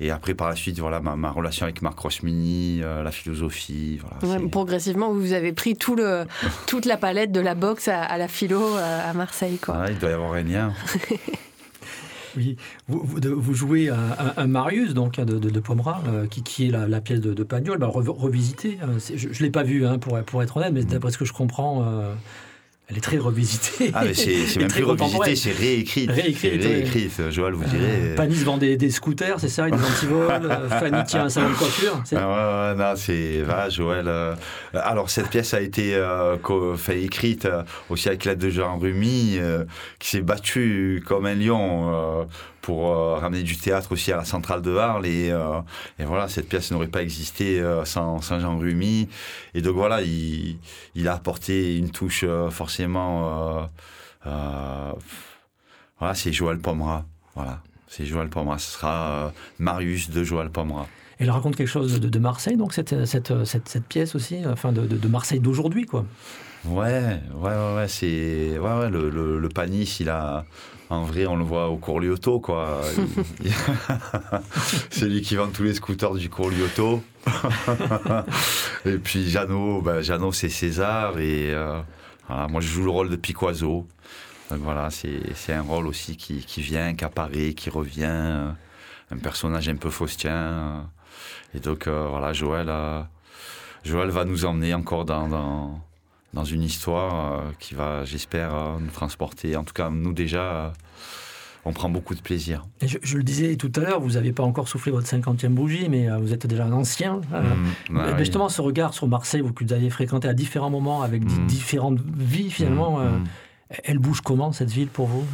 et 0.00 0.10
après 0.10 0.34
par 0.34 0.48
la 0.48 0.54
suite, 0.56 0.78
voilà, 0.78 1.00
ma, 1.00 1.16
ma 1.16 1.30
relation 1.30 1.64
avec 1.64 1.82
Marc 1.82 1.98
Rosmini, 1.98 2.80
euh, 2.82 3.02
la 3.02 3.10
philosophie, 3.10 4.00
voilà. 4.00 4.38
Ouais, 4.40 4.48
progressivement, 4.48 5.12
vous 5.12 5.32
avez 5.32 5.52
pris 5.52 5.74
tout 5.76 5.94
le, 5.96 6.24
toute 6.66 6.84
la 6.84 6.96
palette 6.96 7.32
de 7.32 7.40
la 7.40 7.54
boxe 7.54 7.88
à, 7.88 8.02
à 8.02 8.16
la 8.18 8.28
philo 8.28 8.62
euh, 8.76 9.10
à 9.10 9.12
Marseille. 9.14 9.58
Quoi. 9.58 9.74
voilà, 9.74 9.90
il 9.90 9.98
doit 9.98 10.10
y 10.10 10.12
avoir 10.12 10.32
un 10.34 10.42
lien. 10.42 10.72
Oui, 12.36 12.56
vous, 12.86 13.00
vous, 13.02 13.20
de- 13.20 13.30
vous 13.30 13.54
jouez 13.54 13.88
un, 13.88 13.96
un- 13.96 14.34
un 14.36 14.46
Marius 14.46 14.92
donc 14.94 15.18
hein, 15.18 15.24
de, 15.24 15.38
de, 15.38 15.50
de 15.50 15.60
Pomerat, 15.60 16.02
euh, 16.06 16.26
qui, 16.26 16.42
qui 16.42 16.68
est 16.68 16.70
la, 16.70 16.86
la 16.86 17.00
pièce 17.00 17.20
de, 17.20 17.32
de 17.34 17.42
Pagnol, 17.42 17.78
bah, 17.78 17.88
rev- 17.88 18.10
revisitée. 18.10 18.78
euh, 18.82 18.98
c'est- 18.98 19.16
je 19.16 19.28
ne 19.28 19.32
l'ai 19.40 19.50
pas 19.50 19.62
vue 19.64 19.86
hein, 19.86 19.98
pour, 19.98 20.16
pour 20.22 20.42
être 20.42 20.56
honnête, 20.58 20.72
mais 20.72 20.84
d'après 20.84 21.10
ce 21.10 21.18
que 21.18 21.24
je 21.24 21.32
comprends, 21.32 21.82
euh, 21.84 22.14
elle 22.90 22.96
est 22.96 23.00
très 23.02 23.18
revisitée. 23.18 23.90
Ah, 23.94 24.02
mais 24.04 24.14
c'est 24.14 24.56
même 24.56 24.68
plus 24.68 24.82
revisité, 24.84 25.36
c'est 25.36 25.52
réécrit. 25.52 26.06
Réécrite, 26.08 26.38
C'est 26.40 26.52
oui. 26.68 26.74
réécrit, 26.74 27.10
Joël 27.30 27.52
vous 27.52 27.64
Euh, 27.64 27.66
direz. 27.66 28.14
Panis 28.16 28.42
vend 28.44 28.56
des, 28.56 28.76
des 28.78 28.90
scooters, 28.90 29.38
c'est 29.40 29.48
ça, 29.50 29.68
des 29.68 29.76
antivols. 29.76 30.30
euh, 30.50 30.68
Fanny 30.80 31.04
tient 31.04 31.24
un 31.24 31.28
salon 31.28 31.50
de 31.50 31.54
coiffure. 31.54 32.02
Ah 32.16 32.16
ouais, 32.16 32.74
ouais, 32.78 32.82
non, 32.84 32.94
c'est 32.96 33.42
voilà, 33.44 33.68
Joël. 33.68 34.08
euh, 34.08 34.34
alors 34.72 35.10
cette 35.10 35.28
pièce 35.28 35.52
a 35.52 35.60
été 35.60 35.94
euh, 35.94 36.36
fait, 36.76 37.02
écrite 37.02 37.44
euh, 37.44 37.62
aussi 37.90 38.08
avec 38.08 38.24
l'aide 38.24 38.38
de 38.38 38.48
Jean 38.48 38.78
Rumi, 38.78 39.36
euh, 39.38 39.64
qui 39.98 40.08
s'est 40.08 40.22
battu 40.22 41.02
comme 41.06 41.26
un 41.26 41.34
lion 41.34 41.92
euh, 41.94 42.24
pour 42.68 42.92
euh, 42.92 43.14
ramener 43.14 43.42
du 43.44 43.56
théâtre 43.56 43.92
aussi 43.92 44.12
à 44.12 44.18
la 44.18 44.26
centrale 44.26 44.60
de 44.60 44.76
Arles. 44.76 45.06
Et, 45.06 45.30
euh, 45.30 45.58
et 45.98 46.04
voilà, 46.04 46.28
cette 46.28 46.50
pièce 46.50 46.70
n'aurait 46.70 46.88
pas 46.88 47.02
existé 47.02 47.58
euh, 47.58 47.86
sans, 47.86 48.20
sans 48.20 48.40
Jean 48.40 48.58
Rumi. 48.58 49.08
Et 49.54 49.62
donc 49.62 49.74
voilà, 49.74 50.02
il, 50.02 50.58
il 50.94 51.08
a 51.08 51.14
apporté 51.14 51.78
une 51.78 51.90
touche 51.90 52.26
forcément. 52.50 53.66
voilà, 54.22 56.14
c'est 56.14 56.30
Joël 56.30 56.58
Pomera. 56.58 57.06
Voilà. 57.34 57.62
C'est 57.86 58.04
Joël 58.04 58.28
Pomera. 58.28 58.58
Ce 58.58 58.72
sera 58.72 59.32
Marius 59.58 60.10
de 60.10 60.22
Joël 60.22 60.50
Pomera. 60.50 60.86
Elle 61.18 61.30
raconte 61.30 61.56
quelque 61.56 61.68
chose 61.70 61.98
de, 61.98 62.08
de 62.10 62.18
Marseille, 62.18 62.58
donc 62.58 62.74
cette, 62.74 63.06
cette, 63.06 63.46
cette, 63.46 63.66
cette 63.66 63.86
pièce 63.86 64.14
aussi, 64.14 64.36
enfin 64.46 64.72
de, 64.72 64.82
de, 64.82 64.98
de 64.98 65.08
Marseille 65.08 65.40
d'aujourd'hui, 65.40 65.86
quoi. 65.86 66.04
Ouais, 66.66 67.18
ouais, 67.34 67.50
ouais, 67.50 67.74
ouais, 67.76 67.88
c'est. 67.88 68.58
Ouais, 68.58 68.78
ouais, 68.80 68.90
le, 68.90 69.08
le, 69.08 69.38
le 69.38 69.48
Panis, 69.48 69.96
il 70.00 70.10
a. 70.10 70.44
En 70.90 71.02
vrai, 71.02 71.26
on 71.26 71.36
le 71.36 71.44
voit 71.44 71.68
au 71.68 71.76
cours 71.76 72.00
Lyoto, 72.00 72.40
quoi. 72.40 72.80
Il- 73.44 73.52
c'est 74.90 75.06
lui 75.06 75.20
qui 75.20 75.36
vend 75.36 75.48
tous 75.48 75.62
les 75.64 75.74
scooters 75.74 76.14
du 76.14 76.30
cours 76.30 76.48
Lyoto. 76.50 77.02
et 78.86 78.98
puis 78.98 79.28
Jeannot, 79.28 79.82
ben, 79.82 80.00
Jeannot 80.00 80.32
c'est 80.32 80.48
César. 80.48 81.18
Et 81.18 81.52
euh, 81.52 81.80
voilà, 82.26 82.48
moi, 82.48 82.60
je 82.60 82.68
joue 82.68 82.84
le 82.84 82.90
rôle 82.90 83.10
de 83.10 83.16
Piquoiseau. 83.16 83.86
Donc 84.50 84.60
voilà, 84.60 84.88
c'est 84.90 85.52
un 85.52 85.62
rôle 85.62 85.86
aussi 85.86 86.16
qui, 86.16 86.40
qui 86.44 86.62
vient, 86.62 86.94
qui 86.94 87.04
apparaît, 87.04 87.52
qui 87.54 87.68
revient. 87.70 88.04
euh, 88.06 88.50
Un 89.10 89.18
personnage 89.18 89.68
un 89.68 89.76
peu 89.76 89.90
faustien. 89.90 90.32
euh. 90.32 90.80
Et 91.54 91.60
donc, 91.60 91.86
euh, 91.86 92.06
voilà, 92.08 92.32
Joël, 92.32 92.68
euh, 92.70 93.02
Joël 93.84 94.08
va 94.08 94.24
nous 94.24 94.44
emmener 94.46 94.72
encore 94.74 95.04
dans, 95.04 95.28
dans, 95.28 95.80
dans 96.38 96.44
une 96.44 96.62
histoire 96.62 97.40
euh, 97.40 97.50
qui 97.58 97.74
va, 97.74 98.04
j'espère, 98.04 98.54
euh, 98.54 98.76
nous 98.80 98.90
transporter. 98.92 99.56
En 99.56 99.64
tout 99.64 99.72
cas, 99.74 99.90
nous 99.90 100.12
déjà, 100.12 100.40
euh, 100.42 100.68
on 101.64 101.72
prend 101.72 101.88
beaucoup 101.88 102.14
de 102.14 102.20
plaisir. 102.20 102.64
Et 102.80 102.86
je, 102.86 102.98
je 103.02 103.16
le 103.16 103.24
disais 103.24 103.56
tout 103.56 103.72
à 103.74 103.80
l'heure, 103.80 104.00
vous 104.00 104.12
n'avez 104.12 104.32
pas 104.32 104.44
encore 104.44 104.68
soufflé 104.68 104.92
votre 104.92 105.08
50e 105.08 105.48
bougie, 105.48 105.88
mais 105.88 106.08
vous 106.20 106.32
êtes 106.32 106.46
déjà 106.46 106.64
un 106.64 106.72
ancien. 106.72 107.20
euh, 107.34 107.42
Mm, 107.42 107.66
Mais 107.90 108.00
ouais, 108.12 108.18
Justement, 108.18 108.48
ce 108.48 108.62
regard 108.62 108.94
sur 108.94 109.08
Marseille, 109.08 109.40
vous 109.40 109.52
que 109.52 109.64
vous 109.64 109.72
avez 109.72 109.90
fréquenté 109.90 110.28
à 110.28 110.32
différents 110.34 110.70
moments 110.70 111.02
avec 111.02 111.24
Mm. 111.24 111.46
différentes 111.46 111.98
vies 112.16 112.50
finalement, 112.52 112.98
Mm, 113.00 113.16
mm. 113.18 113.24
Elle 113.84 113.98
bouge 113.98 114.20
comment 114.22 114.52
cette 114.52 114.70
ville 114.70 114.88
pour 114.88 115.08
vous 115.08 115.24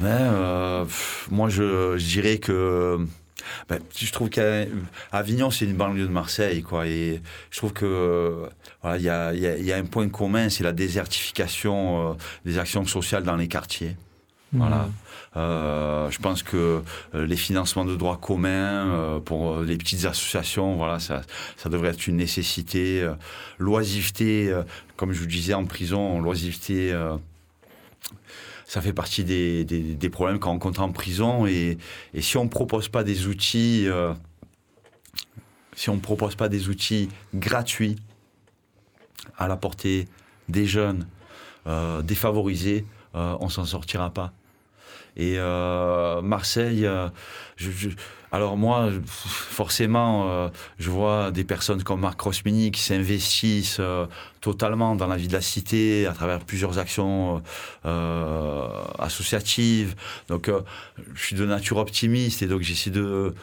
Moi, 0.00 1.48
je, 1.48 1.96
dirais 1.98 2.38
que 2.38 2.98
ben, 3.68 3.78
je 3.96 4.12
trouve 4.12 4.28
qu'Avignon, 4.30 5.50
c'est 5.50 5.64
une 5.64 5.76
banlieue 5.76 6.06
de 6.06 6.12
Marseille, 6.12 6.62
quoi. 6.62 6.86
Et 6.86 7.20
je 7.50 7.56
trouve 7.58 7.72
que 7.72 8.48
voilà, 8.82 8.98
il 8.98 9.04
y 9.04 9.08
a, 9.08 9.34
y 9.34 9.72
a, 9.72 9.76
un 9.76 9.84
point 9.84 10.08
commun, 10.08 10.48
c'est 10.48 10.64
la 10.64 10.72
désertification 10.72 12.16
des 12.44 12.58
actions 12.58 12.84
sociales 12.84 13.22
dans 13.22 13.36
les 13.36 13.48
quartiers. 13.48 13.96
Voilà. 14.52 14.76
Mmh. 14.76 14.92
Euh, 15.36 16.10
je 16.10 16.18
pense 16.18 16.42
que 16.42 16.82
euh, 17.14 17.26
les 17.26 17.36
financements 17.36 17.86
de 17.86 17.96
droit 17.96 18.18
commun 18.18 18.50
euh, 18.88 19.20
pour 19.20 19.60
les 19.60 19.76
petites 19.78 20.04
associations, 20.04 20.76
voilà, 20.76 20.98
ça, 20.98 21.22
ça 21.56 21.68
devrait 21.70 21.90
être 21.90 22.06
une 22.06 22.16
nécessité. 22.16 23.08
L'oisiveté, 23.58 24.54
comme 24.96 25.12
je 25.12 25.20
vous 25.20 25.26
disais 25.26 25.54
en 25.54 25.64
prison, 25.64 26.20
l'oisiveté 26.20 26.94
ça 28.72 28.80
fait 28.80 28.94
partie 28.94 29.22
des, 29.22 29.64
des, 29.64 30.08
problèmes 30.08 30.38
qu'on 30.38 30.52
rencontre 30.52 30.80
en 30.80 30.90
prison. 30.92 31.46
Et, 31.46 31.76
et 32.14 32.22
si 32.22 32.38
on 32.38 32.44
ne 32.44 32.48
propose 32.48 32.88
pas 32.88 33.04
des 33.04 33.26
outils, 33.26 33.86
si 35.76 35.90
on 35.90 35.98
propose 35.98 36.36
pas 36.36 36.48
des 36.48 36.70
outils 36.70 37.10
gratuits 37.34 37.96
à 39.36 39.46
la 39.46 39.58
portée 39.58 40.08
des 40.48 40.64
jeunes 40.64 41.06
défavorisés, 42.02 42.86
on 43.12 43.50
s'en 43.50 43.66
sortira 43.66 44.08
pas. 44.08 44.32
Et 45.16 45.34
euh, 45.36 46.22
Marseille, 46.22 46.86
euh, 46.86 47.08
je, 47.56 47.88
alors 48.34 48.56
moi, 48.56 48.88
forcément, 49.04 50.30
euh, 50.30 50.48
je 50.78 50.88
vois 50.88 51.30
des 51.30 51.44
personnes 51.44 51.82
comme 51.82 52.00
Marc 52.00 52.18
Rosmini 52.18 52.70
qui 52.70 52.80
s'investissent 52.80 53.80
totalement 54.40 54.96
dans 54.96 55.06
la 55.06 55.16
vie 55.16 55.28
de 55.28 55.34
la 55.34 55.42
cité 55.42 56.06
à 56.06 56.12
travers 56.12 56.40
plusieurs 56.40 56.78
actions 56.78 57.42
associatives. 58.98 59.94
Donc, 60.28 60.50
je 61.14 61.22
suis 61.22 61.36
de 61.36 61.44
nature 61.44 61.76
optimiste 61.76 62.42
et 62.42 62.46
donc 62.46 62.62
j'essaie 62.62 62.90
de 62.90 63.34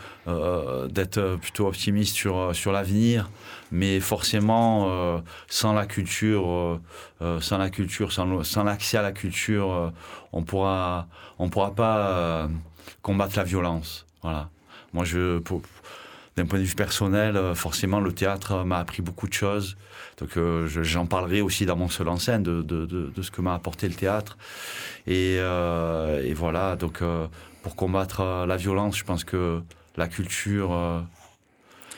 d'être 0.90 1.38
plutôt 1.40 1.68
optimiste 1.68 2.16
sur 2.16 2.56
sur 2.56 2.72
l'avenir. 2.72 3.30
Mais 3.72 4.00
forcément, 4.00 5.22
sans 5.48 5.74
la 5.74 5.86
culture, 5.86 6.80
sans 7.40 7.58
la 7.60 7.70
culture, 7.70 8.12
sans 8.12 8.64
l'accès 8.64 8.98
à 8.98 9.04
la 9.04 9.12
culture, 9.12 9.94
on 10.34 10.44
pourra 10.44 11.08
on 11.38 11.50
pourra 11.50 11.76
pas 11.76 12.50
combattre 13.02 13.38
la 13.38 13.44
violence. 13.44 14.06
Voilà. 14.24 14.50
Moi, 14.94 15.06
je, 15.06 15.40
d'un 16.40 16.46
point 16.46 16.60
de 16.60 16.64
vue 16.64 16.76
personnel, 16.76 17.36
euh, 17.36 17.54
forcément, 17.54 18.00
le 18.00 18.14
théâtre 18.14 18.64
m'a 18.64 18.80
appris 18.80 19.02
beaucoup 19.02 19.28
de 19.28 19.34
choses. 19.34 19.78
Donc, 20.20 20.38
euh, 20.38 20.68
j'en 20.68 21.06
parlerai 21.06 21.42
aussi 21.42 21.66
dans 21.66 21.76
mon 21.76 21.90
seul 21.90 22.08
en 22.08 22.18
scène 22.18 22.44
de, 22.44 22.62
de, 22.62 22.86
de, 22.86 23.22
ce 23.22 23.32
que 23.32 23.42
m'a 23.42 23.54
apporté 23.54 23.88
le 23.88 23.94
théâtre. 23.94 24.38
Et, 25.08 25.38
euh, 25.40 26.24
et 26.24 26.34
voilà. 26.34 26.76
Donc, 26.76 27.02
pour 27.64 27.76
combattre 27.76 28.46
la 28.48 28.58
violence, 28.58 28.98
je 28.98 29.04
pense 29.04 29.24
que 29.24 29.62
la 29.98 30.08
culture 30.08 30.72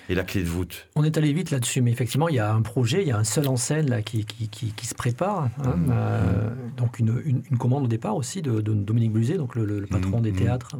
est 0.09 0.15
la 0.15 0.23
clé 0.23 0.41
de 0.41 0.47
voûte. 0.47 0.87
On 0.95 1.03
est 1.03 1.17
allé 1.17 1.33
vite 1.33 1.51
là-dessus, 1.51 1.81
mais 1.81 1.91
effectivement, 1.91 2.29
il 2.29 2.35
y 2.35 2.39
a 2.39 2.51
un 2.51 2.61
projet, 2.61 3.01
il 3.01 3.07
y 3.07 3.11
a 3.11 3.17
un 3.17 3.23
seul 3.23 3.47
en 3.47 3.57
scène 3.57 3.89
là, 3.89 4.01
qui, 4.01 4.25
qui, 4.25 4.47
qui, 4.47 4.85
se 4.85 4.95
prépare. 4.95 5.49
Hein, 5.63 5.75
mmh. 5.75 6.75
donc, 6.77 6.99
une, 6.99 7.21
une, 7.25 7.57
commande 7.57 7.85
au 7.85 7.87
départ 7.87 8.15
aussi 8.15 8.41
de, 8.41 8.59
Dominique 8.59 9.13
Bluzet, 9.13 9.37
donc 9.37 9.55
le, 9.55 9.85
patron 9.89 10.19
mmh. 10.19 10.23
des 10.23 10.31
mmh. 10.31 10.35
théâtres 10.35 10.75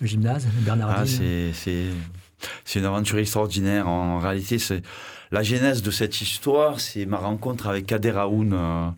le 0.00 0.06
gymnase, 0.06 0.46
Bernard 0.60 0.90
ah, 0.90 1.04
c'est, 1.06 2.78
une 2.78 2.84
aventure 2.84 3.18
extraordinaire. 3.18 3.88
En 3.88 4.18
réalité, 4.18 4.58
c'est 4.58 4.82
la 5.30 5.42
genèse 5.42 5.82
de 5.82 5.90
cette 5.90 6.20
histoire, 6.20 6.80
c'est 6.80 7.06
ma 7.06 7.16
rencontre 7.16 7.68
avec 7.68 7.86
Kader 7.86 8.14
Aoun, 8.16 8.52
euh, 8.52 8.88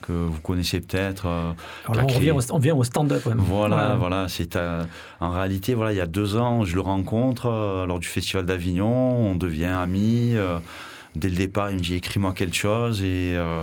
que 0.00 0.12
vous 0.12 0.40
connaissez 0.40 0.80
peut-être. 0.80 1.26
Euh, 1.26 1.52
on, 1.88 2.58
vient 2.58 2.74
au, 2.74 2.84
stand-up. 2.84 3.22
Voilà, 3.36 3.96
voilà. 3.98 4.26
C'est 4.28 4.56
euh, 4.56 4.84
en 5.20 5.30
réalité, 5.30 5.74
voilà, 5.74 5.92
il 5.92 5.96
y 5.96 6.00
a 6.00 6.06
deux 6.06 6.36
ans, 6.36 6.64
je 6.64 6.74
le 6.74 6.80
rencontre 6.80 7.84
lors 7.86 7.98
du 7.98 8.08
Festival 8.08 8.46
d'Avignon. 8.46 9.16
On 9.18 9.34
devient 9.34 9.64
amis 9.64 10.34
dès 11.16 11.28
le 11.28 11.36
départ, 11.36 11.70
il 11.70 11.76
me 11.76 11.80
dit 11.80 11.94
écris-moi 11.94 12.32
quelque 12.32 12.56
chose. 12.56 13.02
Et, 13.02 13.34
euh, 13.36 13.62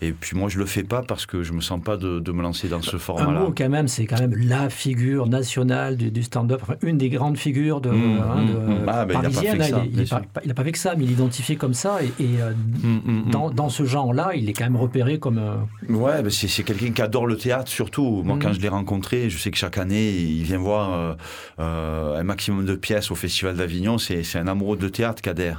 et 0.00 0.12
puis 0.12 0.36
moi, 0.36 0.48
je 0.48 0.58
le 0.58 0.66
fais 0.66 0.82
pas 0.82 1.02
parce 1.02 1.26
que 1.26 1.42
je 1.42 1.52
me 1.52 1.60
sens 1.60 1.80
pas 1.82 1.96
de, 1.96 2.20
de 2.20 2.32
me 2.32 2.42
lancer 2.42 2.68
dans 2.68 2.82
ce 2.82 2.96
format-là. 2.96 3.40
Un 3.40 3.44
mot, 3.44 3.54
quand 3.56 3.68
même, 3.68 3.88
c'est 3.88 4.06
quand 4.06 4.18
même 4.18 4.34
la 4.36 4.70
figure 4.70 5.26
nationale 5.26 5.96
du, 5.96 6.22
stand-up, 6.22 6.60
enfin, 6.62 6.76
une 6.82 6.98
des 6.98 7.08
grandes 7.08 7.36
figures 7.36 7.80
de, 7.80 7.90
mmh, 7.90 8.20
hein, 8.20 8.42
mmh, 8.42 8.84
ah, 8.88 9.04
ben, 9.04 9.20
parisienne. 9.20 9.62
Il 9.92 10.48
n'a 10.48 10.54
pas, 10.54 10.64
fait 10.64 10.72
que 10.72 10.78
ça, 10.78 10.94
mais 10.96 11.04
il 11.04 11.10
est 11.10 11.14
identifié 11.14 11.56
comme 11.56 11.74
ça. 11.74 11.98
Et, 12.02 12.24
euh, 12.40 12.52
mmh, 12.82 13.30
dans, 13.30 13.50
dans, 13.50 13.68
ce 13.68 13.84
genre-là, 13.84 14.30
il 14.34 14.48
est 14.48 14.52
quand 14.52 14.64
même 14.64 14.76
repéré 14.76 15.18
comme. 15.18 15.38
Euh, 15.38 15.92
ouais, 15.92 16.22
ben, 16.22 16.30
c'est 16.30 16.62
quelqu'un 16.62 16.92
qui 16.92 17.02
adore 17.02 17.26
le 17.26 17.36
théâtre, 17.36 17.70
surtout. 17.70 18.22
Moi, 18.24 18.38
quand 18.40 18.52
je 18.52 18.60
l'ai 18.60 18.68
rencontré, 18.68 19.28
je 19.30 19.38
sais 19.38 19.50
que 19.50 19.58
chaque 19.58 19.78
année, 19.78 20.12
il 20.12 20.42
vient 20.42 20.58
voir 20.58 21.16
un 21.58 22.22
maximum 22.22 22.64
de 22.64 22.74
pièces 22.74 23.10
au 23.10 23.14
Festival 23.14 23.56
d'Avignon. 23.56 23.98
C'est 23.98 24.36
un 24.36 24.48
amoureux 24.48 24.76
de 24.76 24.88
théâtre, 24.88 25.22
Kader. 25.22 25.54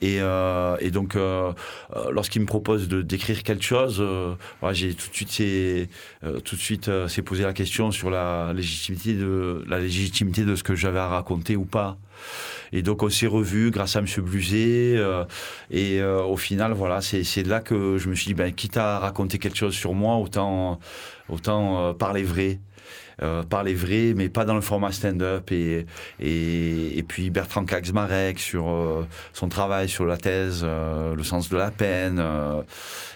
Et, 0.00 0.18
et 0.80 0.90
donc, 0.90 1.16
euh, 1.16 1.52
euh, 1.96 2.10
lorsqu'il 2.10 2.42
me 2.42 2.46
propose 2.46 2.88
de 2.88 3.02
d'écrire 3.02 3.42
quelque 3.42 3.64
chose, 3.64 4.04
j'ai 4.72 4.94
tout 4.94 5.08
de 5.08 5.14
suite, 5.14 5.30
c'est, 5.30 5.88
tout 6.44 6.56
de 6.56 6.60
suite, 6.60 6.90
s'est 7.08 7.22
posé 7.22 7.42
la 7.42 7.52
question 7.52 7.90
sur 7.90 8.10
la 8.10 8.52
légitimité 8.52 9.14
de 9.14 9.64
la 9.66 9.78
légitimité 9.78 10.44
de 10.44 10.56
ce 10.56 10.62
que 10.62 10.74
j'avais 10.74 10.98
à 10.98 11.08
raconter 11.08 11.56
ou 11.56 11.64
pas. 11.64 11.98
Et 12.72 12.82
donc 12.82 13.02
on 13.02 13.10
s'est 13.10 13.26
revu 13.26 13.70
grâce 13.70 13.96
à 13.96 13.98
M. 13.98 14.06
Bluzet. 14.18 14.98
et 15.70 16.02
au 16.02 16.36
final, 16.36 16.72
voilà, 16.72 17.00
c'est 17.00 17.46
là 17.46 17.60
que 17.60 17.98
je 17.98 18.08
me 18.08 18.14
suis 18.14 18.26
dit, 18.26 18.34
ben, 18.34 18.52
quitte 18.52 18.76
à 18.76 18.98
raconter 18.98 19.38
quelque 19.38 19.58
chose 19.58 19.74
sur 19.74 19.94
moi, 19.94 20.16
autant, 20.16 20.78
autant 21.28 21.94
parler 21.94 22.22
vrai. 22.22 22.60
Euh, 23.22 23.42
parler 23.44 23.74
vrai, 23.74 24.14
mais 24.16 24.28
pas 24.28 24.44
dans 24.44 24.54
le 24.54 24.60
format 24.60 24.90
stand-up. 24.90 25.52
Et, 25.52 25.86
et, 26.20 27.02
puis 27.06 27.30
Bertrand 27.30 27.64
Kaczmarek 27.64 28.38
sur 28.38 28.68
euh, 28.68 29.06
son 29.32 29.48
travail 29.48 29.88
sur 29.88 30.06
la 30.06 30.16
thèse, 30.16 30.62
euh, 30.64 31.14
le 31.14 31.22
sens 31.22 31.48
de 31.48 31.56
la 31.56 31.70
peine. 31.70 32.22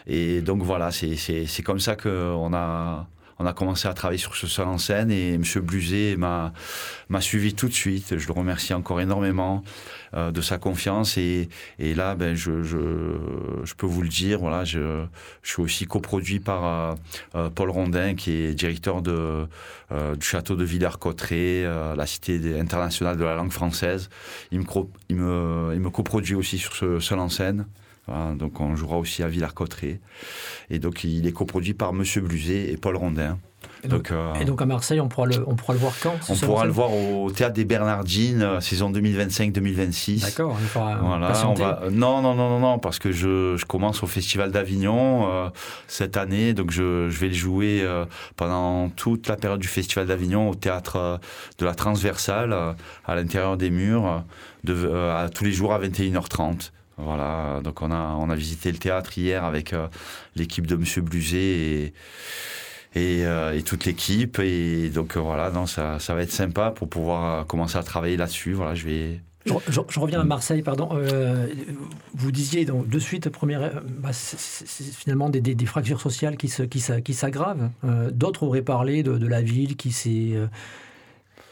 et 0.07 0.41
donc 0.43 0.63
voilà, 0.63 0.91
c'est 0.93 1.63
comme 1.65 1.81
ça 1.81 1.97
qu'on 1.97 2.55
a 2.55 3.07
on 3.39 3.47
a 3.47 3.53
commencé 3.53 3.87
à 3.89 3.95
travailler 3.95 4.19
sur 4.19 4.35
ce 4.35 4.47
seul 4.47 4.67
en 4.67 4.79
scène 4.79 5.11
et 5.11 5.35
M. 5.35 5.43
Bluzet 5.63 6.17
m'a 6.17 6.53
suivi 7.21 7.55
tout 7.55 7.69
de 7.69 7.75
suite. 7.75 8.19
Je 8.19 8.27
le 8.27 8.33
remercie 8.33 8.73
encore 8.73 9.01
énormément 9.01 9.63
euh, 10.15 10.31
de 10.31 10.41
sa 10.41 10.59
confiance 10.59 11.19
et, 11.19 11.49
et 11.79 11.95
là, 11.95 12.15
ben, 12.15 12.35
je, 12.35 12.63
je, 12.63 12.79
je, 13.65 13.75
peux 13.75 13.87
vous 13.87 14.03
le 14.03 14.09
dire, 14.09 14.39
voilà, 14.39 14.65
je, 14.65 15.05
je 15.43 15.51
suis 15.51 15.63
aussi 15.63 15.87
coproduit 15.87 16.41
par 16.41 16.65
euh, 16.65 16.95
euh, 17.35 17.51
Paul 17.51 17.71
Rondin, 17.71 18.15
qui 18.15 18.31
est 18.31 18.55
directeur 18.55 19.03
de, 19.03 19.47
du 19.91 20.27
château 20.27 20.57
de 20.57 20.65
Villers-Cotterêts, 20.65 21.65
la 21.97 22.07
cité 22.07 22.59
internationale 22.59 23.17
de 23.17 23.25
la 23.25 23.35
langue 23.35 23.53
française. 23.53 24.09
Il 24.51 24.61
me, 24.61 24.65
il 25.09 25.17
me, 25.17 25.73
il 25.75 25.81
me 25.81 25.91
coproduit 25.91 26.35
aussi 26.35 26.59
sur 26.59 26.75
ce 26.75 27.01
seul 27.01 27.19
en 27.19 27.29
scène 27.29 27.67
donc 28.09 28.61
on 28.61 28.77
jouera 28.77 28.99
aussi 28.99 29.23
à 29.23 29.29
Villars-Cotterêts. 29.29 30.01
Et 30.71 30.79
donc 30.79 31.05
il 31.05 31.27
est 31.27 31.33
coproduit 31.33 31.75
par 31.75 31.93
Monsieur 31.93 32.21
Bluzet 32.21 32.73
et 32.73 32.77
Paul 32.77 32.97
Rondin. 32.97 33.39
Et 33.85 33.89
donc, 33.89 34.11
euh, 34.11 34.35
et 34.35 34.45
donc, 34.45 34.61
à 34.63 34.67
Marseille, 34.67 35.01
on 35.01 35.09
pourra 35.09 35.27
le, 35.27 35.45
on 35.47 35.55
pourra 35.55 35.75
le 35.75 35.79
voir 35.79 35.93
quand 36.03 36.15
On 36.29 36.35
pourra 36.35 36.65
le 36.65 36.73
voir 36.73 36.93
au 36.93 37.31
Théâtre 37.31 37.55
des 37.55 37.65
Bernardines, 37.65 38.43
euh, 38.43 38.61
saison 38.61 38.91
2025-2026. 38.91 40.23
D'accord, 40.23 40.57
il 40.61 40.67
faudra 40.67 40.97
voilà, 40.97 41.49
on 41.49 41.55
va... 41.55 41.83
Non, 41.91 42.23
non, 42.23 42.35
non, 42.35 42.49
non, 42.49 42.59
non, 42.59 42.79
parce 42.79 42.99
que 42.99 43.13
je, 43.13 43.57
je 43.57 43.65
commence 43.65 44.03
au 44.03 44.07
Festival 44.07 44.51
d'Avignon 44.51 45.31
euh, 45.31 45.49
cette 45.89 46.17
année, 46.17 46.55
donc 46.55 46.71
je, 46.71 47.09
je 47.11 47.19
vais 47.21 47.29
le 47.29 47.35
jouer 47.35 47.87
pendant 48.37 48.89
toute 48.91 49.29
la 49.29 49.37
période 49.37 49.61
du 49.61 49.69
Festival 49.69 50.07
d'Avignon 50.07 50.49
au 50.51 50.55
Théâtre 50.55 51.21
de 51.59 51.65
la 51.65 51.75
Transversale, 51.75 52.57
à 53.05 53.15
l'intérieur 53.15 53.57
des 53.57 53.71
murs, 53.71 54.25
de, 54.65 55.29
tous 55.29 55.45
les 55.45 55.53
jours 55.53 55.73
à 55.73 55.81
21h30. 55.81 56.71
Voilà, 56.99 57.61
donc 57.63 57.83
on 57.83 57.91
a, 57.91 58.17
on 58.19 58.31
a 58.31 58.35
visité 58.35 58.73
le 58.73 58.79
théâtre 58.79 59.19
hier 59.19 59.45
avec 59.45 59.73
euh, 59.75 59.87
l'équipe 60.35 60.67
de 60.67 60.77
Monsieur 60.77 61.03
Bluzet 61.03 61.39
et, 61.39 61.95
et, 62.95 63.27
euh, 63.27 63.61
toute 63.61 63.85
l'équipe. 63.85 64.39
Et 64.39 64.89
donc 64.89 65.17
euh, 65.17 65.21
voilà, 65.21 65.51
non, 65.51 65.67
ça, 65.67 65.99
ça, 65.99 66.15
va 66.15 66.23
être 66.23 66.33
sympa 66.33 66.71
pour 66.71 66.89
pouvoir 66.89 67.47
commencer 67.47 67.77
à 67.77 67.83
travailler 67.83 68.17
là-dessus. 68.17 68.55
Voilà, 68.55 68.75
je 68.75 68.87
vais. 68.87 69.21
Je, 69.45 70.01
reviens 70.01 70.23
à 70.23 70.25
Marseille, 70.25 70.63
pardon. 70.63 70.89
vous 72.15 72.33
disiez 72.33 72.65
donc, 72.65 72.89
de 72.89 72.99
suite, 72.99 73.29
première, 73.29 73.81
bah, 73.87 74.13
c'est 74.13 74.67
finalement 74.93 75.29
des, 75.29 75.41
des, 75.41 75.67
fractures 75.67 76.01
sociales 76.01 76.37
qui 76.37 76.49
s'aggravent. 76.49 77.71
Qui, 77.81 77.89
qui 77.89 78.13
D'autres 78.13 78.43
auraient 78.43 78.63
parlé 78.63 79.05
de, 79.05 79.25
la 79.25 79.43
ville 79.43 79.77
qui 79.77 79.93
s'est 79.93 80.33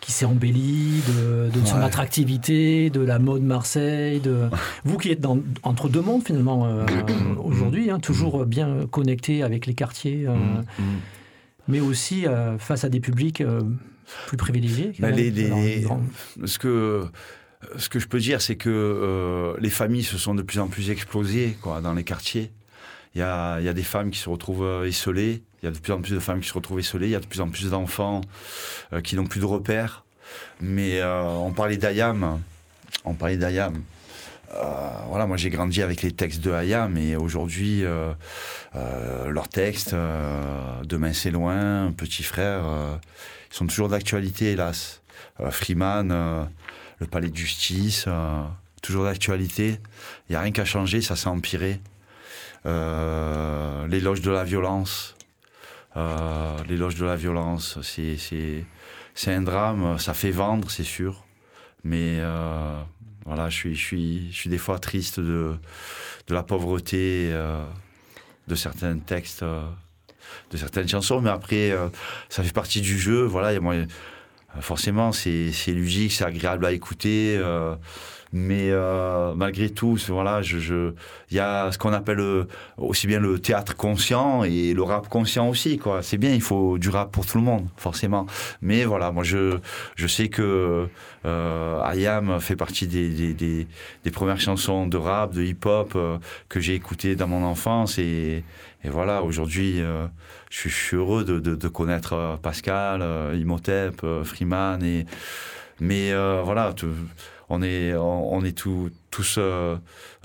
qui 0.04 0.12
s'est 0.12 0.26
embelli, 0.26 1.00
de, 1.08 1.64
son 1.64 1.78
attractivité, 1.78 2.90
de 2.90 3.00
la 3.00 3.18
mode 3.18 3.42
Marseille. 3.42 4.20
De... 4.20 4.50
Vous 4.84 4.98
qui 4.98 5.10
êtes 5.10 5.20
dans, 5.20 5.38
entre 5.62 5.88
deux 5.88 6.02
mondes 6.02 6.22
finalement 6.22 6.66
euh, 6.66 6.84
aujourd'hui, 7.42 7.90
hein, 7.90 7.98
toujours 8.00 8.44
bien 8.44 8.86
connecté 8.90 9.42
avec 9.42 9.64
les 9.64 9.72
quartiers, 9.72 10.26
euh, 10.26 10.34
mm, 10.34 10.64
mm. 10.78 10.82
mais 11.68 11.80
aussi 11.80 12.26
euh, 12.26 12.58
face 12.58 12.84
à 12.84 12.90
des 12.90 13.00
publics 13.00 13.42
plus 14.26 14.36
privilégiés. 14.36 14.92
Bah, 14.98 15.08
ce, 16.44 16.58
que, 16.58 17.06
ce 17.78 17.88
que 17.88 17.98
je 17.98 18.06
peux 18.06 18.20
dire, 18.20 18.42
c'est 18.42 18.56
que 18.56 19.56
les 19.58 19.70
familles 19.70 20.04
se 20.04 20.18
sont 20.18 20.34
de 20.34 20.42
plus 20.42 20.58
en 20.58 20.68
plus 20.68 20.90
explosées 20.90 21.56
quoi, 21.62 21.80
dans 21.80 21.94
les 21.94 22.04
quartiers. 22.04 22.52
Il 23.14 23.20
y 23.20 23.22
a, 23.22 23.72
des 23.72 23.82
femmes 23.82 24.10
qui 24.10 24.18
se 24.18 24.28
retrouvent 24.28 24.64
euh, 24.64 24.88
esselées, 24.88 25.42
il 25.62 25.66
y 25.66 25.68
a 25.68 25.70
de 25.70 25.78
plus 25.78 25.92
en 25.92 26.00
plus 26.00 26.12
de 26.12 26.18
femmes 26.18 26.40
qui 26.40 26.48
se 26.48 26.54
retrouvent 26.54 26.78
esselées, 26.78 27.06
il 27.06 27.12
y 27.12 27.16
a 27.16 27.20
de 27.20 27.26
plus 27.26 27.40
en 27.40 27.48
plus 27.48 27.70
d'enfants 27.70 28.20
euh, 28.92 29.00
qui 29.00 29.16
n'ont 29.16 29.26
plus 29.26 29.40
de 29.40 29.44
repères. 29.44 30.04
Mais 30.60 31.00
euh, 31.00 31.22
on 31.22 31.52
parlait 31.52 31.76
d'Ayam, 31.76 32.40
on 33.04 33.14
parlait 33.14 33.36
d'Ayam. 33.36 33.82
Euh, 34.54 34.90
voilà, 35.08 35.26
moi 35.26 35.36
j'ai 35.36 35.50
grandi 35.50 35.82
avec 35.82 36.02
les 36.02 36.12
textes 36.12 36.40
de 36.40 36.52
Hayam 36.52 36.96
et 36.96 37.16
aujourd'hui 37.16 37.84
euh, 37.84 38.12
euh, 38.76 39.30
leurs 39.30 39.48
textes, 39.48 39.94
euh, 39.94 40.82
Demain 40.84 41.12
c'est 41.12 41.30
loin, 41.30 41.92
Petit 41.96 42.22
frère, 42.22 42.62
euh, 42.64 42.96
ils 43.50 43.56
sont 43.56 43.66
toujours 43.66 43.88
d'actualité 43.88 44.52
hélas. 44.52 45.02
Euh, 45.40 45.50
Freeman, 45.50 46.10
euh, 46.12 46.44
le 46.98 47.06
palais 47.06 47.30
de 47.30 47.36
justice, 47.36 48.04
euh, 48.06 48.42
toujours 48.82 49.04
d'actualité. 49.04 49.80
Il 50.28 50.32
n'y 50.32 50.36
a 50.36 50.40
rien 50.40 50.52
qu'à 50.52 50.64
changer, 50.64 51.00
ça 51.00 51.16
s'est 51.16 51.28
empiré. 51.28 51.80
Euh, 52.66 53.86
l'éloge 53.88 54.22
de 54.22 54.30
la 54.30 54.44
violence, 54.44 55.16
euh, 55.96 56.56
l'éloge 56.68 56.94
de 56.94 57.04
la 57.04 57.16
violence, 57.16 57.78
c'est, 57.82 58.64
un 59.26 59.42
drame, 59.42 59.98
ça 59.98 60.14
fait 60.14 60.30
vendre, 60.30 60.70
c'est 60.70 60.84
sûr. 60.84 61.24
Mais 61.84 62.18
euh, 62.20 62.80
voilà, 63.26 63.50
je 63.50 63.54
suis, 63.54 63.74
je, 63.74 63.84
suis, 63.84 64.32
je 64.32 64.36
suis 64.36 64.50
des 64.50 64.58
fois 64.58 64.78
triste 64.78 65.20
de, 65.20 65.56
de 66.26 66.34
la 66.34 66.42
pauvreté 66.42 67.30
de 68.48 68.54
certains 68.54 68.98
textes, 68.98 69.44
de 69.44 70.56
certaines 70.56 70.88
chansons. 70.88 71.20
Mais 71.20 71.30
après, 71.30 71.76
ça 72.30 72.42
fait 72.42 72.52
partie 72.52 72.80
du 72.80 72.98
jeu. 72.98 73.24
Voilà, 73.24 73.48
a 73.48 73.60
moi, 73.60 73.74
forcément, 74.60 75.12
c'est, 75.12 75.52
c'est 75.52 75.72
ludique, 75.72 76.12
c'est 76.12 76.24
agréable 76.24 76.64
à 76.64 76.72
écouter. 76.72 77.38
Mais 78.34 78.70
euh, 78.72 79.32
malgré 79.36 79.70
tout, 79.70 79.96
voilà, 80.08 80.42
je, 80.42 80.92
y 81.30 81.38
a 81.38 81.70
ce 81.70 81.78
qu'on 81.78 81.92
appelle 81.92 82.18
euh, 82.18 82.48
aussi 82.78 83.06
bien 83.06 83.20
le 83.20 83.38
théâtre 83.38 83.76
conscient 83.76 84.42
et 84.42 84.74
le 84.74 84.82
rap 84.82 85.08
conscient 85.08 85.48
aussi, 85.48 85.78
quoi. 85.78 86.02
C'est 86.02 86.18
bien, 86.18 86.34
il 86.34 86.42
faut 86.42 86.76
du 86.76 86.88
rap 86.88 87.12
pour 87.12 87.26
tout 87.26 87.38
le 87.38 87.44
monde, 87.44 87.68
forcément. 87.76 88.26
Mais 88.60 88.84
voilà, 88.86 89.12
moi, 89.12 89.22
je, 89.22 89.58
je 89.94 90.06
sais 90.08 90.28
que 90.28 90.88
euh, 91.24 91.82
Ayam 91.82 92.40
fait 92.40 92.56
partie 92.56 92.88
des, 92.88 93.34
des, 93.34 94.10
premières 94.10 94.40
chansons 94.40 94.88
de 94.88 94.96
rap, 94.96 95.32
de 95.32 95.42
hip-hop 95.44 95.92
euh, 95.94 96.18
que 96.48 96.58
j'ai 96.58 96.74
écoutées 96.74 97.14
dans 97.14 97.28
mon 97.28 97.44
enfance. 97.44 97.98
Et, 97.98 98.42
voilà, 98.82 99.22
aujourd'hui, 99.22 99.80
je, 100.50 100.68
suis- 100.68 100.96
heureux 100.96 101.24
de, 101.24 101.38
de, 101.38 101.68
connaître 101.68 102.38
Pascal, 102.42 103.00
euh, 103.00 103.38
Imhotep, 103.38 104.04
Freeman. 104.24 104.82
Et, 104.82 105.06
mais 105.80 106.12
voilà, 106.42 106.74
on 107.48 107.62
est, 107.62 107.94
on, 107.94 108.32
on 108.34 108.44
est 108.44 108.56
tout- 108.56 108.90
tous, 109.10 109.36
euh, 109.38 109.76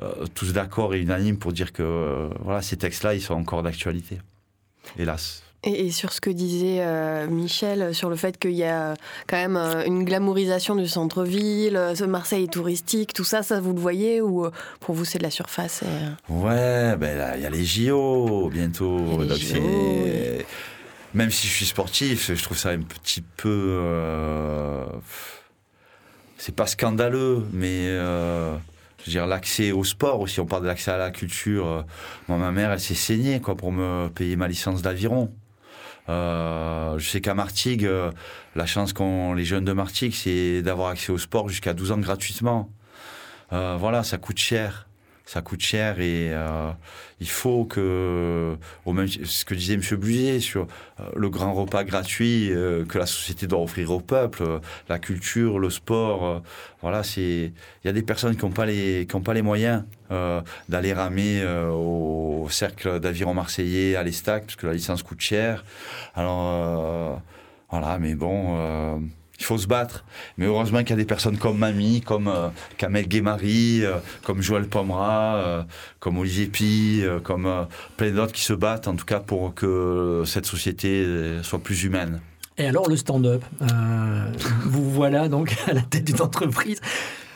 euh, 0.02 0.26
tous 0.36 0.54
d'accord 0.54 0.94
et 0.96 1.00
unanimes 1.02 1.38
pour 1.38 1.54
dire 1.54 1.72
que 1.74 1.84
euh, 1.84 2.30
voilà, 2.42 2.62
ces 2.62 2.78
textes-là, 2.78 3.14
ils 3.14 3.22
sont 3.22 3.34
encore 3.36 3.64
d'actualité. 3.64 4.20
Hélas. 4.98 5.44
Et, 5.66 5.92
sur 5.92 6.14
ce 6.14 6.22
que 6.22 6.30
disait 6.30 6.82
Michel, 7.28 7.94
sur 7.94 8.10
le 8.10 8.16
fait 8.16 8.38
qu'il 8.40 8.54
y 8.54 8.64
a 8.64 8.94
quand 9.28 9.36
même 9.36 9.58
une 9.86 10.06
glamourisation 10.06 10.74
du 10.78 10.88
centre-ville, 10.88 11.78
ce 11.96 12.06
Marseille 12.06 12.46
est 12.46 12.54
touristique, 12.54 13.12
tout 13.14 13.26
ça, 13.26 13.44
ça 13.44 13.60
vous 13.60 13.74
le 13.74 13.80
voyez 13.82 14.22
ou 14.22 14.48
pour 14.80 14.96
vous 14.96 15.04
c'est 15.04 15.18
de 15.18 15.24
la 15.24 15.30
surface 15.32 15.84
et, 15.84 16.32
Ouais, 16.34 16.96
ben 16.96 17.18
là, 17.18 17.36
il 17.36 17.44
y 17.44 17.46
a 17.46 17.50
les 17.50 17.66
JO 17.66 18.50
bientôt. 18.50 19.22
Les 19.22 19.36
JO, 19.36 19.62
Même 21.14 21.30
si 21.30 21.46
je 21.48 21.52
suis 21.54 21.66
sportif, 21.66 22.34
je 22.34 22.42
trouve 22.42 22.58
ça 22.58 22.70
un 22.70 22.80
petit 22.82 23.22
peu. 23.22 23.50
euh, 23.84 24.86
C'est 26.42 26.56
pas 26.56 26.66
scandaleux, 26.68 27.44
mais. 27.52 27.88
euh, 27.90 28.56
Je 29.00 29.06
veux 29.06 29.12
dire, 29.12 29.28
l'accès 29.28 29.72
au 29.74 29.84
sport 29.84 30.22
aussi, 30.22 30.40
on 30.40 30.46
parle 30.46 30.64
de 30.64 30.68
l'accès 30.68 30.92
à 30.92 30.98
la 30.98 31.12
culture. 31.12 31.68
euh, 31.68 31.82
Moi, 32.30 32.38
ma 32.38 32.52
mère, 32.52 32.72
elle 32.72 32.80
s'est 32.80 32.96
saignée 32.96 33.40
quoi, 33.42 33.56
pour 33.56 33.72
me 33.74 34.08
payer 34.10 34.36
ma 34.38 34.48
licence 34.48 34.82
d'aviron. 34.82 35.34
Euh, 36.10 36.98
je 36.98 37.08
sais 37.10 37.22
qu'à 37.22 37.34
Martigues, 37.36 37.86
euh, 37.86 38.12
la 38.56 38.66
chance 38.66 38.94
qu'ont 38.94 39.34
les 39.34 39.46
jeunes 39.46 39.66
de 39.66 39.74
Martigues, 39.74 40.14
c'est 40.14 40.62
d'avoir 40.62 40.90
accès 40.90 41.12
au 41.12 41.18
sport 41.18 41.50
jusqu'à 41.50 41.74
12 41.74 41.92
ans 41.92 41.98
gratuitement. 42.00 42.70
Voilà, 43.52 44.04
ça 44.04 44.18
coûte 44.18 44.38
cher. 44.38 44.89
Ça 45.30 45.44
coûte 45.44 45.62
cher 45.62 46.00
et 46.00 46.32
euh, 46.34 46.72
il 47.20 47.30
faut 47.30 47.64
que, 47.64 48.58
ce 49.26 49.46
que 49.46 49.54
disait 49.54 49.76
M. 49.76 49.82
Buzier 49.96 50.40
sur 50.40 50.66
euh, 51.00 51.04
le 51.16 51.30
grand 51.30 51.54
repas 51.54 51.84
gratuit 51.84 52.52
euh, 52.52 52.84
que 52.84 52.98
la 52.98 53.06
société 53.06 53.46
doit 53.46 53.62
offrir 53.62 53.92
au 53.92 54.00
peuple, 54.00 54.60
la 54.88 54.98
culture, 54.98 55.60
le 55.60 55.70
sport, 55.70 56.42
voilà, 56.82 57.04
c'est, 57.04 57.22
il 57.52 57.86
y 57.86 57.88
a 57.88 57.94
des 57.94 58.02
personnes 58.02 58.36
qui 58.38 58.44
n'ont 58.44 58.52
pas 58.52 58.66
les, 58.66 59.06
qui 59.08 59.16
ont 59.18 59.22
pas 59.22 59.36
les 59.36 59.44
moyens 59.44 59.84
d'aller 60.68 60.94
ramer 60.94 61.46
au 61.46 62.48
cercle 62.50 63.00
d'aviron 63.00 63.36
marseillais 63.36 63.96
à 63.96 64.02
l'Estac 64.02 64.46
parce 64.46 64.56
que 64.56 64.66
la 64.66 64.74
licence 64.74 65.04
coûte 65.04 65.22
cher. 65.22 65.64
Alors 66.16 67.22
voilà, 67.70 68.00
mais 68.00 68.16
bon. 68.16 68.58
Il 69.40 69.46
faut 69.46 69.58
se 69.58 69.68
battre. 69.68 70.04
Mais 70.38 70.46
heureusement 70.46 70.80
qu'il 70.80 70.92
y 70.92 70.94
a 70.94 70.98
des 70.98 71.06
personnes 71.06 71.38
comme 71.38 71.58
Mamie, 71.58 72.02
comme 72.02 72.28
euh, 72.28 72.50
Kamel 72.78 73.08
Guémari, 73.08 73.84
euh, 73.84 73.98
comme 74.24 74.42
Joël 74.42 74.68
Pomera, 74.68 75.36
euh, 75.36 75.64
comme 76.00 76.18
Olivier 76.18 76.48
Pi, 76.48 77.00
euh, 77.02 77.20
comme 77.20 77.68
plein 77.98 78.12
d'autres 78.12 78.34
qui 78.34 78.44
se 78.44 78.54
battent, 78.54 78.88
en 78.88 78.96
tout 78.96 79.06
cas 79.06 79.20
pour 79.20 79.54
que 79.54 80.24
cette 80.26 80.46
société 80.46 81.06
soit 81.44 81.60
plus 81.60 81.84
humaine. 81.84 82.20
Et 82.58 82.66
alors 82.66 82.90
le 82.90 82.98
stand-up, 82.98 83.44
vous 84.66 84.92
voilà 84.92 85.30
donc 85.30 85.56
à 85.68 85.74
la 85.74 85.82
tête 85.82 86.04
d'une 86.04 86.22
entreprise. 86.22 86.82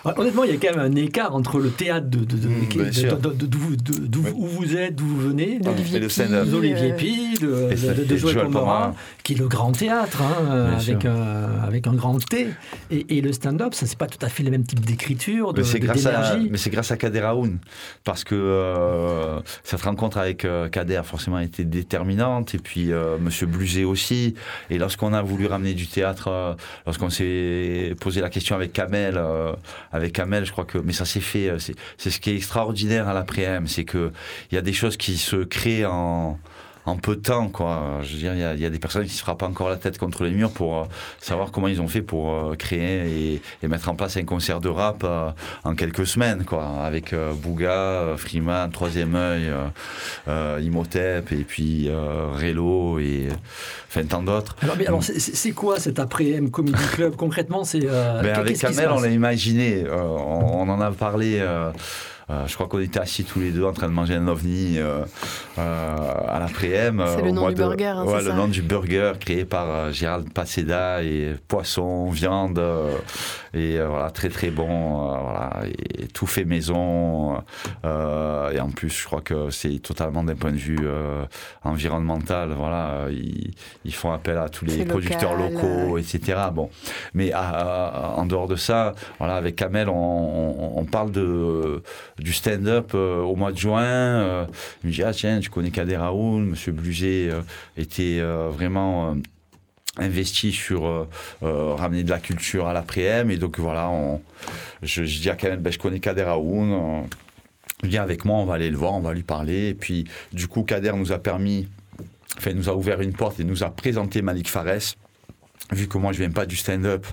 Honnêtement, 0.05 0.43
il 0.43 0.51
y 0.51 0.53
a 0.53 0.57
quand 0.57 0.75
même 0.77 0.91
un 0.91 0.95
écart 0.95 1.33
entre 1.35 1.59
le 1.59 1.69
théâtre 1.69 2.07
de, 2.09 2.19
de- 2.19 2.37
de- 2.37 2.47
Mmh, 2.47 3.75
de- 3.77 4.29
où 4.35 4.45
vous 4.47 4.75
êtes, 4.75 4.95
d'où 4.95 5.05
vous 5.05 5.29
venez, 5.29 5.59
d'Olivier 5.59 5.97
et 5.97 5.99
le 5.99 6.07
Pi, 6.07 6.13
stand-up. 6.13 6.47
d'Olivier 6.47 6.91
euh, 6.91 6.95
Pi, 6.95 7.33
de, 7.41 8.17
Joël 8.17 8.39
Pomera. 8.39 8.93
qui 9.23 9.33
est 9.33 9.37
le 9.37 9.47
grand 9.47 9.71
théâtre, 9.71 10.21
hein, 10.21 10.35
euh, 10.51 10.75
avec, 10.75 11.05
un, 11.05 11.61
avec 11.65 11.87
un 11.87 11.93
grand 11.93 12.17
T. 12.23 12.47
Et, 12.91 13.17
et 13.17 13.21
le 13.21 13.31
stand-up, 13.33 13.73
ça 13.73 13.85
c'est 13.85 13.97
pas 13.97 14.07
tout 14.07 14.23
à 14.25 14.29
fait 14.29 14.43
le 14.43 14.51
même 14.51 14.63
type 14.65 14.81
d'écriture, 14.81 15.53
de, 15.53 15.61
Mais 15.61 15.67
c'est 15.67 15.79
grâce, 15.79 16.05
à, 16.05 16.37
mais 16.37 16.57
c'est 16.57 16.69
grâce 16.69 16.91
à 16.91 16.97
Kader 16.97 17.21
Aoun. 17.21 17.57
Parce 18.03 18.23
que 18.23 18.35
euh, 18.35 19.39
cette 19.63 19.81
rencontre 19.81 20.17
avec 20.17 20.45
euh, 20.45 20.67
Kader, 20.69 21.01
forcément, 21.05 21.37
a 21.37 21.43
été 21.43 21.63
déterminante. 21.63 22.55
Et 22.55 22.59
puis, 22.59 22.91
euh, 22.91 23.17
Monsieur 23.19 23.45
Bluzet 23.47 23.83
aussi. 23.85 24.35
Et 24.69 24.77
lorsqu'on 24.77 25.13
a 25.13 25.21
voulu 25.21 25.45
ramener 25.47 25.73
du 25.73 25.87
théâtre, 25.87 26.27
euh, 26.29 26.53
lorsqu'on 26.85 27.09
s'est 27.09 27.95
posé 27.99 28.21
la 28.21 28.29
question 28.29 28.55
avec 28.55 28.73
Kamel, 28.73 29.15
euh, 29.17 29.53
avec 29.93 30.13
Kamel, 30.13 30.45
je 30.45 30.51
crois 30.51 30.65
que. 30.65 30.77
Mais 30.79 30.91
ça 30.93 31.05
s'est 31.05 31.21
fait. 31.21 31.49
euh, 31.49 31.57
C'est 31.97 32.09
ce 32.09 32.19
qui 32.19 32.31
est 32.31 32.35
extraordinaire 32.35 33.07
à 33.07 33.13
l'après-m. 33.13 33.67
C'est 33.67 33.85
qu'il 33.85 34.11
y 34.51 34.57
a 34.57 34.61
des 34.61 34.73
choses 34.73 34.97
qui 34.97 35.17
se 35.17 35.37
créent 35.37 35.85
en 35.85 36.39
en 36.85 36.97
peu 36.97 37.15
de 37.15 37.21
temps, 37.21 37.47
quoi. 37.49 37.99
Je 38.03 38.13
veux 38.13 38.19
dire, 38.19 38.33
il 38.33 38.59
y 38.59 38.61
y, 38.61 38.65
a 38.65 38.69
des 38.69 38.79
personnes 38.79 39.05
qui 39.05 39.13
se 39.13 39.21
frappent 39.21 39.43
encore 39.43 39.69
la 39.69 39.77
tête 39.77 39.97
contre 39.97 40.23
les 40.23 40.31
murs 40.31 40.51
pour 40.51 40.79
euh, 40.81 40.83
savoir 41.21 41.51
comment 41.51 41.67
ils 41.67 41.79
ont 41.81 41.87
fait 41.87 42.01
pour 42.01 42.31
euh, 42.33 42.55
créer 42.55 43.33
et, 43.35 43.41
et 43.63 43.67
mettre 43.67 43.89
en 43.89 43.95
place 43.95 44.17
un 44.17 44.25
concert 44.25 44.59
de 44.59 44.69
rap 44.69 45.03
euh, 45.03 45.29
en 45.63 45.75
quelques 45.75 46.05
semaines, 46.05 46.43
quoi, 46.45 46.65
avec 46.83 47.13
euh, 47.13 47.33
Bouga, 47.33 48.15
Freeman, 48.17 48.69
Troisième 48.71 49.15
œil, 49.15 49.49
Imhotep 50.61 51.31
et 51.31 51.43
puis 51.43 51.87
euh, 51.89 52.27
Relo 52.33 52.99
et 52.99 53.27
enfin 53.89 54.03
tant 54.05 54.23
d'autres. 54.23 54.55
Alors, 54.61 54.75
mais 54.77 54.87
alors 54.87 55.03
c'est- 55.03 55.51
quoi 55.51 55.79
cet 55.79 55.99
après-m 55.99 56.49
Comedy 56.49 56.83
Club 56.93 57.15
Concrètement, 57.15 57.63
c'est. 57.63 57.81
euh, 57.85 58.21
Ben, 58.21 58.33
avec 58.39 58.57
Kamel, 58.57 58.89
on 58.91 58.99
l'a 59.01 59.09
imaginé, 59.09 59.83
euh, 59.85 60.01
on, 60.01 60.61
on 60.61 60.69
en 60.69 60.81
a 60.81 60.91
parlé. 60.91 61.41
Euh, 62.29 62.47
je 62.47 62.53
crois 62.55 62.67
qu'on 62.67 62.79
était 62.79 62.99
assis 62.99 63.23
tous 63.23 63.39
les 63.39 63.51
deux 63.51 63.63
en 63.65 63.73
train 63.73 63.87
de 63.87 63.93
manger 63.93 64.15
un 64.15 64.27
ovni 64.27 64.77
euh, 64.77 65.03
euh, 65.57 65.97
à 66.27 66.39
l'après-m. 66.39 67.03
C'est 67.15 67.21
le 67.21 67.31
nom 67.31 67.47
du 67.49 67.55
de- 67.55 67.59
burger, 67.59 67.85
hein, 67.85 68.05
ouais, 68.05 68.21
le 68.21 68.29
ça 68.29 68.33
nom 68.33 68.47
du 68.47 68.61
burger 68.61 69.13
créé 69.19 69.45
par 69.45 69.91
Gérald 69.91 70.31
Paceda 70.31 71.03
et 71.03 71.35
poisson, 71.47 72.09
viande 72.09 72.61
et 73.53 73.77
euh, 73.79 73.87
voilà 73.87 74.09
très 74.11 74.29
très 74.29 74.49
bon. 74.49 74.67
euh, 75.11 75.17
voilà 75.21 75.61
et 75.99 76.07
tout 76.07 76.25
fait 76.25 76.45
maison. 76.45 77.41
euh, 77.85 78.51
et 78.51 78.59
en 78.59 78.69
plus, 78.69 78.89
je 78.89 79.05
crois 79.05 79.21
que 79.21 79.49
c'est 79.49 79.79
totalement 79.79 80.23
d'un 80.23 80.35
point 80.35 80.51
de 80.51 80.57
vue 80.57 80.77
euh, 80.83 81.23
environnemental. 81.63 82.51
Voilà, 82.57 83.05
ils, 83.11 83.51
ils 83.85 83.93
font 83.93 84.11
appel 84.11 84.37
à 84.37 84.49
tous 84.49 84.65
les 84.65 84.77
producteurs 84.85 85.35
local, 85.35 85.53
locaux, 85.53 85.97
etc. 85.97 86.39
Bon, 86.53 86.69
mais 87.13 87.31
à- 87.31 87.39
à- 87.41 88.15
en 88.17 88.25
dehors 88.25 88.47
de 88.47 88.55
ça, 88.55 88.93
voilà, 89.19 89.35
avec 89.35 89.55
Kamel, 89.55 89.89
on, 89.89 89.93
on- 89.95 90.79
on 90.79 90.85
parle 90.85 91.11
de, 91.11 91.81
du 92.19 92.33
stand-up 92.33 92.91
euh, 92.95 93.21
au 93.21 93.35
mois 93.35 93.51
de 93.51 93.57
juin. 93.57 93.83
euh, 93.83 94.45
il 94.83 94.87
me 94.89 94.93
dit, 94.93 95.03
ah 95.03 95.13
tiens, 95.13 95.39
tu 95.39 95.49
connais 95.49 95.71
Kader 95.71 95.95
Aoun, 95.95 96.45
Monsieur 96.45 96.71
Bluget 96.71 97.29
euh, 97.31 97.41
était 97.77 98.17
euh, 98.19 98.49
vraiment... 98.51 99.15
investi 99.97 100.51
sur 100.51 100.85
euh, 100.85 101.07
euh, 101.43 101.73
ramener 101.75 102.03
de 102.03 102.09
la 102.09 102.19
culture 102.19 102.67
à 102.67 102.73
l'après-m 102.73 103.29
et 103.29 103.37
donc 103.37 103.59
voilà 103.59 103.89
on, 103.89 104.21
je, 104.81 105.03
dis 105.03 105.29
à 105.29 105.35
Kamel 105.35 105.61
je 105.71 105.77
connais 105.77 105.99
Kader 105.99 106.23
Aoun 106.23 106.71
euh, 106.71 107.01
viens 107.83 108.01
avec 108.01 108.25
moi 108.25 108.37
on 108.37 108.45
va 108.45 108.55
aller 108.55 108.71
le 108.71 108.77
voir 108.77 108.93
on 108.93 109.01
va 109.01 109.13
lui 109.13 109.23
parler. 109.23 109.69
Et 109.69 109.73
puis 109.73 110.05
du 110.31 110.47
coup 110.47 110.63
Kader 110.63 110.93
nous 110.95 111.11
a 111.11 111.19
permis 111.19 111.67
enfin 112.37 112.53
nous 112.53 112.69
a 112.69 112.73
ouvert 112.73 113.01
une 113.01 113.13
porte 113.13 113.39
et 113.39 113.43
nous 113.43 113.63
a 113.63 113.69
présenté 113.69 114.21
Malik 114.21 114.49
Fares. 114.49 114.95
Vu 115.71 115.87
que 115.87 115.97
moi 115.97 116.11
je 116.11 116.19
viens 116.19 116.31
pas 116.31 116.45
du 116.45 116.55
stand-up 116.55 117.05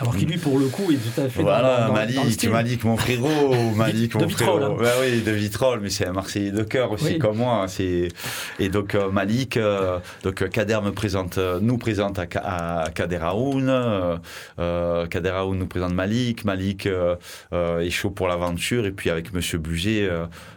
Alors 0.00 0.16
qui 0.16 0.24
lui, 0.24 0.38
pour 0.38 0.58
le 0.58 0.66
coup, 0.66 0.90
est 0.90 0.96
tout 0.96 1.20
à 1.20 1.28
fait 1.28 1.42
Voilà, 1.42 1.82
dans, 1.82 1.88
dans, 1.88 1.92
Malik, 1.92 2.16
dans 2.16 2.24
le 2.24 2.30
style. 2.30 2.50
Malik, 2.50 2.82
mon 2.84 2.96
frérot, 2.96 3.54
Malik, 3.76 4.16
de 4.16 4.24
mon 4.24 4.28
frérot. 4.30 4.56
hein. 4.58 4.76
Ouais, 4.80 4.88
oui, 5.02 5.20
de 5.20 5.30
Vitrolles, 5.30 5.80
mais 5.80 5.90
c'est 5.90 6.06
un 6.06 6.12
Marseillais 6.12 6.50
de 6.50 6.62
cœur 6.62 6.90
aussi 6.92 7.04
Oui. 7.04 7.18
comme 7.18 7.36
moi. 7.36 7.66
C'est 7.68 8.08
et 8.58 8.68
donc 8.70 8.94
euh, 8.94 9.10
Malik, 9.10 9.56
euh, 9.58 9.98
donc 10.24 10.40
euh, 10.42 10.48
Kader 10.48 10.80
me 10.82 10.90
présente, 10.92 11.38
nous 11.60 11.76
présente 11.78 12.18
à, 12.18 12.82
à 12.84 12.90
Kader 12.90 13.18
Aoun, 13.22 13.66
euh, 13.68 15.06
Kader 15.06 15.28
Aoun 15.30 15.58
nous 15.58 15.66
présente 15.66 15.92
Malik, 15.94 16.44
Malik 16.46 16.86
euh, 16.86 17.16
est 17.52 17.90
chaud 17.90 18.10
pour 18.10 18.28
l'aventure 18.28 18.86
et 18.86 18.92
puis 18.92 19.10
avec 19.10 19.32
Monsieur 19.34 19.58
Buzet, 19.58 20.08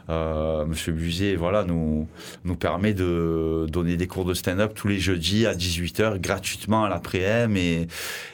Monsieur 0.09 0.93
Buzet, 0.93 1.35
voilà, 1.35 1.63
nous 1.65 2.07
nous 2.45 2.55
permet 2.55 2.93
de 2.93 3.65
donner 3.69 3.97
des 3.97 4.07
cours 4.07 4.25
de 4.25 4.33
stand-up 4.33 4.73
tous 4.75 4.87
les 4.87 4.99
jeudis 4.99 5.45
à 5.45 5.53
18h 5.53 6.19
gratuitement 6.19 6.85
à 6.85 6.89
l'après-m 6.89 7.57
et 7.57 7.87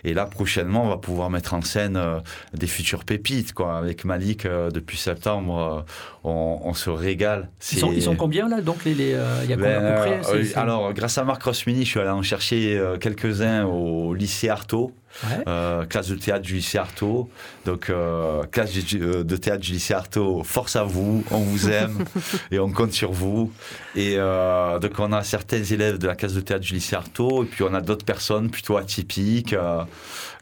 et 0.04 0.14
là 0.14 0.26
prochainement 0.26 0.91
va 0.92 0.98
pouvoir 0.98 1.30
mettre 1.30 1.54
en 1.54 1.62
scène 1.62 1.98
euh, 1.98 2.20
des 2.54 2.68
futures 2.68 3.04
pépites 3.06 3.54
quoi. 3.54 3.78
Avec 3.78 4.06
Malik 4.06 4.46
euh, 4.46 4.70
depuis 4.72 4.98
septembre 4.98 5.84
euh, 5.88 5.92
on, 6.24 6.60
on 6.64 6.74
se 6.74 6.90
régale. 6.90 7.50
Ils 7.72 7.80
sont, 7.80 7.90
C'est- 7.90 7.96
ils 7.96 8.02
sont 8.04 8.16
combien 8.16 8.48
là 8.48 8.62
Donc 8.62 8.86
les, 8.86 8.94
les, 8.94 9.18
il 9.44 9.50
y 9.50 9.54
a 9.54 9.56
combien 9.58 9.80
ben, 9.80 9.86
à 9.86 9.92
peu 9.92 10.02
près? 10.02 10.20
C'est- 10.24 10.44
c'est- 10.46 10.58
alors 10.58 10.94
grâce 10.94 11.18
à 11.18 11.24
Marc 11.24 11.42
Rossmini 11.44 11.84
je 11.86 11.90
suis 11.90 12.00
allé 12.00 12.10
en 12.10 12.22
chercher 12.22 12.82
quelques-uns 13.00 13.66
au 13.66 14.14
lycée 14.14 14.50
Artaud 14.50 14.92
Ouais. 15.24 15.44
euh, 15.48 15.86
classe 15.86 16.08
de 16.08 16.16
théâtre 16.16 16.42
du 16.42 16.56
lycée 16.56 16.78
Artaud. 16.78 17.30
Donc, 17.66 17.90
euh, 17.90 18.44
classe 18.46 18.72
du- 18.72 19.02
euh, 19.02 19.24
de 19.24 19.36
théâtre 19.36 19.62
du 19.62 19.74
lycée 19.74 19.94
Artaud, 19.94 20.44
force 20.44 20.76
à 20.76 20.84
vous, 20.84 21.24
on 21.32 21.40
vous 21.40 21.70
aime 21.70 22.06
et 22.52 22.60
on 22.60 22.72
compte 22.72 22.92
sur 22.94 23.12
vous. 23.12 23.52
Et 23.96 24.16
euh, 24.18 24.80
donc, 24.80 24.94
on 25.00 25.12
a 25.14 25.24
certains 25.24 25.64
élèves 25.64 25.98
de 25.98 26.08
la 26.08 26.16
classe 26.16 26.34
de 26.34 26.42
théâtre 26.42 26.64
du 26.66 26.74
lycée 26.74 26.96
Artaud, 26.96 27.44
et 27.44 27.48
puis 27.48 27.64
on 27.64 27.74
a 27.74 27.82
d'autres 27.82 28.06
personnes 28.06 28.50
plutôt 28.50 28.78
atypiques 28.78 29.56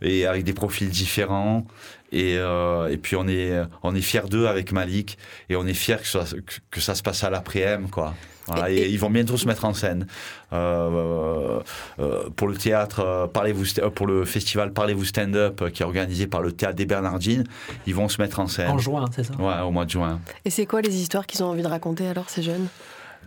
et 0.01 0.25
avec 0.25 0.43
des 0.43 0.53
profils 0.53 0.89
différents. 0.89 1.65
Et, 2.11 2.37
euh, 2.39 2.87
et 2.89 2.97
puis 2.97 3.15
on 3.15 3.27
est, 3.27 3.53
on 3.83 3.93
est 3.93 4.01
fiers 4.01 4.27
d'eux 4.27 4.47
avec 4.47 4.71
Malik 4.71 5.17
et 5.49 5.55
on 5.55 5.67
est 5.67 5.75
fiers 5.75 5.97
que 5.97 6.07
ça, 6.07 6.23
que, 6.23 6.55
que 6.71 6.81
ça 6.81 6.95
se 6.95 7.03
passe 7.03 7.23
à 7.23 7.29
l'après-m 7.29 7.87
quoi. 7.91 8.15
Voilà, 8.51 8.69
Et- 8.69 8.75
et, 8.75 8.81
et- 8.83 8.89
ils 8.89 8.99
vont 8.99 9.09
bientôt 9.09 9.37
se 9.37 9.47
mettre 9.47 9.65
en 9.65 9.73
scène. 9.73 10.07
Euh, 10.51 11.59
euh, 11.99 12.23
pour 12.35 12.47
le 12.47 12.55
théâtre, 12.55 12.99
euh, 13.01 13.27
parlez-vous, 13.27 13.65
euh, 13.79 13.89
pour 13.89 14.07
le 14.07 14.25
festival 14.25 14.73
Parlez-vous 14.73 15.05
Stand 15.05 15.35
Up 15.35 15.61
euh, 15.61 15.69
qui 15.69 15.83
est 15.83 15.85
organisé 15.85 16.27
par 16.27 16.41
le 16.41 16.51
théâtre 16.51 16.75
des 16.75 16.85
Bernardines, 16.85 17.43
ils 17.87 17.95
vont 17.95 18.09
se 18.09 18.21
mettre 18.21 18.39
en 18.39 18.47
scène. 18.47 18.69
En 18.71 18.77
juin, 18.77 19.05
c'est 19.15 19.23
ça? 19.23 19.33
Ouais, 19.35 19.61
au 19.65 19.71
mois 19.71 19.85
de 19.85 19.91
juin. 19.91 20.19
Et 20.45 20.49
c'est 20.49 20.65
quoi 20.65 20.81
les 20.81 20.95
histoires 20.95 21.25
qu'ils 21.27 21.43
ont 21.43 21.47
envie 21.47 21.61
de 21.63 21.67
raconter 21.67 22.07
alors, 22.07 22.29
ces 22.29 22.41
jeunes? 22.41 22.67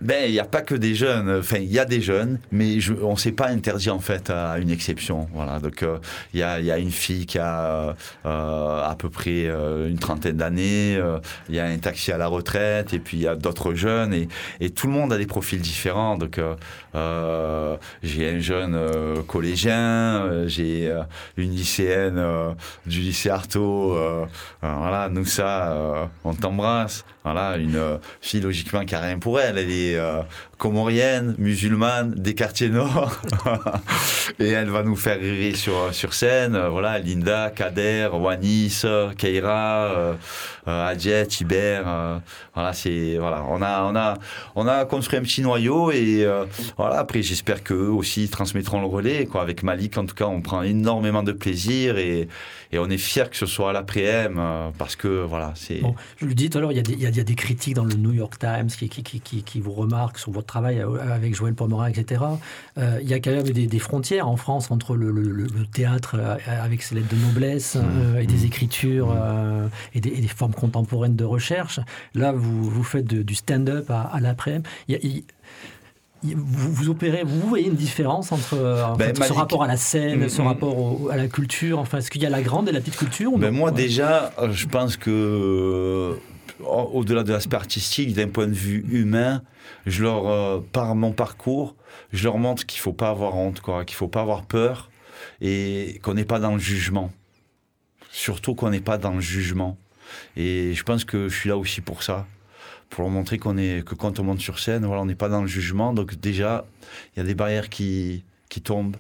Ben, 0.01 0.25
il 0.27 0.33
n'y 0.33 0.41
a 0.41 0.45
pas 0.45 0.63
que 0.63 0.75
des 0.75 0.95
jeunes. 0.97 1.31
Enfin, 1.39 1.59
il 1.59 1.71
y 1.71 1.79
a 1.79 1.85
des 1.85 2.01
jeunes, 2.01 2.41
mais 2.51 2.79
on 3.03 3.13
ne 3.13 3.17
s'est 3.17 3.31
pas 3.31 3.49
interdit 3.49 3.91
en 3.91 4.01
fait 4.01 4.31
à 4.31 4.59
une 4.59 4.71
exception. 4.71 5.29
Voilà. 5.33 5.61
Donc, 5.61 5.83
euh, 5.85 5.99
il 6.35 6.41
y, 6.41 6.43
a, 6.43 6.59
il 6.59 6.67
y 6.67 6.73
a 6.73 6.79
une 6.79 6.91
fille 6.91 7.25
qui 7.27 7.39
a 7.39 7.95
euh, 8.27 8.83
à 8.83 8.97
peu 8.99 9.11
près 9.11 9.47
euh, 9.47 9.89
une 9.89 9.99
trentaine 9.99 10.37
d'années. 10.37 10.97
euh, 10.97 11.19
Il 11.49 11.55
y 11.55 11.61
a 11.61 11.67
un 11.67 11.79
taxi 11.79 12.11
à 12.11 12.19
la 12.19 12.27
retraite, 12.27 12.95
et 12.95 12.99
puis 12.99 13.19
il 13.19 13.23
y 13.23 13.29
a 13.29 13.37
d'autres 13.37 13.75
jeunes, 13.75 14.13
et, 14.61 14.71
tout 14.71 14.87
le 14.89 14.93
monde 14.93 15.13
a 15.13 15.19
des 15.19 15.27
profils 15.27 15.61
différents. 15.61 16.17
Donc, 16.17 16.39
euh, 16.39 16.57
euh, 16.95 17.77
j'ai 18.03 18.29
un 18.31 18.39
jeune 18.41 18.75
euh, 18.75 19.23
collégien, 19.23 20.25
euh, 20.25 20.49
j'ai 20.49 20.89
euh, 20.91 21.03
une 21.37 21.51
lycéenne 21.51 22.19
euh, 22.19 22.53
du 22.87 23.01
lycée 23.01 23.31
Artaud. 23.31 23.95
euh, 23.95 24.25
euh, 24.65 24.75
voilà, 24.79 25.09
nous 25.11 25.25
ça, 25.25 25.73
euh, 25.73 26.05
on 26.25 26.35
t'embrasse. 26.35 27.05
Voilà, 27.25 27.57
une 27.57 27.77
euh, 27.77 27.99
fille 28.21 28.41
logiquement 28.41 28.85
qui 28.85 28.97
a 28.97 29.01
rien 29.01 29.19
pour 29.21 29.39
elle. 29.39 29.57
Euh, 29.95 30.23
comorienne, 30.59 31.35
musulmane, 31.39 32.15
des 32.15 32.35
quartiers 32.35 32.69
nord. 32.69 33.21
Et 34.39 34.49
elle 34.51 34.71
va 34.71 34.83
nous 34.83 34.97
faire 34.97 35.19
rire 35.21 35.57
sur, 35.57 35.93
sur 35.93 36.15
scène. 36.15 36.55
Euh, 36.55 36.69
Voilà, 36.69 36.99
Linda, 36.99 37.51
Kader, 37.51 38.09
Wanis, 38.13 38.83
Keira, 39.19 39.85
euh, 39.91 40.15
euh, 40.69 40.87
Adjet, 40.89 41.27
Iber. 41.41 41.83
voilà, 42.55 42.73
c'est 42.73 43.17
voilà, 43.19 43.45
on 43.49 43.61
a 43.63 43.83
on 43.85 43.97
a 43.97 44.15
on 44.55 44.67
a 44.69 44.85
construit 44.85 45.19
un 45.19 45.23
petit 45.23 45.43
noyau 45.43 45.91
et 45.91 46.27
voilà. 46.77 46.99
Après, 47.01 47.23
j'espère 47.23 47.65
qu'eux 47.65 47.89
aussi 47.89 48.29
transmettront 48.29 48.81
le 48.81 48.87
relais. 48.87 49.27
Quoi, 49.27 49.43
avec 49.43 49.63
Malik, 49.63 49.99
en 49.99 50.07
tout 50.07 50.15
cas, 50.15 50.27
on 50.27 50.41
prend 50.41 50.63
énormément 50.63 51.23
de 51.25 51.33
plaisir 51.33 51.99
et, 51.99 52.29
et 52.71 52.79
on 52.79 52.89
est 52.89 52.99
fier 52.99 53.29
que 53.31 53.37
ce 53.37 53.47
soit 53.47 53.71
à 53.71 53.73
l'après-m 53.73 54.41
parce 54.79 54.95
que 54.97 55.09
voilà, 55.25 55.53
c'est 55.57 55.81
Bon, 55.81 55.95
je 56.19 56.27
le 56.27 56.35
dis 56.35 56.49
tout 56.49 56.59
à 56.59 56.61
l'heure, 56.61 56.73
il 56.73 56.77
y, 56.79 57.07
a 57.07 57.11
des- 57.11 57.35
critiques 57.35 57.75
dans 57.75 57.85
le 57.85 57.95
New 57.95 58.13
York 58.13 58.39
Times 58.39 58.69
qui, 58.69 58.89
qui, 58.89 59.21
qui, 59.43 59.61
remarquent 59.73 60.19
sur 60.19 60.31
votre 60.33 60.47
travail 60.47 60.79
euh, 60.81 61.13
avec 61.15 61.35
Joël 61.35 61.55
Pomerin, 61.55 61.87
etc. 61.89 62.23
Euh, 62.79 62.99
il 63.03 63.09
y 63.09 63.15
a 63.15 63.21
quand 63.21 63.31
même 63.31 63.43
des, 63.43 63.67
des 63.67 63.79
frontières 63.79 64.29
en 64.29 64.37
France 64.37 64.71
entre 64.71 64.95
le, 64.97 65.11
le- 65.11 65.23
le- 65.23 65.45
le 65.47 65.67
théâtre 65.67 66.17
euh, 66.19 66.37
avec 66.47 66.83
ses 66.83 66.95
lettres 66.95 67.09
de 67.15 67.17
noblesse 67.27 67.77
euh, 67.77 68.21
et 68.21 68.27
des 68.27 68.45
écritures 68.45 69.15
euh, 69.17 69.67
et, 69.95 70.01
des, 70.01 70.11
et 70.11 70.21
des 70.21 70.29
formes 70.29 70.55
contemporaines 70.55 71.17
de 71.17 71.25
recherche. 71.25 71.81
Là, 72.15 72.33
vous, 72.33 72.63
vous 72.65 72.85
faites 72.85 73.07
de- 73.07 73.23
du 73.23 73.35
stand-up 73.35 73.91
à, 73.91 74.03
à 74.03 74.21
l'après-midi. 74.21 74.65
Il 74.89 74.93
y 74.95 74.97
a- 74.97 75.01
il- 75.03 75.25
il- 76.25 76.37
vous, 76.37 76.73
vous 76.73 76.89
opérez, 76.89 77.25
vous 77.25 77.41
voyez 77.49 77.67
une 77.67 77.75
différence 77.75 78.31
entre, 78.31 78.57
en 78.87 78.97
Ben, 78.97 79.15
fait, 79.15 79.25
ce 79.25 79.33
rapport 79.33 79.65
à 79.65 79.67
la 79.67 79.77
scène, 79.77 80.29
ce 80.29 80.41
rapport 80.41 80.79
au- 80.79 81.09
à 81.11 81.17
la 81.17 81.27
culture. 81.27 81.81
Enfin, 81.81 81.99
est-ce 81.99 82.11
qu'il 82.13 82.23
y 82.23 82.27
a 82.27 82.31
la 82.31 82.43
grande 82.43 82.69
et 82.69 82.73
la 82.73 82.79
petite 82.81 82.97
culture 82.97 83.37
Ben 83.39 83.51
moi 83.53 83.71
Ouais. 83.71 83.77
déjà, 83.77 84.33
je 84.53 84.67
pense 84.69 84.97
que 84.97 86.17
au-delà 86.65 87.23
de 87.23 87.33
l'aspect 87.33 87.57
artistique, 87.57 88.15
d'un 88.15 88.29
point 88.29 88.47
de 88.47 88.53
vue 88.53 88.85
humain, 88.91 89.43
je 89.87 90.03
leur, 90.03 90.27
euh, 90.27 90.61
par 90.73 90.95
mon 90.95 91.13
parcours, 91.13 91.77
je 92.13 92.25
leur 92.25 92.39
montre 92.39 92.67
qu'il 92.67 92.81
faut 92.81 92.93
pas 92.93 93.11
avoir 93.11 93.37
honte, 93.37 93.61
quoi, 93.61 93.85
qu'il 93.85 93.97
faut 93.97 94.09
pas 94.09 94.23
avoir 94.23 94.45
peur 94.45 94.91
et 95.41 96.01
qu'on 96.03 96.15
n'est 96.15 96.25
pas 96.25 96.39
dans 96.39 96.53
le 96.53 96.59
jugement. 96.59 97.13
Surtout 98.11 98.55
qu'on 98.55 98.71
n'est 98.71 98.81
pas 98.81 98.99
dans 98.99 99.15
le 99.15 99.21
jugement. 99.21 99.79
Et 100.37 100.75
je 100.75 100.83
pense 100.83 101.05
que 101.05 101.29
je 101.29 101.35
suis 101.37 101.49
là 101.49 101.57
aussi 101.57 101.81
pour 101.81 102.03
ça, 102.03 102.27
pour 102.91 103.03
leur 103.03 103.11
montrer 103.11 103.39
qu'on 103.39 103.57
est 103.57 103.87
que 103.87 103.95
quand 103.95 104.21
on 104.21 104.25
monte 104.25 104.41
sur 104.41 104.59
scène, 104.59 104.85
voilà, 104.85 105.03
on 105.03 105.07
n'est 105.07 105.15
pas 105.15 105.29
dans 105.29 105.41
le 105.41 105.47
jugement. 105.47 105.95
Donc 105.95 106.15
déjà, 106.17 106.67
il 107.15 107.21
y 107.21 107.23
a 107.23 107.25
des 107.25 107.35
barrières 107.35 107.71
qui 107.71 108.25
qui 108.53 108.61
tombent. 108.61 108.97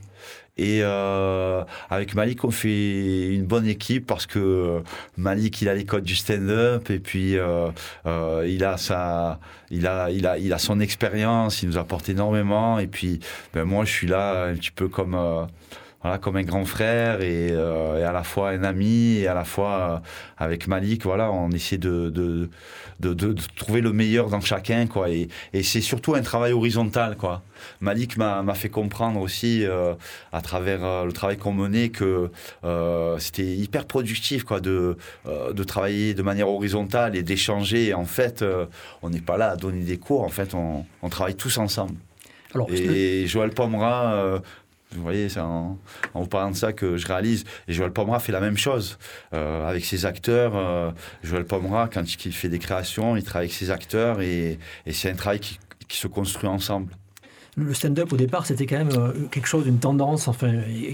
Et 0.58 0.80
euh, 0.82 1.64
avec 1.88 2.14
Malik, 2.14 2.44
on 2.44 2.50
fait 2.50 3.28
une 3.28 3.46
bonne 3.46 3.66
équipe 3.66 4.06
parce 4.06 4.26
que 4.26 4.38
euh, 4.38 4.80
Malik, 5.16 5.62
il 5.62 5.68
a 5.70 5.74
les 5.74 5.86
codes 5.86 6.04
du 6.04 6.14
stand-up 6.14 6.90
et 6.90 6.98
puis 6.98 7.38
euh, 7.38 7.68
euh, 8.04 8.46
il 8.46 8.62
a 8.62 8.76
sa, 8.76 9.40
il 9.70 9.86
a, 9.86 10.10
il 10.10 10.26
a, 10.26 10.36
il 10.36 10.52
a 10.52 10.58
son 10.58 10.78
expérience. 10.80 11.62
Il 11.62 11.70
nous 11.70 11.78
apporte 11.78 12.10
énormément. 12.10 12.78
Et 12.78 12.86
puis, 12.86 13.20
ben 13.54 13.64
moi, 13.64 13.86
je 13.86 13.92
suis 13.92 14.06
là 14.06 14.44
un 14.44 14.54
petit 14.54 14.70
peu 14.70 14.88
comme. 14.88 15.16
Voilà, 16.02 16.18
comme 16.18 16.36
un 16.36 16.42
grand 16.42 16.64
frère 16.64 17.20
et, 17.20 17.48
euh, 17.52 17.98
et 18.00 18.02
à 18.02 18.12
la 18.12 18.22
fois 18.24 18.50
un 18.50 18.64
ami 18.64 19.18
et 19.18 19.26
à 19.28 19.34
la 19.34 19.44
fois 19.44 20.02
euh, 20.02 20.08
avec 20.36 20.66
Malik, 20.66 21.04
voilà, 21.04 21.30
on 21.30 21.50
essaie 21.50 21.78
de, 21.78 22.10
de, 22.10 22.50
de, 23.00 23.14
de- 23.14 23.32
de 23.32 23.42
trouver 23.56 23.80
le 23.80 23.92
meilleur 23.92 24.28
dans 24.28 24.40
chacun, 24.40 24.86
quoi. 24.86 25.10
Et, 25.10 25.28
et 25.52 25.62
c'est 25.62 25.80
surtout 25.80 26.14
un 26.14 26.22
travail 26.22 26.52
horizontal, 26.52 27.16
quoi. 27.16 27.42
Malik 27.80 28.16
m'a 28.16 28.54
fait 28.54 28.68
comprendre 28.68 29.20
aussi, 29.20 29.64
euh, 29.64 29.94
à 30.32 30.40
travers 30.40 31.04
le 31.04 31.12
travail 31.12 31.36
qu'on 31.36 31.52
menait, 31.52 31.90
que 31.90 32.30
c'était 33.18 33.44
hyper 33.46 33.86
productif, 33.86 34.42
quoi, 34.44 34.60
de, 34.60 34.96
de 35.24 35.64
travailler 35.64 36.14
de 36.14 36.22
manière 36.22 36.48
horizontale 36.48 37.14
et 37.16 37.22
d'échanger. 37.22 37.94
En 37.94 38.04
fait, 38.04 38.44
on 39.02 39.10
n'est 39.10 39.20
pas 39.20 39.36
là 39.36 39.50
à 39.50 39.56
donner 39.56 39.82
des 39.84 39.98
cours, 39.98 40.22
en 40.22 40.28
fait, 40.28 40.54
on, 40.54 40.84
on 41.02 41.08
travaille 41.08 41.36
tous 41.36 41.58
ensemble. 41.58 41.94
Alors, 42.54 42.68
Et 42.70 43.26
Joël 43.26 43.50
Pomera, 43.50 44.40
vous 44.94 45.02
voyez, 45.02 45.28
c'est 45.28 45.40
en, 45.40 45.78
vous 46.14 46.26
parlant 46.26 46.50
de 46.50 46.56
ça 46.56 46.72
que 46.72 46.96
je 46.96 47.06
réalise. 47.06 47.44
Et 47.68 47.72
Joël 47.72 47.92
Pomera 47.92 48.18
fait 48.18 48.32
la 48.32 48.40
même 48.40 48.56
chose 48.56 48.98
euh, 49.34 49.68
avec 49.68 49.84
ses 49.84 50.06
acteurs. 50.06 50.56
euh, 50.56 50.90
Joël 51.22 51.44
Pomera, 51.44 51.88
quand 51.88 52.02
il 52.24 52.32
fait 52.32 52.48
des 52.48 52.58
créations, 52.58 53.16
il 53.16 53.22
travaille 53.22 53.46
avec 53.46 53.56
ses 53.56 53.70
acteurs 53.70 54.20
et, 54.20 54.58
c'est 54.90 55.10
un 55.10 55.14
travail 55.14 55.40
qui, 55.40 55.58
qui 55.88 55.96
se 55.96 56.06
construit 56.06 56.48
ensemble. 56.48 56.92
Le 57.56 57.74
stand-up 57.74 58.10
au 58.12 58.16
départ, 58.16 58.46
c'était 58.46 58.64
quand 58.64 58.78
même 58.78 58.92
euh, 58.96 59.12
quelque 59.30 59.46
chose, 59.46 59.66
une 59.66 59.78
tendance, 59.78 60.26
enfin 60.26 60.52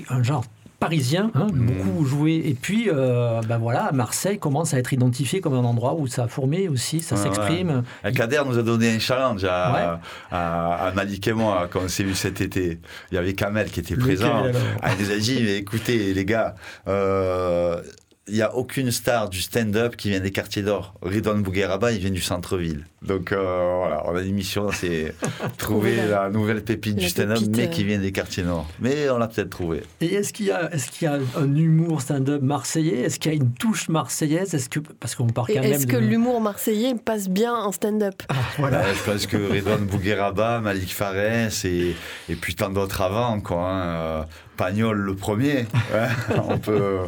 un 0.08 0.22
genre 0.24 0.44
parisien, 0.80 1.30
hein, 1.34 1.48
Mm. 1.52 1.66
beaucoup 1.66 2.04
joué. 2.04 2.34
Et 2.44 2.54
puis, 2.54 2.88
euh, 2.88 3.40
ben 3.48 3.58
voilà, 3.58 3.90
Marseille 3.92 4.38
commence 4.38 4.74
à 4.74 4.78
être 4.78 4.92
identifié 4.92 5.40
comme 5.40 5.54
un 5.54 5.64
endroit 5.64 5.94
où 5.94 6.06
ça 6.06 6.24
a 6.24 6.28
formé 6.28 6.68
aussi, 6.68 7.00
ça 7.00 7.16
Ouais, 7.16 7.22
s'exprime. 7.22 7.82
Un 8.04 8.12
Kader 8.12 8.42
nous 8.46 8.58
a 8.58 8.62
donné 8.62 8.90
un 8.94 8.98
challenge 8.98 9.44
à, 9.44 10.00
à, 10.30 10.86
à 10.86 10.92
Malik 10.92 11.26
et 11.28 11.32
moi 11.32 11.68
quand 11.70 11.80
on 11.84 11.88
s'est 11.88 12.04
vu 12.04 12.14
cet 12.14 12.40
été. 12.40 12.78
Il 13.10 13.14
y 13.16 13.18
avait 13.18 13.34
Kamel 13.34 13.70
qui 13.70 13.80
était 13.80 13.94
Lequel, 13.94 14.06
présent. 14.16 14.44
alors 14.44 14.56
Ah, 14.82 14.90
il 14.98 15.04
nous 15.04 15.10
a 15.12 15.16
dit, 15.16 15.40
mais 15.42 15.56
écoutez 15.56 16.14
les 16.14 16.24
gars, 16.24 16.54
euh, 16.86 17.82
il 18.28 18.34
n'y 18.34 18.42
a 18.42 18.54
aucune 18.54 18.90
star 18.90 19.28
du 19.28 19.40
stand-up 19.40 19.96
qui 19.96 20.10
vient 20.10 20.20
des 20.20 20.30
quartiers 20.30 20.62
d'or. 20.62 20.94
Ridwan 21.02 21.42
Bougueraba, 21.42 21.92
il 21.92 21.98
vient 21.98 22.10
du 22.10 22.20
centre-ville. 22.20 22.84
Donc 23.02 23.30
euh, 23.32 23.76
voilà, 23.78 24.02
on 24.06 24.16
a 24.16 24.22
une 24.22 24.34
mission, 24.34 24.70
c'est 24.72 25.14
trouver 25.58 25.96
la- 25.96 26.06
la, 26.24 26.30
nouvelle 26.30 26.64
pépite 26.64 26.96
la 26.96 27.02
du 27.02 27.08
stand-up, 27.08 27.36
pépite, 27.38 27.56
mais 27.56 27.64
euh. 27.64 27.66
qui 27.68 27.84
vient 27.84 27.98
des 27.98 28.10
quartiers 28.12 28.42
nord. 28.42 28.66
Mais 28.80 29.08
on 29.10 29.18
l'a 29.18 29.28
peut-être 29.28 29.50
trouvé. 29.50 29.82
Et 30.00 30.14
est-ce 30.14 30.32
qu'il 30.32 30.46
y 30.46 30.50
a, 30.50 30.72
est-ce 30.74 30.90
qu'il 30.90 31.06
y 31.06 31.08
a 31.08 31.18
un 31.36 31.54
humour 31.56 32.00
stand-up 32.00 32.42
marseillais? 32.42 33.00
Est-ce 33.02 33.18
qu'il 33.20 33.32
y 33.32 33.34
a 33.34 33.38
une 33.38 33.52
touche 33.52 33.88
marseillaise? 33.88 34.52
Est-ce 34.54 34.68
que 34.68 34.80
parce 34.80 35.14
qu'on 35.14 35.28
part 35.28 35.48
Et 35.48 35.54
quand 35.54 35.60
même 35.62 35.72
est-ce 35.72 35.86
que 35.86 35.96
de- 35.96 36.00
l'humour 36.00 36.40
marseillais 36.40 36.94
passe 36.96 37.28
bien 37.28 37.54
en 37.54 37.70
stand-up? 37.72 38.22
Ah, 38.28 38.34
voilà. 38.58 38.80
Ouais, 38.80 38.94
je 38.94 39.10
pense 39.10 39.26
que 39.26 39.36
Redouane 39.36 39.86
Bougueraba, 39.86 40.60
Malik 40.60 40.92
Fares 40.92 41.64
et, 41.64 41.94
et 42.28 42.34
puis 42.34 42.54
tant 42.56 42.70
d'autres 42.70 43.00
avant, 43.00 43.40
quoi. 43.40 43.62
hein, 43.62 43.88
euh, 43.88 44.22
Pagnol 44.58 44.98
le 44.98 45.14
premier. 45.14 45.66
on, 46.48 46.58
peut, 46.58 46.98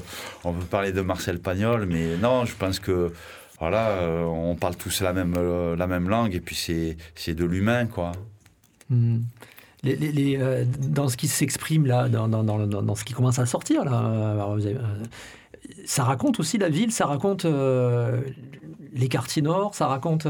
on 0.44 0.52
peut 0.54 0.64
parler 0.64 0.92
de 0.92 1.02
Marcel 1.02 1.38
Pagnol, 1.38 1.84
mais 1.86 2.16
non, 2.16 2.46
je 2.46 2.54
pense 2.54 2.78
que 2.78 3.12
voilà, 3.58 3.88
euh, 3.88 4.24
on 4.24 4.54
parle 4.54 4.76
tous 4.76 5.02
la 5.02 5.12
même, 5.12 5.34
euh, 5.36 5.76
la 5.76 5.86
même 5.86 6.08
langue 6.08 6.34
et 6.34 6.40
puis 6.40 6.56
c'est 6.56 7.34
de 7.34 7.44
l'humain, 7.44 7.84
quoi. 7.86 8.12
Hmm. 8.88 9.18
Les, 9.82 10.36
euh, 10.38 10.64
dans 10.78 11.08
ce 11.08 11.16
qui 11.16 11.28
s'exprime 11.28 11.86
là, 11.86 12.08
dans, 12.08 12.28
dans, 12.28 12.44
dans, 12.44 12.66
dans, 12.66 12.94
ce 12.94 13.04
qui 13.04 13.14
commence 13.14 13.38
à 13.38 13.46
sortir 13.46 13.84
là, 13.84 14.46
ça 15.84 16.04
raconte 16.04 16.40
aussi 16.40 16.58
la 16.58 16.68
ville, 16.68 16.92
ça 16.92 17.06
raconte 17.06 17.46
les 18.92 19.08
quartiers 19.08 19.42
nord, 19.42 19.74
ça 19.74 19.86
raconte 19.86 20.26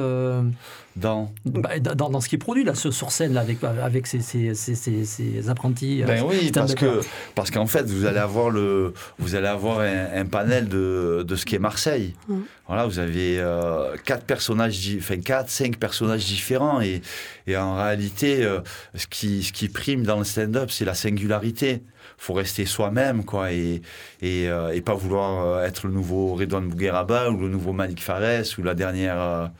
dans... 0.96 1.32
Bah, 1.46 1.78
dans... 1.78 2.10
dans 2.10 2.20
ce 2.20 2.28
qui 2.28 2.34
est 2.34 2.38
produit 2.38 2.64
là, 2.64 2.74
sur 2.74 3.10
scène 3.10 3.32
là, 3.32 3.40
avec 3.40 3.62
avec 3.64 4.06
ces, 4.06 4.20
ces, 4.20 4.54
ces, 4.54 5.04
ces 5.04 5.48
apprentis. 5.48 6.02
Ben 6.06 6.24
oui, 6.26 6.50
parce 6.52 6.74
que 6.74 7.00
parce 7.34 7.50
qu'en 7.50 7.66
fait 7.66 7.86
vous 7.86 8.04
allez 8.04 8.18
avoir 8.18 8.50
le 8.50 8.92
vous 9.18 9.34
allez 9.34 9.46
avoir 9.46 9.80
un, 9.80 10.26
panel 10.26 10.68
de, 10.68 11.24
de 11.26 11.36
ce 11.36 11.46
qui 11.46 11.54
est 11.54 11.60
Marseille. 11.60 12.14
Mm. 12.28 12.38
Voilà, 12.66 12.86
vous 12.86 12.98
avez 12.98 13.38
euh, 13.40 13.96
quatre 14.04 14.24
personnages, 14.24 14.78
enfin 14.98 15.18
quatre, 15.20 15.50
cinq 15.50 15.76
personnages 15.76 16.24
différents 16.24 16.80
et, 16.80 17.02
et 17.46 17.56
en 17.56 17.76
réalité, 17.76 18.44
euh, 18.44 18.60
ce 18.94 19.06
qui 19.06 19.42
ce 19.42 19.52
qui 19.52 19.68
prime 19.68 20.04
dans 20.04 20.18
le 20.18 20.24
stand-up, 20.24 20.70
c'est 20.70 20.84
la 20.84 20.94
singularité 20.94 21.82
faut 22.20 22.34
rester 22.34 22.66
soi-même, 22.66 23.24
quoi, 23.24 23.50
et, 23.50 23.80
et, 24.20 24.46
euh, 24.48 24.78
pas 24.82 24.92
vouloir 24.94 25.42
euh, 25.42 25.64
être 25.64 25.86
le 25.86 25.92
nouveau 25.92 26.34
Redouane 26.34 26.68
Bougueraba 26.68 27.30
ou 27.30 27.38
le 27.38 27.48
nouveau 27.48 27.72
Malik 27.72 28.02
Fares 28.02 28.44
ou 28.58 28.62
la 28.62 28.74
dernière 28.74 29.50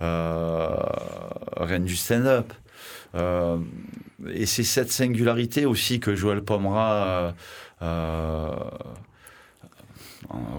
euh, 0.00 0.76
reine 1.58 1.84
du 1.84 1.96
stand-up. 1.96 2.52
et 3.14 4.46
c'est 4.46 4.64
cette 4.64 4.90
singularité 4.90 5.66
aussi 5.66 6.00
que 6.00 6.14
Joël 6.14 6.42
Pomera 6.42 7.34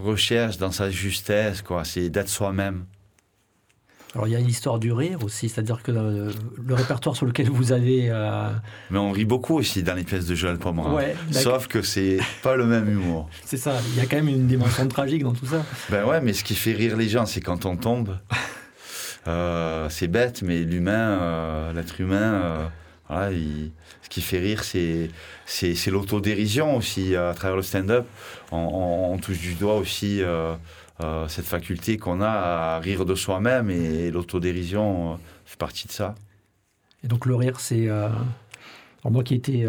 recherche 0.03 0.57
dans 0.57 0.71
sa 0.71 0.91
justesse, 0.91 1.63
quoi, 1.63 1.83
c'est 1.83 2.09
d'être 2.09 2.29
soi-même. 2.29 2.85
Alors 4.15 4.27
il 4.27 4.31
y 4.31 4.35
a 4.35 4.39
une 4.39 4.47
histoire 4.47 4.79
du 4.79 4.91
rire 4.91 5.19
aussi, 5.23 5.49
c'est-à-dire 5.49 5.83
que 5.83 5.91
le, 5.91 6.31
répertoire 6.73 7.15
sur 7.15 7.25
lequel 7.25 7.49
vous 7.49 7.71
avez... 7.71 8.07
Euh, 8.09 8.49
Mais 8.89 8.97
on 8.97 9.11
rit 9.11 9.25
beaucoup 9.25 9.55
aussi 9.55 9.83
dans 9.83 9.93
les 9.93 10.03
pièces 10.03 10.25
de 10.25 10.33
Joël 10.33 10.57
Pomerin. 10.57 10.99
Sauf 11.31 11.67
que 11.67 11.81
c'est 11.81 12.17
pas 12.41 12.55
le 12.55 12.65
même 12.65 12.89
humour. 12.89 13.29
C'est 13.45 13.57
ça, 13.57 13.75
il 13.91 13.97
y 13.97 14.01
a 14.01 14.05
quand 14.05 14.17
même 14.17 14.29
une 14.29 14.47
dimension 14.47 14.87
tragique 14.87 15.23
dans 15.23 15.33
tout 15.33 15.45
ça. 15.45 15.63
Ben 15.89 16.05
ouais, 16.05 16.21
mais 16.21 16.33
ce 16.33 16.43
qui 16.43 16.55
fait 16.55 16.73
rire 16.73 16.97
les 16.97 17.07
gens, 17.07 17.25
c'est 17.25 17.41
quand 17.41 17.65
on 17.65 17.77
tombe. 17.77 18.17
Euh, 19.27 19.89
c'est 19.89 20.07
bête, 20.07 20.41
mais 20.41 20.59
l'humain, 20.59 21.19
euh, 21.21 21.73
l'être 21.73 21.99
humain, 21.99 22.71
voilà, 23.09 23.31
ce 23.31 24.09
qui 24.09 24.21
fait 24.21 24.39
rire, 24.39 24.63
c'est, 24.63 25.09
c'est, 25.45 25.91
l'autodérision 25.91 26.77
aussi 26.77 27.15
à 27.15 27.33
travers 27.33 27.57
le 27.57 27.63
stand-up. 27.63 28.05
On, 28.51 29.11
on, 29.13 29.17
touche 29.17 29.39
du 29.39 29.55
doigt 29.55 29.75
aussi 29.75 30.21
euh, 30.21 30.55
cette 31.27 31.45
faculté 31.45 31.97
qu'on 31.97 32.21
a 32.21 32.29
à 32.29 32.79
rire 32.79 33.05
de 33.05 33.15
soi-même 33.15 33.69
et, 33.69 34.11
l'autodérision 34.11 35.13
euh, 35.13 35.15
fait 35.45 35.57
partie 35.57 35.87
de 35.87 35.91
ça. 35.91 36.15
Et 37.03 37.07
donc 37.07 37.25
le 37.25 37.35
rire, 37.35 37.59
c'est... 37.59 37.87
Euh, 37.87 38.09
moi 39.05 39.23
qui 39.23 39.33
étais 39.33 39.65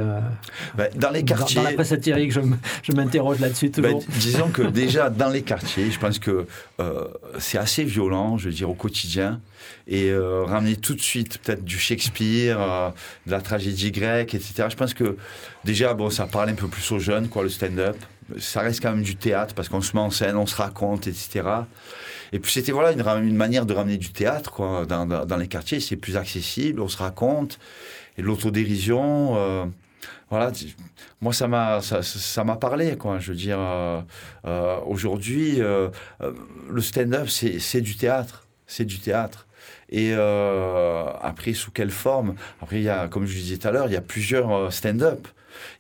ben, 0.74 0.91
dans 0.97 1.11
les 1.11 1.24
quartiers, 1.24 1.62
dans, 1.62 1.62
la 1.62 1.72
presse 1.72 1.91
satirique, 1.91 2.33
je, 2.33 2.93
m'interroge 2.93 3.39
là-dessus 3.39 3.70
ben, 3.70 3.93
toujours. 3.93 4.05
disons 4.18 4.49
que 4.49 4.62
déjà 4.83 5.09
dans 5.09 5.28
les 5.28 5.43
quartiers, 5.43 5.89
je 5.91 5.99
pense 6.01 6.18
que 6.18 6.47
c'est 7.39 7.57
assez 7.57 7.85
violent, 7.85 8.39
je 8.39 8.49
veux 8.49 8.55
dire 8.55 8.68
au 8.68 8.74
quotidien, 8.74 9.41
et 9.87 10.12
ramener 10.12 10.74
tout 10.74 10.95
de 10.95 11.01
suite 11.01 11.39
peut-être 11.39 11.64
du 11.64 11.78
Shakespeare, 11.78 12.59
de 13.24 13.31
la 13.31 13.41
tragédie 13.41 13.93
grecque, 13.93 14.35
etc. 14.35 14.64
Je 14.68 14.76
pense 14.76 14.95
que 14.95 15.16
déjà 15.64 15.95
bon, 15.95 16.11
ça 16.11 16.26
parle 16.26 16.51
un 16.51 16.55
peu 16.55 16.66
plus 16.66 16.91
aux 16.91 16.99
jeunes, 16.99 17.28
quoi, 17.28 17.45
le 17.45 17.51
stand-up 17.51 17.97
ça 18.39 18.61
reste 18.61 18.83
quand 18.83 18.93
même 18.93 19.03
du 19.03 19.16
théâtre 19.16 19.55
parce 19.55 19.68
qu'on 19.68 19.81
se 19.81 19.95
met 19.97 20.03
en 20.03 20.11
scène, 20.11 20.37
on 20.37 20.47
se 20.47 20.57
raconte, 20.57 21.07
etc. 21.07 21.43
Et 22.33 22.39
puis 22.39 22.53
c'était 22.53 22.72
voilà 22.72 22.93
une, 22.93 23.37
manière 23.37 23.66
de 23.66 23.74
ramener 23.74 23.97
du 23.97 24.11
théâtre 24.11 24.51
quoi, 24.53 24.87
dans, 24.87 25.37
les 25.37 25.49
quartiers. 25.49 25.81
C'est 25.81 25.97
plus 25.97 26.16
accessible, 26.16 26.81
on 26.81 26.89
se 26.89 26.99
raconte. 26.99 27.59
Et 28.18 28.22
l'autodérision, 28.22 29.37
euh, 29.37 29.64
voilà, 30.31 30.53
moi 31.20 31.33
ça 31.33 31.49
m'a 31.49 31.81
ça, 31.81 32.45
parlé 32.57 32.97
quoi. 32.97 33.18
Je 33.18 33.33
veux 33.33 33.37
dire, 33.39 33.59
euh, 33.59 34.01
euh, 34.47 34.78
aujourd'hui, 34.87 35.59
le 35.59 36.81
stand-up 36.81 37.28
c'est 37.28 37.81
du 37.81 37.97
théâtre, 37.97 38.47
c'est 38.66 38.85
du 38.85 39.01
théâtre. 39.01 39.47
Et 39.93 40.12
après, 40.14 41.53
sous 41.53 41.72
quelle 41.72 41.91
forme? 41.91 42.35
Après, 42.62 42.76
il 42.76 42.85
y 42.85 42.89
a, 42.89 43.09
comme 43.09 43.26
je 43.26 43.35
disais 43.35 43.57
tout 43.57 43.66
à 43.66 43.72
l'heure, 43.72 43.87
il 43.89 43.93
y 43.93 43.97
a 43.97 44.03
plusieurs 44.03 44.72
stand-up. 44.72 45.26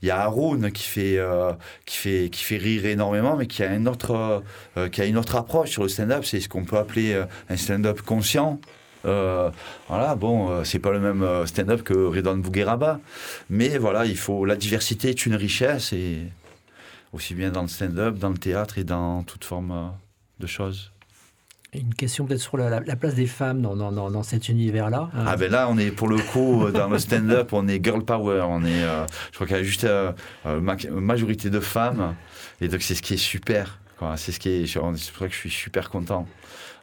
Il 0.02 0.08
y 0.08 0.10
a 0.10 0.20
Haroun 0.20 0.70
qui 0.72 0.84
fait, 0.84 1.18
euh, 1.18 1.52
qui 1.86 1.96
fait, 1.96 2.28
qui 2.30 2.42
fait 2.42 2.56
rire 2.56 2.86
énormément, 2.86 3.36
mais 3.36 3.46
qui 3.46 3.62
a, 3.62 3.74
une 3.74 3.88
autre, 3.88 4.42
euh, 4.76 4.88
qui 4.88 5.00
a 5.00 5.06
une 5.06 5.16
autre 5.16 5.36
approche 5.36 5.70
sur 5.70 5.82
le 5.82 5.88
stand-up. 5.88 6.24
C'est 6.24 6.40
ce 6.40 6.48
qu'on 6.48 6.64
peut 6.64 6.78
appeler 6.78 7.12
euh, 7.12 7.24
un 7.48 7.56
stand-up 7.56 8.00
conscient. 8.02 8.60
voilà, 9.04 10.14
bon, 10.16 10.64
c'est 10.64 10.78
pas 10.78 10.92
le 10.92 11.00
même 11.00 11.46
stand-up 11.46 11.82
que 11.82 11.94
Redon 11.94 12.36
Bougueraba, 12.36 13.00
mais 13.48 13.78
voilà, 13.78 14.04
il 14.04 14.16
faut 14.16 14.44
la 14.44 14.56
diversité 14.56 15.08
est 15.08 15.24
une 15.24 15.34
richesse 15.34 15.94
et 15.94 16.18
aussi 17.12 17.34
bien 17.34 17.50
dans 17.50 17.62
le 17.62 17.68
stand-up, 17.68 18.18
dans 18.18 18.28
le 18.28 18.38
théâtre 18.38 18.76
et 18.78 18.84
dans 18.84 19.22
toute 19.22 19.44
forme 19.44 19.92
de 20.38 20.46
choses. 20.46 20.92
Une 21.72 21.94
question 21.94 22.26
peut-être 22.26 22.40
sur 22.40 22.56
la, 22.56 22.80
place 22.80 23.14
des 23.14 23.26
femmes 23.26 23.62
dans, 23.62 23.76
dans, 23.76 23.92
dans 23.92 24.22
cet 24.24 24.48
univers-là. 24.48 25.08
Euh. 25.14 25.24
Ah 25.24 25.36
ben 25.36 25.52
là, 25.52 25.68
on 25.70 25.78
est 25.78 25.92
pour 25.92 26.08
le 26.08 26.18
coup 26.18 26.64
euh, 26.64 26.72
dans 26.72 26.88
le 26.88 26.98
stand-up, 26.98 27.52
on 27.52 27.68
est 27.68 27.82
girl 27.82 28.04
power. 28.04 28.42
On 28.48 28.64
est, 28.64 28.82
euh, 28.82 29.06
je 29.30 29.36
crois 29.36 29.46
qu'il 29.46 29.56
y 29.56 29.60
a 29.60 29.62
juste 29.62 29.86
une 30.44 31.00
majorité 31.00 31.48
de 31.48 31.60
femmes, 31.60 32.16
et 32.60 32.66
donc 32.66 32.82
c'est 32.82 32.96
ce 32.96 33.02
qui 33.02 33.14
est 33.14 33.18
super. 33.18 33.78
C'est 34.16 34.32
ce 34.32 34.40
qui 34.40 34.48
est, 34.48 34.66
c'est 34.66 34.80
pour 34.80 34.96
ça 34.96 35.28
que 35.28 35.32
je 35.32 35.38
suis 35.38 35.50
super 35.50 35.90
content. 35.90 36.26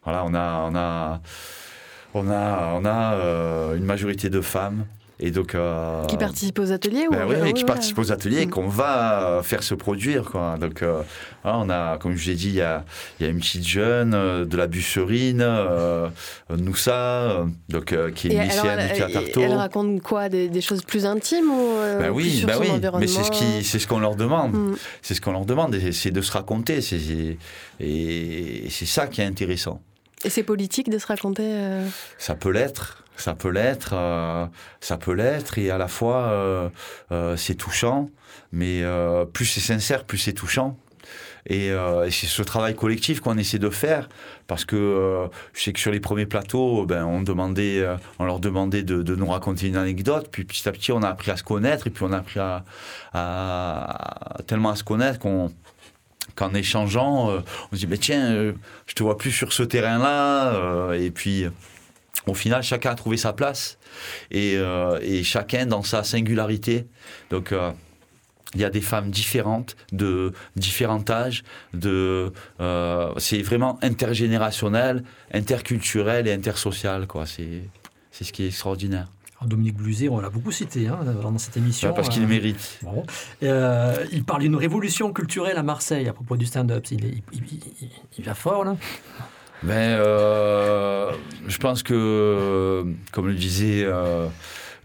Voilà, 0.03 0.23
on 0.23 0.33
a, 0.33 0.69
on 0.69 0.75
a, 0.75 1.21
on 2.13 2.29
a, 2.29 2.73
on 2.75 2.85
a 2.85 3.75
une 3.75 3.83
majorité 3.83 4.29
de 4.29 4.39
femmes. 4.39 4.85
Et 5.19 5.31
donc, 5.31 5.55
euh, 5.55 6.05
qui 6.05 6.17
participe 6.17 6.59
aux 6.59 6.71
ateliers 6.71 7.07
ben 7.09 7.25
oui, 7.27 7.53
qui 7.53 7.63
participe 7.63 7.97
aux 7.97 8.11
ateliers 8.11 8.43
et 8.43 8.45
mm. 8.45 8.51
qu'on 8.51 8.67
va 8.67 9.41
faire 9.43 9.63
se 9.63 9.73
produire. 9.73 10.25
Quoi. 10.25 10.57
Donc, 10.59 10.83
euh, 10.83 11.01
on 11.43 11.71
a, 11.71 11.97
comme 11.97 12.15
je 12.15 12.29
l'ai 12.29 12.35
dit, 12.35 12.49
il 12.49 12.55
y 12.55 12.61
a, 12.61 12.85
y 13.19 13.25
a, 13.25 13.27
une 13.27 13.39
petite 13.39 13.67
jeune, 13.67 14.13
euh, 14.13 14.45
de 14.45 14.55
la 14.55 14.67
Busserine, 14.67 15.43
Noussa, 16.55 17.47
donc, 17.69 17.95
qui 18.13 18.27
est 18.27 18.33
une 18.33 18.41
lycéenne 18.43 18.87
du 18.87 18.93
théâtre 18.93 19.19
Elle 19.37 19.53
raconte 19.53 20.01
quoi 20.03 20.29
des, 20.29 20.61
choses 20.61 20.83
plus 20.83 21.05
intimes 21.05 21.49
ou 21.49 21.77
ben 21.99 22.11
oui, 22.11 22.43
ben 22.45 22.57
oui. 22.59 22.67
mais 22.99 23.07
c'est 23.07 23.23
ce 23.23 23.31
qui, 23.31 23.63
c'est 23.63 23.79
ce 23.79 23.87
qu'on 23.87 23.99
leur 23.99 24.15
demande. 24.15 24.53
Mm. 24.53 24.75
C'est 25.01 25.15
ce 25.15 25.21
qu'on 25.21 25.31
leur 25.31 25.45
demande, 25.45 25.75
c'est 25.93 26.11
de 26.11 26.21
se 26.21 26.31
raconter. 26.31 26.81
C'est, 26.81 27.37
et 27.79 28.67
c'est 28.69 28.85
ça 28.85 29.07
qui 29.07 29.21
est 29.21 29.25
intéressant. 29.25 29.81
Et 30.23 30.29
c'est 30.29 30.43
politique 30.43 30.89
de 30.89 30.97
se 30.99 31.07
raconter 31.07 31.57
Ça 32.19 32.35
peut 32.35 32.51
l'être 32.51 33.03
ça 33.17 33.33
peut 33.33 33.49
l'être, 33.49 33.91
euh, 33.93 34.45
ça 34.79 34.97
peut 34.97 35.13
l'être, 35.13 35.57
et 35.57 35.71
à 35.71 35.77
la 35.77 35.87
fois 35.87 36.27
euh, 36.27 36.69
euh, 37.11 37.35
c'est 37.35 37.55
touchant, 37.55 38.09
mais 38.51 38.83
plus 39.33 39.45
c'est 39.45 39.59
sincère, 39.59 40.05
plus 40.05 40.17
c'est 40.17 40.33
touchant. 40.33 40.77
Et, 41.49 41.71
c'est 42.09 42.27
ce 42.27 42.41
travail 42.41 42.75
collectif 42.75 43.21
qu'on 43.21 43.37
essaie 43.37 43.59
de 43.59 43.69
faire, 43.69 44.09
parce 44.47 44.65
que 44.65 45.29
je 45.53 45.61
sais 45.61 45.73
que 45.73 45.79
sur 45.79 45.91
les 45.91 46.01
premiers 46.01 46.25
plateaux, 46.25 46.85
ben, 46.85 47.05
on, 47.05 47.21
demandait, 47.21 47.85
on 48.19 48.25
leur 48.25 48.39
demandait 48.39 48.83
de, 48.83 49.15
nous 49.15 49.27
raconter 49.27 49.67
une 49.67 49.77
anecdote, 49.77 50.27
puis 50.31 50.43
petit 50.43 50.67
à 50.67 50.71
petit 50.71 50.91
on 50.91 51.01
a 51.03 51.09
appris 51.09 51.31
à 51.31 51.37
se 51.37 51.43
connaître, 51.43 51.87
et 51.87 51.89
puis 51.89 52.03
on 52.03 52.11
a 52.11 52.17
appris 52.17 52.39
à, 52.39 52.63
tellement 54.45 54.71
à 54.71 54.75
se 54.75 54.83
connaître 54.83 55.19
qu'en 55.19 56.53
échangeant, 56.53 57.29
on 57.71 57.75
se 57.75 57.79
dit, 57.79 57.87
ben, 57.87 57.97
tiens, 57.97 58.53
je 58.85 58.93
te 58.93 59.03
vois 59.03 59.17
plus 59.17 59.31
sur 59.31 59.53
ce 59.53 59.63
terrain-là, 59.63 60.95
et 60.95 61.11
puis 61.11 61.45
au 62.25 62.33
final, 62.33 62.63
chacun 62.63 62.91
a 62.91 62.95
trouvé 62.95 63.17
sa 63.17 63.33
place 63.33 63.77
euh, 64.33 64.99
et, 65.01 65.23
chacun 65.23 65.65
dans 65.65 65.83
sa 65.83 66.03
singularité. 66.03 66.87
Donc, 67.29 67.51
euh, 67.51 67.71
il 68.53 68.61
y 68.61 68.65
a 68.65 68.69
des 68.69 68.81
femmes 68.81 69.11
différentes, 69.11 69.75
de 69.91 70.33
différents 70.55 71.03
âges, 71.09 71.43
de, 71.73 72.31
euh, 72.59 73.13
c'est 73.17 73.41
vraiment 73.41 73.77
intergénérationnel, 73.81 75.03
interculturel 75.33 76.27
et 76.27 76.33
intersocial. 76.33 77.07
Quoi. 77.07 77.25
C'est, 77.25 77.63
c'est 78.11 78.23
ce 78.23 78.33
qui 78.33 78.43
est 78.43 78.47
extraordinaire. 78.47 79.07
Dominique 79.45 79.75
Bluzet, 79.75 80.09
on 80.09 80.19
l'a 80.19 80.31
beaucoup 80.31 80.51
cité 80.51 80.87
hein, 80.87 80.97
dans 81.21 81.37
cette 81.37 81.57
émission. 81.57 81.93
parce 81.93 82.09
qu'il 82.09 82.25
mérite. 82.25 82.79
il 83.41 84.23
parle 84.25 84.41
d'une 84.41 84.55
révolution 84.55 85.13
culturelle 85.13 85.57
à 85.57 85.63
Marseille 85.63 86.07
à 86.07 86.13
propos 86.13 86.37
du 86.37 86.47
stand-up. 86.47 86.83
Il, 86.89 87.21
il, 88.17 88.23
va 88.25 88.33
fort 88.33 88.63
là 88.63 88.75
ben, 89.63 89.97
euh, 89.99 91.11
je 91.47 91.57
pense 91.57 91.83
que, 91.83 92.85
comme 93.11 93.27
le 93.27 93.33
disait, 93.33 93.83
euh, 93.85 94.27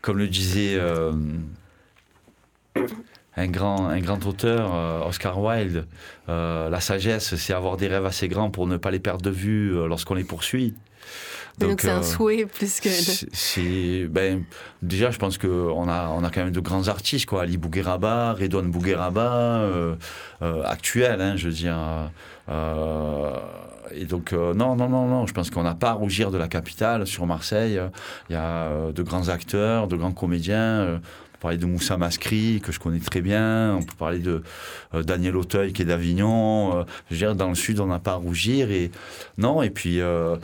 comme 0.01 0.19
le 0.19 0.29
disait, 0.29 0.77
euh, 0.77 1.13
un 3.37 3.47
grand, 3.47 3.89
un 3.89 4.01
grand 4.01 4.25
auteur, 4.27 5.07
Oscar 5.07 5.41
Wilde, 5.41 5.87
la 6.29 6.81
sagesse, 6.81 7.35
c'est 7.37 7.55
avoir 7.55 7.77
des 7.77 7.89
rêves 7.89 8.07
assez 8.07 8.29
grands 8.29 8.51
pour 8.51 8.67
ne 8.67 8.77
pas 8.77 8.91
les 8.91 9.01
perdre 9.01 9.23
de 9.23 9.31
vue 9.31 9.73
lorsqu'on 9.87 10.15
les 10.15 10.25
poursuit. 10.25 10.75
Donc 11.59 11.81
c'est 11.81 11.91
un 11.91 12.03
souhait 12.03 12.47
plus 12.47 12.81
que. 12.81 12.89
C'est 12.89 14.07
ben 14.09 14.45
déjà 14.81 15.11
je 15.11 15.19
pense 15.19 15.39
que 15.39 15.47
on 15.47 15.89
a 15.89 16.09
on 16.09 16.25
a 16.25 16.31
quand 16.31 16.45
même 16.45 16.53
de 16.53 16.61
grands 16.61 16.89
artistes 16.89 17.27
quoi, 17.27 17.43
Ali 17.43 17.57
Bougueraba, 17.57 18.33
Redouane 18.33 18.71
Bougueraba, 18.71 19.61
euh, 19.61 19.97
actuel, 20.65 21.21
hein, 21.21 21.37
je 21.37 21.49
veux 21.49 21.55
dire. 21.55 21.77
et 23.95 24.05
donc 24.07 24.33
non 24.33 24.77
non 24.77 24.89
non 24.89 25.07
non, 25.07 25.27
je 25.27 25.35
pense 25.35 25.51
qu'on 25.51 25.63
n'a 25.63 25.75
pas 25.75 25.91
à 25.91 25.95
rougir 25.95 26.31
de 26.31 26.39
la 26.39 26.49
capitale 26.49 27.07
sur 27.07 27.27
Marseille. 27.27 27.81
Il 28.31 28.33
y 28.33 28.37
a 28.37 28.91
de 28.93 29.03
grands 29.03 29.29
acteurs, 29.29 29.89
de 29.89 29.97
grands 29.97 30.13
comédiens 30.13 31.01
parler 31.43 31.59
de 31.59 31.67
Moussa 31.67 31.97
Mascri, 31.97 32.61
que 32.63 32.71
je 32.71 32.79
connais 32.79 33.01
très 33.01 33.21
bien. 33.21 33.75
On 33.75 33.83
peut 33.83 33.97
parler 33.99 34.21
de 34.21 34.43
euh, 34.95 35.03
Daniel 35.03 35.37
Auteuil, 35.37 35.73
qui 35.73 35.83
est 35.83 35.85
d'Avignon. 35.85 36.79
Euh, 36.79 36.85
je 37.11 37.15
veux 37.15 37.19
dire, 37.19 37.35
dans 37.35 37.49
le 37.49 37.57
sud, 37.57 37.81
on 37.81 37.87
n'a 37.87 37.99
pas 37.99 38.13
à 38.13 38.15
rougir. 38.15 38.71
Et, 38.71 38.93
non, 39.39 39.61
et 39.61 39.71
puis, 39.71 40.01
euh, 40.01 40.37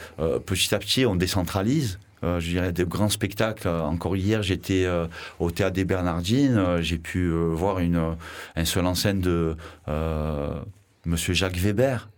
petit 0.44 0.74
à 0.74 0.78
petit, 0.78 1.06
on 1.06 1.14
décentralise. 1.14 2.00
je 2.22 2.50
dirais 2.50 2.72
des 2.72 2.84
grands 2.84 3.08
spectacles. 3.08 3.68
Encore 3.68 4.16
hier, 4.16 4.42
j'étais 4.42 4.88
au 5.38 5.50
théâtre 5.52 5.74
des 5.74 5.84
Bernardines. 5.84 6.78
J'ai 6.80 6.98
pu 6.98 7.30
voir 7.30 7.78
une, 7.78 8.16
un 8.56 8.64
seul 8.64 8.86
en 8.86 8.96
scène 8.96 9.20
de 9.20 9.56
Monsieur 11.06 11.32
Jacques 11.32 11.58
Weber, 11.58 12.08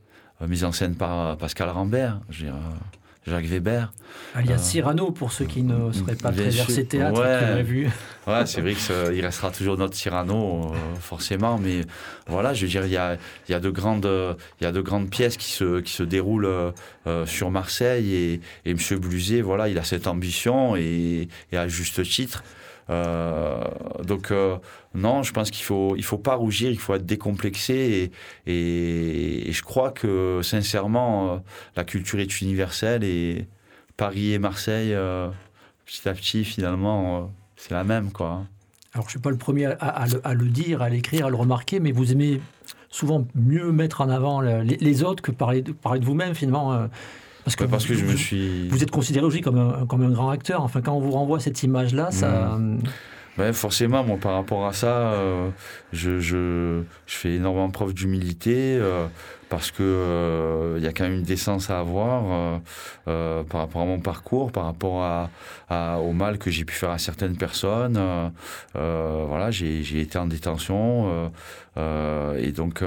mise 0.48 0.64
en 0.64 0.72
scène 0.72 0.94
par 0.94 1.36
Pascal 1.36 1.68
Rambert. 1.68 2.20
Je 2.30 2.38
veux 2.38 2.50
dire, 2.50 2.58
Jacques 3.26 3.46
Weber. 3.46 3.92
Alias 4.34 4.54
euh, 4.54 4.58
Cyrano, 4.58 5.10
pour 5.10 5.32
ceux 5.32 5.44
qui 5.44 5.62
ne 5.62 5.92
seraient 5.92 6.16
pas 6.16 6.32
très 6.32 6.48
versés 6.48 6.86
théâtre, 6.86 7.20
ouais, 7.20 7.62
vu. 7.62 7.88
Ouais, 8.26 8.46
c'est 8.46 8.60
vrai 8.60 8.74
qu'il 8.74 9.24
restera 9.24 9.50
toujours 9.50 9.76
notre 9.76 9.94
Cyrano, 9.94 10.72
euh, 10.72 10.76
forcément, 11.00 11.58
mais 11.58 11.82
voilà, 12.26 12.54
je 12.54 12.62
veux 12.62 12.70
dire, 12.70 12.86
il 12.86 12.92
y 12.92 12.96
a, 12.96 13.16
y 13.48 13.54
a, 13.54 13.60
de, 13.60 13.70
grandes, 13.70 14.08
il 14.60 14.64
y 14.64 14.66
a 14.66 14.72
de 14.72 14.80
grandes 14.80 15.10
pièces 15.10 15.36
qui 15.36 15.50
se, 15.50 15.80
qui 15.80 15.92
se 15.92 16.02
déroulent 16.02 16.72
euh, 17.06 17.26
sur 17.26 17.50
Marseille, 17.50 18.14
et, 18.14 18.40
et 18.64 18.70
M. 18.70 18.98
Bluset, 18.98 19.42
voilà, 19.42 19.68
il 19.68 19.78
a 19.78 19.84
cette 19.84 20.06
ambition, 20.06 20.76
et, 20.76 21.28
et 21.52 21.56
à 21.56 21.68
juste 21.68 22.02
titre. 22.02 22.42
Euh, 22.90 23.62
donc 24.04 24.30
euh, 24.32 24.56
non, 24.94 25.22
je 25.22 25.32
pense 25.32 25.50
qu'il 25.50 25.64
faut 25.64 25.94
il 25.96 26.04
faut 26.04 26.18
pas 26.18 26.34
rougir, 26.34 26.70
il 26.70 26.78
faut 26.78 26.94
être 26.94 27.06
décomplexé 27.06 28.12
et, 28.46 29.48
et, 29.48 29.52
je 29.52 29.62
crois 29.62 29.92
que 29.92 30.40
sincèrement 30.42 31.34
euh, 31.34 31.38
la 31.76 31.84
culture 31.84 32.18
est 32.18 32.40
universelle 32.40 33.04
et 33.04 33.46
Paris 33.96 34.32
et 34.32 34.38
Marseille 34.38 34.94
petit 35.84 36.08
à 36.08 36.12
petit 36.12 36.44
finalement 36.44 37.32
c'est 37.56 37.72
la 37.72 37.84
même 37.84 38.10
quoi. 38.10 38.44
Alors 38.92 39.06
je 39.06 39.10
suis 39.10 39.20
pas 39.20 39.30
le 39.30 39.36
premier 39.36 39.66
à, 39.66 40.06
le, 40.34 40.48
dire, 40.48 40.82
à 40.82 40.88
l'écrire, 40.88 41.26
à 41.26 41.30
le 41.30 41.36
remarquer, 41.36 41.78
mais 41.78 41.92
vous 41.92 42.10
aimez 42.10 42.40
souvent 42.88 43.24
mieux 43.36 43.70
mettre 43.70 44.00
en 44.00 44.08
avant 44.08 44.40
les, 44.40 45.02
autres 45.04 45.22
que 45.22 45.30
parler 45.30 45.62
de, 45.62 45.70
parler 45.70 46.00
de 46.00 46.04
vous-même 46.04 46.34
finalement. 46.34 46.88
Parce 47.44 47.56
que, 47.56 47.64
parce 47.64 47.86
vous, 47.86 47.94
que 47.94 47.98
je 47.98 48.04
me 48.04 48.16
suis. 48.16 48.68
Vous 48.68 48.82
êtes 48.82 48.90
considéré 48.90 49.24
aussi 49.24 49.40
comme 49.40 49.58
un, 49.58 49.86
comme 49.86 50.02
un 50.02 50.10
grand 50.10 50.30
acteur. 50.30 50.62
Enfin, 50.62 50.80
quand 50.82 50.92
on 50.92 51.00
vous 51.00 51.12
renvoie 51.12 51.40
cette 51.40 51.62
image-là, 51.62 52.10
ça. 52.10 52.56
Mmh. 52.58 52.82
Ouais, 53.40 53.54
forcément, 53.54 54.04
moi, 54.04 54.18
par 54.18 54.34
rapport 54.34 54.66
à 54.66 54.74
ça, 54.74 55.12
euh, 55.14 55.48
je, 55.94 56.20
je, 56.20 56.82
je, 57.06 57.16
fais 57.16 57.36
énormément 57.36 57.70
preuve 57.70 57.94
d'humilité. 57.94 58.76
Euh, 58.78 59.06
parce 59.48 59.70
que 59.70 59.82
euh, 59.82 60.74
il 60.76 60.84
y 60.84 60.86
a 60.86 60.92
quand 60.92 61.04
même 61.04 61.14
une 61.14 61.22
décence 61.24 61.70
à 61.70 61.80
avoir 61.80 62.60
par 63.04 63.60
rapport 63.60 63.82
à 63.82 63.84
mon 63.84 63.98
parcours, 63.98 64.52
par 64.52 64.64
rapport 64.64 65.02
à, 65.02 65.98
au 65.98 66.12
mal 66.12 66.38
que 66.38 66.52
j'ai 66.52 66.64
pu 66.64 66.74
faire 66.74 66.90
à 66.90 66.98
certaines 66.98 67.36
personnes. 67.36 67.98
voilà, 68.74 69.50
j'ai 69.50 70.00
été 70.00 70.18
en 70.18 70.26
détention 70.26 71.32
et 71.76 72.52
donc 72.52 72.84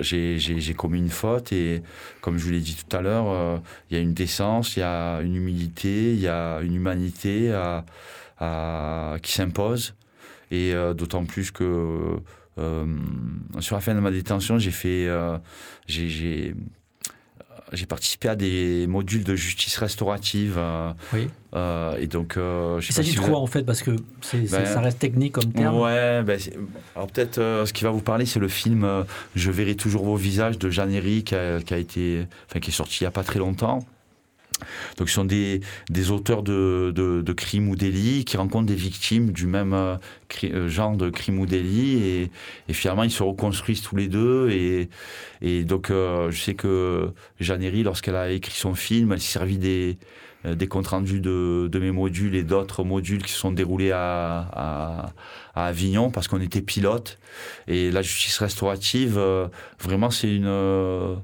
j'ai 0.00 0.74
commis 0.76 0.98
une 0.98 1.10
faute 1.10 1.52
et 1.52 1.82
comme 2.22 2.38
je 2.38 2.44
vous 2.44 2.50
l'ai 2.50 2.60
dit 2.60 2.74
tout 2.74 2.96
à 2.96 3.00
l'heure, 3.00 3.60
il 3.88 3.96
y 3.96 4.00
a 4.00 4.02
une 4.02 4.14
décence, 4.14 4.76
il 4.76 4.80
y 4.80 4.82
a 4.82 5.20
une 5.20 5.36
humilité, 5.36 6.12
il 6.12 6.20
y 6.20 6.28
a 6.28 6.58
une 6.58 6.74
humanité 6.74 7.52
à, 7.52 7.84
qui 8.38 9.32
s'impose 9.32 9.94
et 10.50 10.72
d'autant 10.94 11.24
plus 11.24 11.50
que 11.50 12.20
euh, 12.58 12.84
sur 13.60 13.76
la 13.76 13.80
fin 13.80 13.94
de 13.94 14.00
ma 14.00 14.10
détention, 14.10 14.58
j'ai 14.58 14.70
fait, 14.70 15.06
euh, 15.06 15.38
j'ai 15.86 16.54
j'ai 17.70 17.84
participé 17.84 18.30
à 18.30 18.34
des 18.34 18.86
modules 18.86 19.24
de 19.24 19.34
justice 19.34 19.76
restaurative. 19.76 20.54
Euh, 20.56 20.90
oui. 21.12 21.28
et 22.00 22.06
donc, 22.06 22.36
je 22.36 22.86
Il 22.88 22.92
s'agit 22.92 23.14
de 23.14 23.20
quoi 23.20 23.38
en 23.38 23.46
fait 23.46 23.62
Parce 23.62 23.82
que 23.82 23.90
ben, 24.32 24.64
ça 24.64 24.80
reste 24.80 24.98
technique 24.98 25.32
comme 25.34 25.52
terme. 25.52 25.76
Ouais, 25.76 26.22
ben, 26.22 26.40
alors 26.96 27.08
peut-être 27.08 27.36
ce 27.36 27.72
qui 27.72 27.84
va 27.84 27.90
vous 27.90 28.00
parler, 28.00 28.24
c'est 28.24 28.40
le 28.40 28.48
film 28.48 29.04
Je 29.36 29.50
verrai 29.50 29.74
toujours 29.74 30.04
vos 30.04 30.16
visages 30.16 30.58
de 30.58 30.70
Jeanne 30.70 30.98
qui, 31.22 31.34
a, 31.34 31.60
qui 31.60 31.74
a 31.74 31.78
été, 31.78 32.26
enfin, 32.48 32.58
qui 32.58 32.70
est 32.70 32.74
sorti 32.74 32.98
il 33.00 33.04
n'y 33.04 33.08
a 33.08 33.12
pas 33.12 33.24
très 33.24 33.38
longtemps. 33.38 33.80
Donc, 34.96 35.08
ce 35.08 35.14
sont 35.14 35.24
des, 35.24 35.60
des 35.90 36.10
auteurs 36.10 36.42
de, 36.42 36.92
de, 36.94 37.32
crimes 37.32 37.68
ou 37.68 37.76
délits 37.76 38.24
qui 38.24 38.36
rencontrent 38.36 38.66
des 38.66 38.74
victimes 38.74 39.32
du 39.32 39.46
même 39.46 39.72
euh, 39.72 39.96
euh, 40.44 40.68
genre 40.68 40.96
de 40.96 41.10
crime 41.10 41.38
ou 41.38 41.46
délit 41.46 42.02
et, 42.02 42.30
et, 42.68 42.72
finalement 42.72 43.04
ils 43.04 43.10
se 43.10 43.22
reconstruisent 43.22 43.82
tous 43.82 43.96
les 43.96 44.08
deux. 44.08 44.50
Et, 44.50 44.88
et 45.40 45.64
donc, 45.64 45.90
euh, 45.90 46.30
je 46.30 46.40
sais 46.40 46.54
que 46.54 47.10
Jeannery, 47.40 47.82
lorsqu'elle 47.82 48.16
a 48.16 48.30
écrit 48.30 48.54
son 48.54 48.74
film, 48.74 49.12
elle 49.12 49.20
s'est 49.20 49.32
servi 49.32 49.58
des, 49.58 49.98
des 50.44 50.68
comptes 50.68 50.88
rendus 50.88 51.20
de, 51.20 51.68
de 51.70 51.78
mes 51.78 51.90
modules 51.90 52.34
et 52.34 52.42
d'autres 52.42 52.84
modules 52.84 53.22
qui 53.22 53.32
se 53.32 53.38
sont 53.38 53.52
déroulés 53.52 53.92
à, 53.92 54.48
à, 54.52 55.12
à 55.54 55.66
Avignon 55.66 56.10
parce 56.10 56.28
qu'on 56.28 56.40
était 56.40 56.62
pilote. 56.62 57.18
Et 57.66 57.90
la 57.90 58.02
justice 58.02 58.38
restaurative, 58.38 59.20
vraiment, 59.80 60.10
c'est 60.10 60.34
une. 60.34 61.16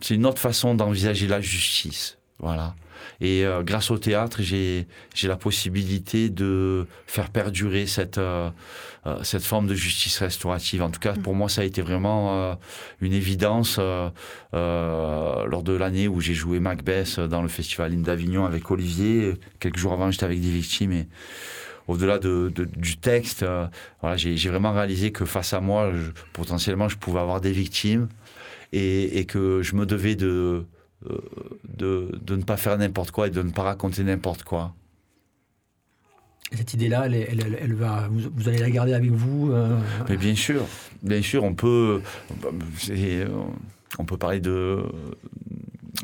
c'est 0.00 0.14
une 0.14 0.26
autre 0.26 0.40
façon 0.40 0.74
d'envisager 0.74 1.26
la 1.26 1.40
justice. 1.40 2.15
Voilà. 2.38 2.74
Et 3.20 3.46
euh, 3.46 3.62
grâce 3.62 3.90
au 3.90 3.98
théâtre, 3.98 4.42
j'ai 4.42 4.86
la 5.22 5.36
possibilité 5.36 6.28
de 6.28 6.86
faire 7.06 7.30
perdurer 7.30 7.86
cette, 7.86 8.18
euh, 8.18 8.50
euh, 9.06 9.22
cette 9.22 9.42
forme 9.42 9.66
de 9.66 9.74
justice 9.74 10.18
restaurative. 10.18 10.82
En 10.82 10.90
tout 10.90 11.00
cas, 11.00 11.14
pour 11.14 11.34
moi, 11.34 11.48
ça 11.48 11.62
a 11.62 11.64
été 11.64 11.80
vraiment 11.80 12.56
une 13.00 13.12
évidence 13.12 13.78
lors 14.52 15.62
de 15.62 15.72
l'année 15.72 16.08
où 16.08 16.20
j'ai 16.20 16.34
joué 16.34 16.60
Macbeth 16.60 17.20
dans 17.20 17.42
le 17.42 17.48
Festival 17.48 17.96
d'Avignon 18.02 18.44
avec 18.44 18.70
Olivier. 18.70 19.34
Quelques 19.58 19.78
jours 19.78 19.94
avant, 19.94 20.10
j'étais 20.10 20.24
avec 20.24 20.40
des 20.40 20.50
victimes 20.50 20.92
et 20.92 21.08
au-delà 21.88 22.18
de, 22.18 22.52
du 22.76 22.96
texte, 22.96 23.46
j'ai 24.16 24.50
vraiment 24.50 24.72
réalisé 24.72 25.12
que 25.12 25.24
face 25.24 25.54
à 25.54 25.60
moi, 25.60 25.90
potentiellement, 26.32 26.88
je 26.88 26.96
pouvais 26.96 27.20
avoir 27.20 27.40
des 27.40 27.52
victimes 27.52 28.08
et, 28.72 29.24
que 29.26 29.62
je 29.62 29.74
me 29.76 29.86
devais 29.86 30.16
de 30.16 30.66
de, 31.76 32.10
de, 32.22 32.36
ne 32.36 32.42
pas 32.42 32.56
faire 32.56 32.76
n'importe 32.78 33.10
quoi 33.10 33.26
et 33.26 33.30
de 33.30 33.42
ne 33.42 33.50
pas 33.50 33.62
raconter 33.62 34.04
n'importe 34.04 34.42
quoi. 34.42 34.74
Cette 36.52 36.74
idée-là, 36.74 37.06
elle, 37.06 37.14
elle, 37.14 37.58
elle, 37.60 37.74
va, 37.74 38.08
vous, 38.08 38.48
allez 38.48 38.58
la 38.58 38.70
garder 38.70 38.94
avec 38.94 39.10
vous 39.10 39.50
euh, 39.52 39.76
Mais 40.08 40.16
bien 40.16 40.34
sûr, 40.36 40.62
bien 41.02 41.20
sûr, 41.20 41.42
on 41.42 41.54
peut, 41.54 42.00
on 43.98 44.04
peut 44.04 44.16
parler 44.16 44.38
de 44.40 44.84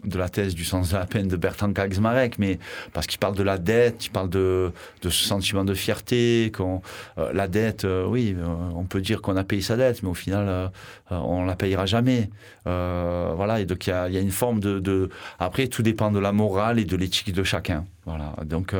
de 0.05 0.19
la 0.19 0.29
thèse 0.29 0.55
du 0.55 0.65
sens 0.65 0.91
de 0.91 0.97
la 0.97 1.07
peine 1.07 1.29
de 1.29 1.37
Bertrand 1.37 1.73
Kaczmarek, 1.73 2.39
mais 2.39 2.59
parce 2.93 3.07
qu'il 3.07 3.19
parle 3.19 3.37
de 3.37 3.43
la 3.43 3.59
dette, 3.59 4.07
il 4.07 4.11
parle 4.11 4.29
de, 4.29 4.73
de 5.03 5.11
ce 5.11 5.25
sentiment 5.25 5.65
de 5.65 5.75
fierté, 5.75 6.53
qu'on 6.55 6.83
euh, 7.19 7.33
la 7.33 7.49
dette, 7.49 7.85
euh, 7.85 8.07
oui, 8.07 8.35
euh, 8.37 8.45
on 8.75 8.85
peut 8.85 9.01
dire 9.01 9.23
qu'on 9.23 9.37
a 9.37 9.45
payé 9.45 9.63
sa 9.63 9.77
dette, 9.77 10.03
mais 10.03 10.09
au 10.09 10.15
final, 10.15 10.71
on 11.11 11.45
la 11.45 11.57
payera 11.57 11.87
jamais. 11.87 12.31
voilà, 12.65 13.61
et 13.61 13.67
donc 13.67 13.87
il 13.87 13.91
y 13.91 13.93
a, 13.93 14.09
y 14.09 14.17
a, 14.17 14.21
une 14.21 14.31
forme 14.31 14.61
de, 14.61 14.79
de, 14.79 15.09
Après, 15.39 15.69
tout 15.69 15.83
dépend 15.83 16.11
de 16.11 16.19
la 16.19 16.33
morale 16.33 16.79
et 16.79 16.85
de 16.85 16.97
l'éthique 16.97 17.33
de 17.33 17.45
chacun. 17.45 17.85
Voilà, 18.07 18.35
donc 18.45 18.75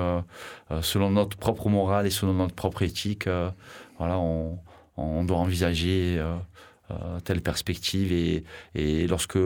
selon 0.81 1.11
notre 1.11 1.37
propre 1.37 1.69
morale 1.69 2.07
et 2.07 2.11
selon 2.11 2.33
notre 2.33 2.55
propre 2.55 2.83
éthique, 2.83 3.29
voilà, 3.99 4.19
on, 4.19 4.59
on 4.97 5.25
doit 5.25 5.39
envisager 5.39 6.21
euh, 6.93 7.21
telle 7.21 7.41
perspective. 7.41 8.13
Et, 8.13 8.45
et, 8.75 9.07
lorsque, 9.07 9.39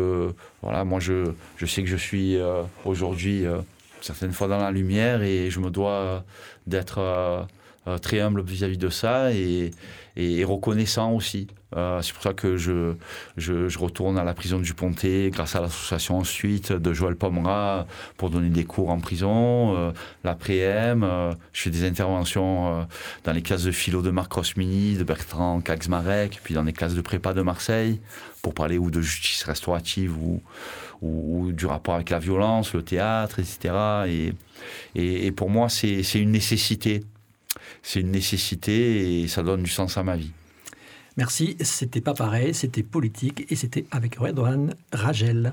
voilà, 0.63 0.85
moi, 0.85 1.01
je, 1.01 1.33
je 1.57 1.67
sais 1.67 1.83
que 1.83 1.89
je 1.89 1.97
suis 1.97 2.37
euh, 2.37 2.63
aujourd'hui 2.85 3.47
euh, 3.47 3.59
certaines 4.01 4.33
fois 4.33 4.49
dans 4.49 4.59
la 4.59 4.71
lumière 4.71 5.23
et 5.23 5.51
je 5.51 5.61
me 5.61 5.71
dois 5.71 6.25
d'être 6.67 7.47
très 8.03 8.21
humble 8.21 8.43
vis-à-vis 8.43 8.79
de 8.79 8.89
ça 8.89 9.33
et, 9.33 9.71
et 10.17 10.45
reconnaissant 10.45 11.13
aussi. 11.13 11.49
Euh, 11.77 12.01
c'est 12.03 12.13
pour 12.13 12.23
ça 12.23 12.33
que 12.33 12.57
je, 12.57 12.95
retourne 13.79 14.19
à 14.19 14.25
la 14.25 14.35
prison 14.35 14.59
du 14.59 14.75
Pontet 14.75 15.31
grâce 15.31 15.55
à 15.57 15.61
l'association 15.61 16.19
ensuite 16.19 16.73
de 16.73 16.93
Joël 16.93 17.17
Pomera 17.17 17.87
pour 18.17 18.31
donner 18.31 18.49
des 18.49 18.65
cours 18.65 18.91
en 18.91 18.99
prison. 18.99 19.77
Euh, 19.77 19.93
L'après-M, 20.25 21.03
euh, 21.03 21.33
je 21.53 21.63
fais 21.63 21.71
des 21.71 21.85
interventions 21.85 22.87
dans 23.25 23.33
les 23.33 23.43
classes 23.43 23.65
de 23.65 23.73
philo 23.73 24.03
de 24.03 24.11
Marc 24.11 24.33
Rosmini, 24.33 24.97
de 24.97 25.05
Bertrand 25.05 25.61
Kaczmarek, 25.61 26.41
puis 26.43 26.55
dans 26.55 26.63
les 26.63 26.73
classes 26.73 26.95
de 26.95 27.01
prépa 27.01 27.35
de 27.35 27.43
Marseille 27.43 28.01
pour 28.43 28.55
parler 28.55 28.79
ou 28.79 28.91
de 28.91 29.01
justice 29.01 29.43
restaurative 29.45 30.17
ou, 30.19 30.41
du 31.53 31.67
rapport 31.67 31.95
avec 31.95 32.11
la 32.11 32.19
violence, 32.19 32.73
le 32.73 32.83
théâtre, 32.83 33.39
etc. 33.39 33.75
Et, 34.07 34.33
et, 34.95 35.27
et 35.27 35.33
pour 35.33 35.51
moi, 35.51 35.69
c'est 35.69 36.03
une 36.15 36.31
nécessité 36.31 37.05
c'est 37.83 38.01
une 38.01 38.11
nécessité 38.11 39.23
et 39.23 39.29
ça 39.29 39.43
donne 39.43 39.63
du 39.63 39.71
sens 39.71 39.97
à 39.97 40.03
ma 40.03 40.17
vie. 40.17 40.33
Merci, 41.17 41.57
c'était 41.61 42.03
pas 42.03 42.13
pareil, 42.13 42.53
c'était 42.53 42.83
politique 42.83 43.47
et 43.51 43.57
c'était 43.57 43.87
avec 43.91 44.17
Redouane 44.17 44.75
Ragel. 44.93 45.51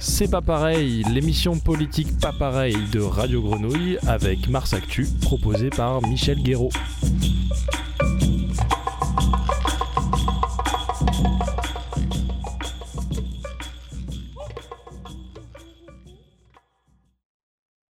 C'est 0.00 0.28
pas 0.28 0.42
pareil, 0.42 1.04
l'émission 1.04 1.56
politique 1.60 2.18
pas 2.18 2.32
pareil 2.32 2.76
de 2.90 2.98
Radio 2.98 3.40
Grenouille 3.40 3.98
avec 4.08 4.48
Mars 4.48 4.72
Actu, 4.72 5.06
proposée 5.22 5.70
par 5.70 6.02
Michel 6.02 6.42
Guéraud. 6.42 6.70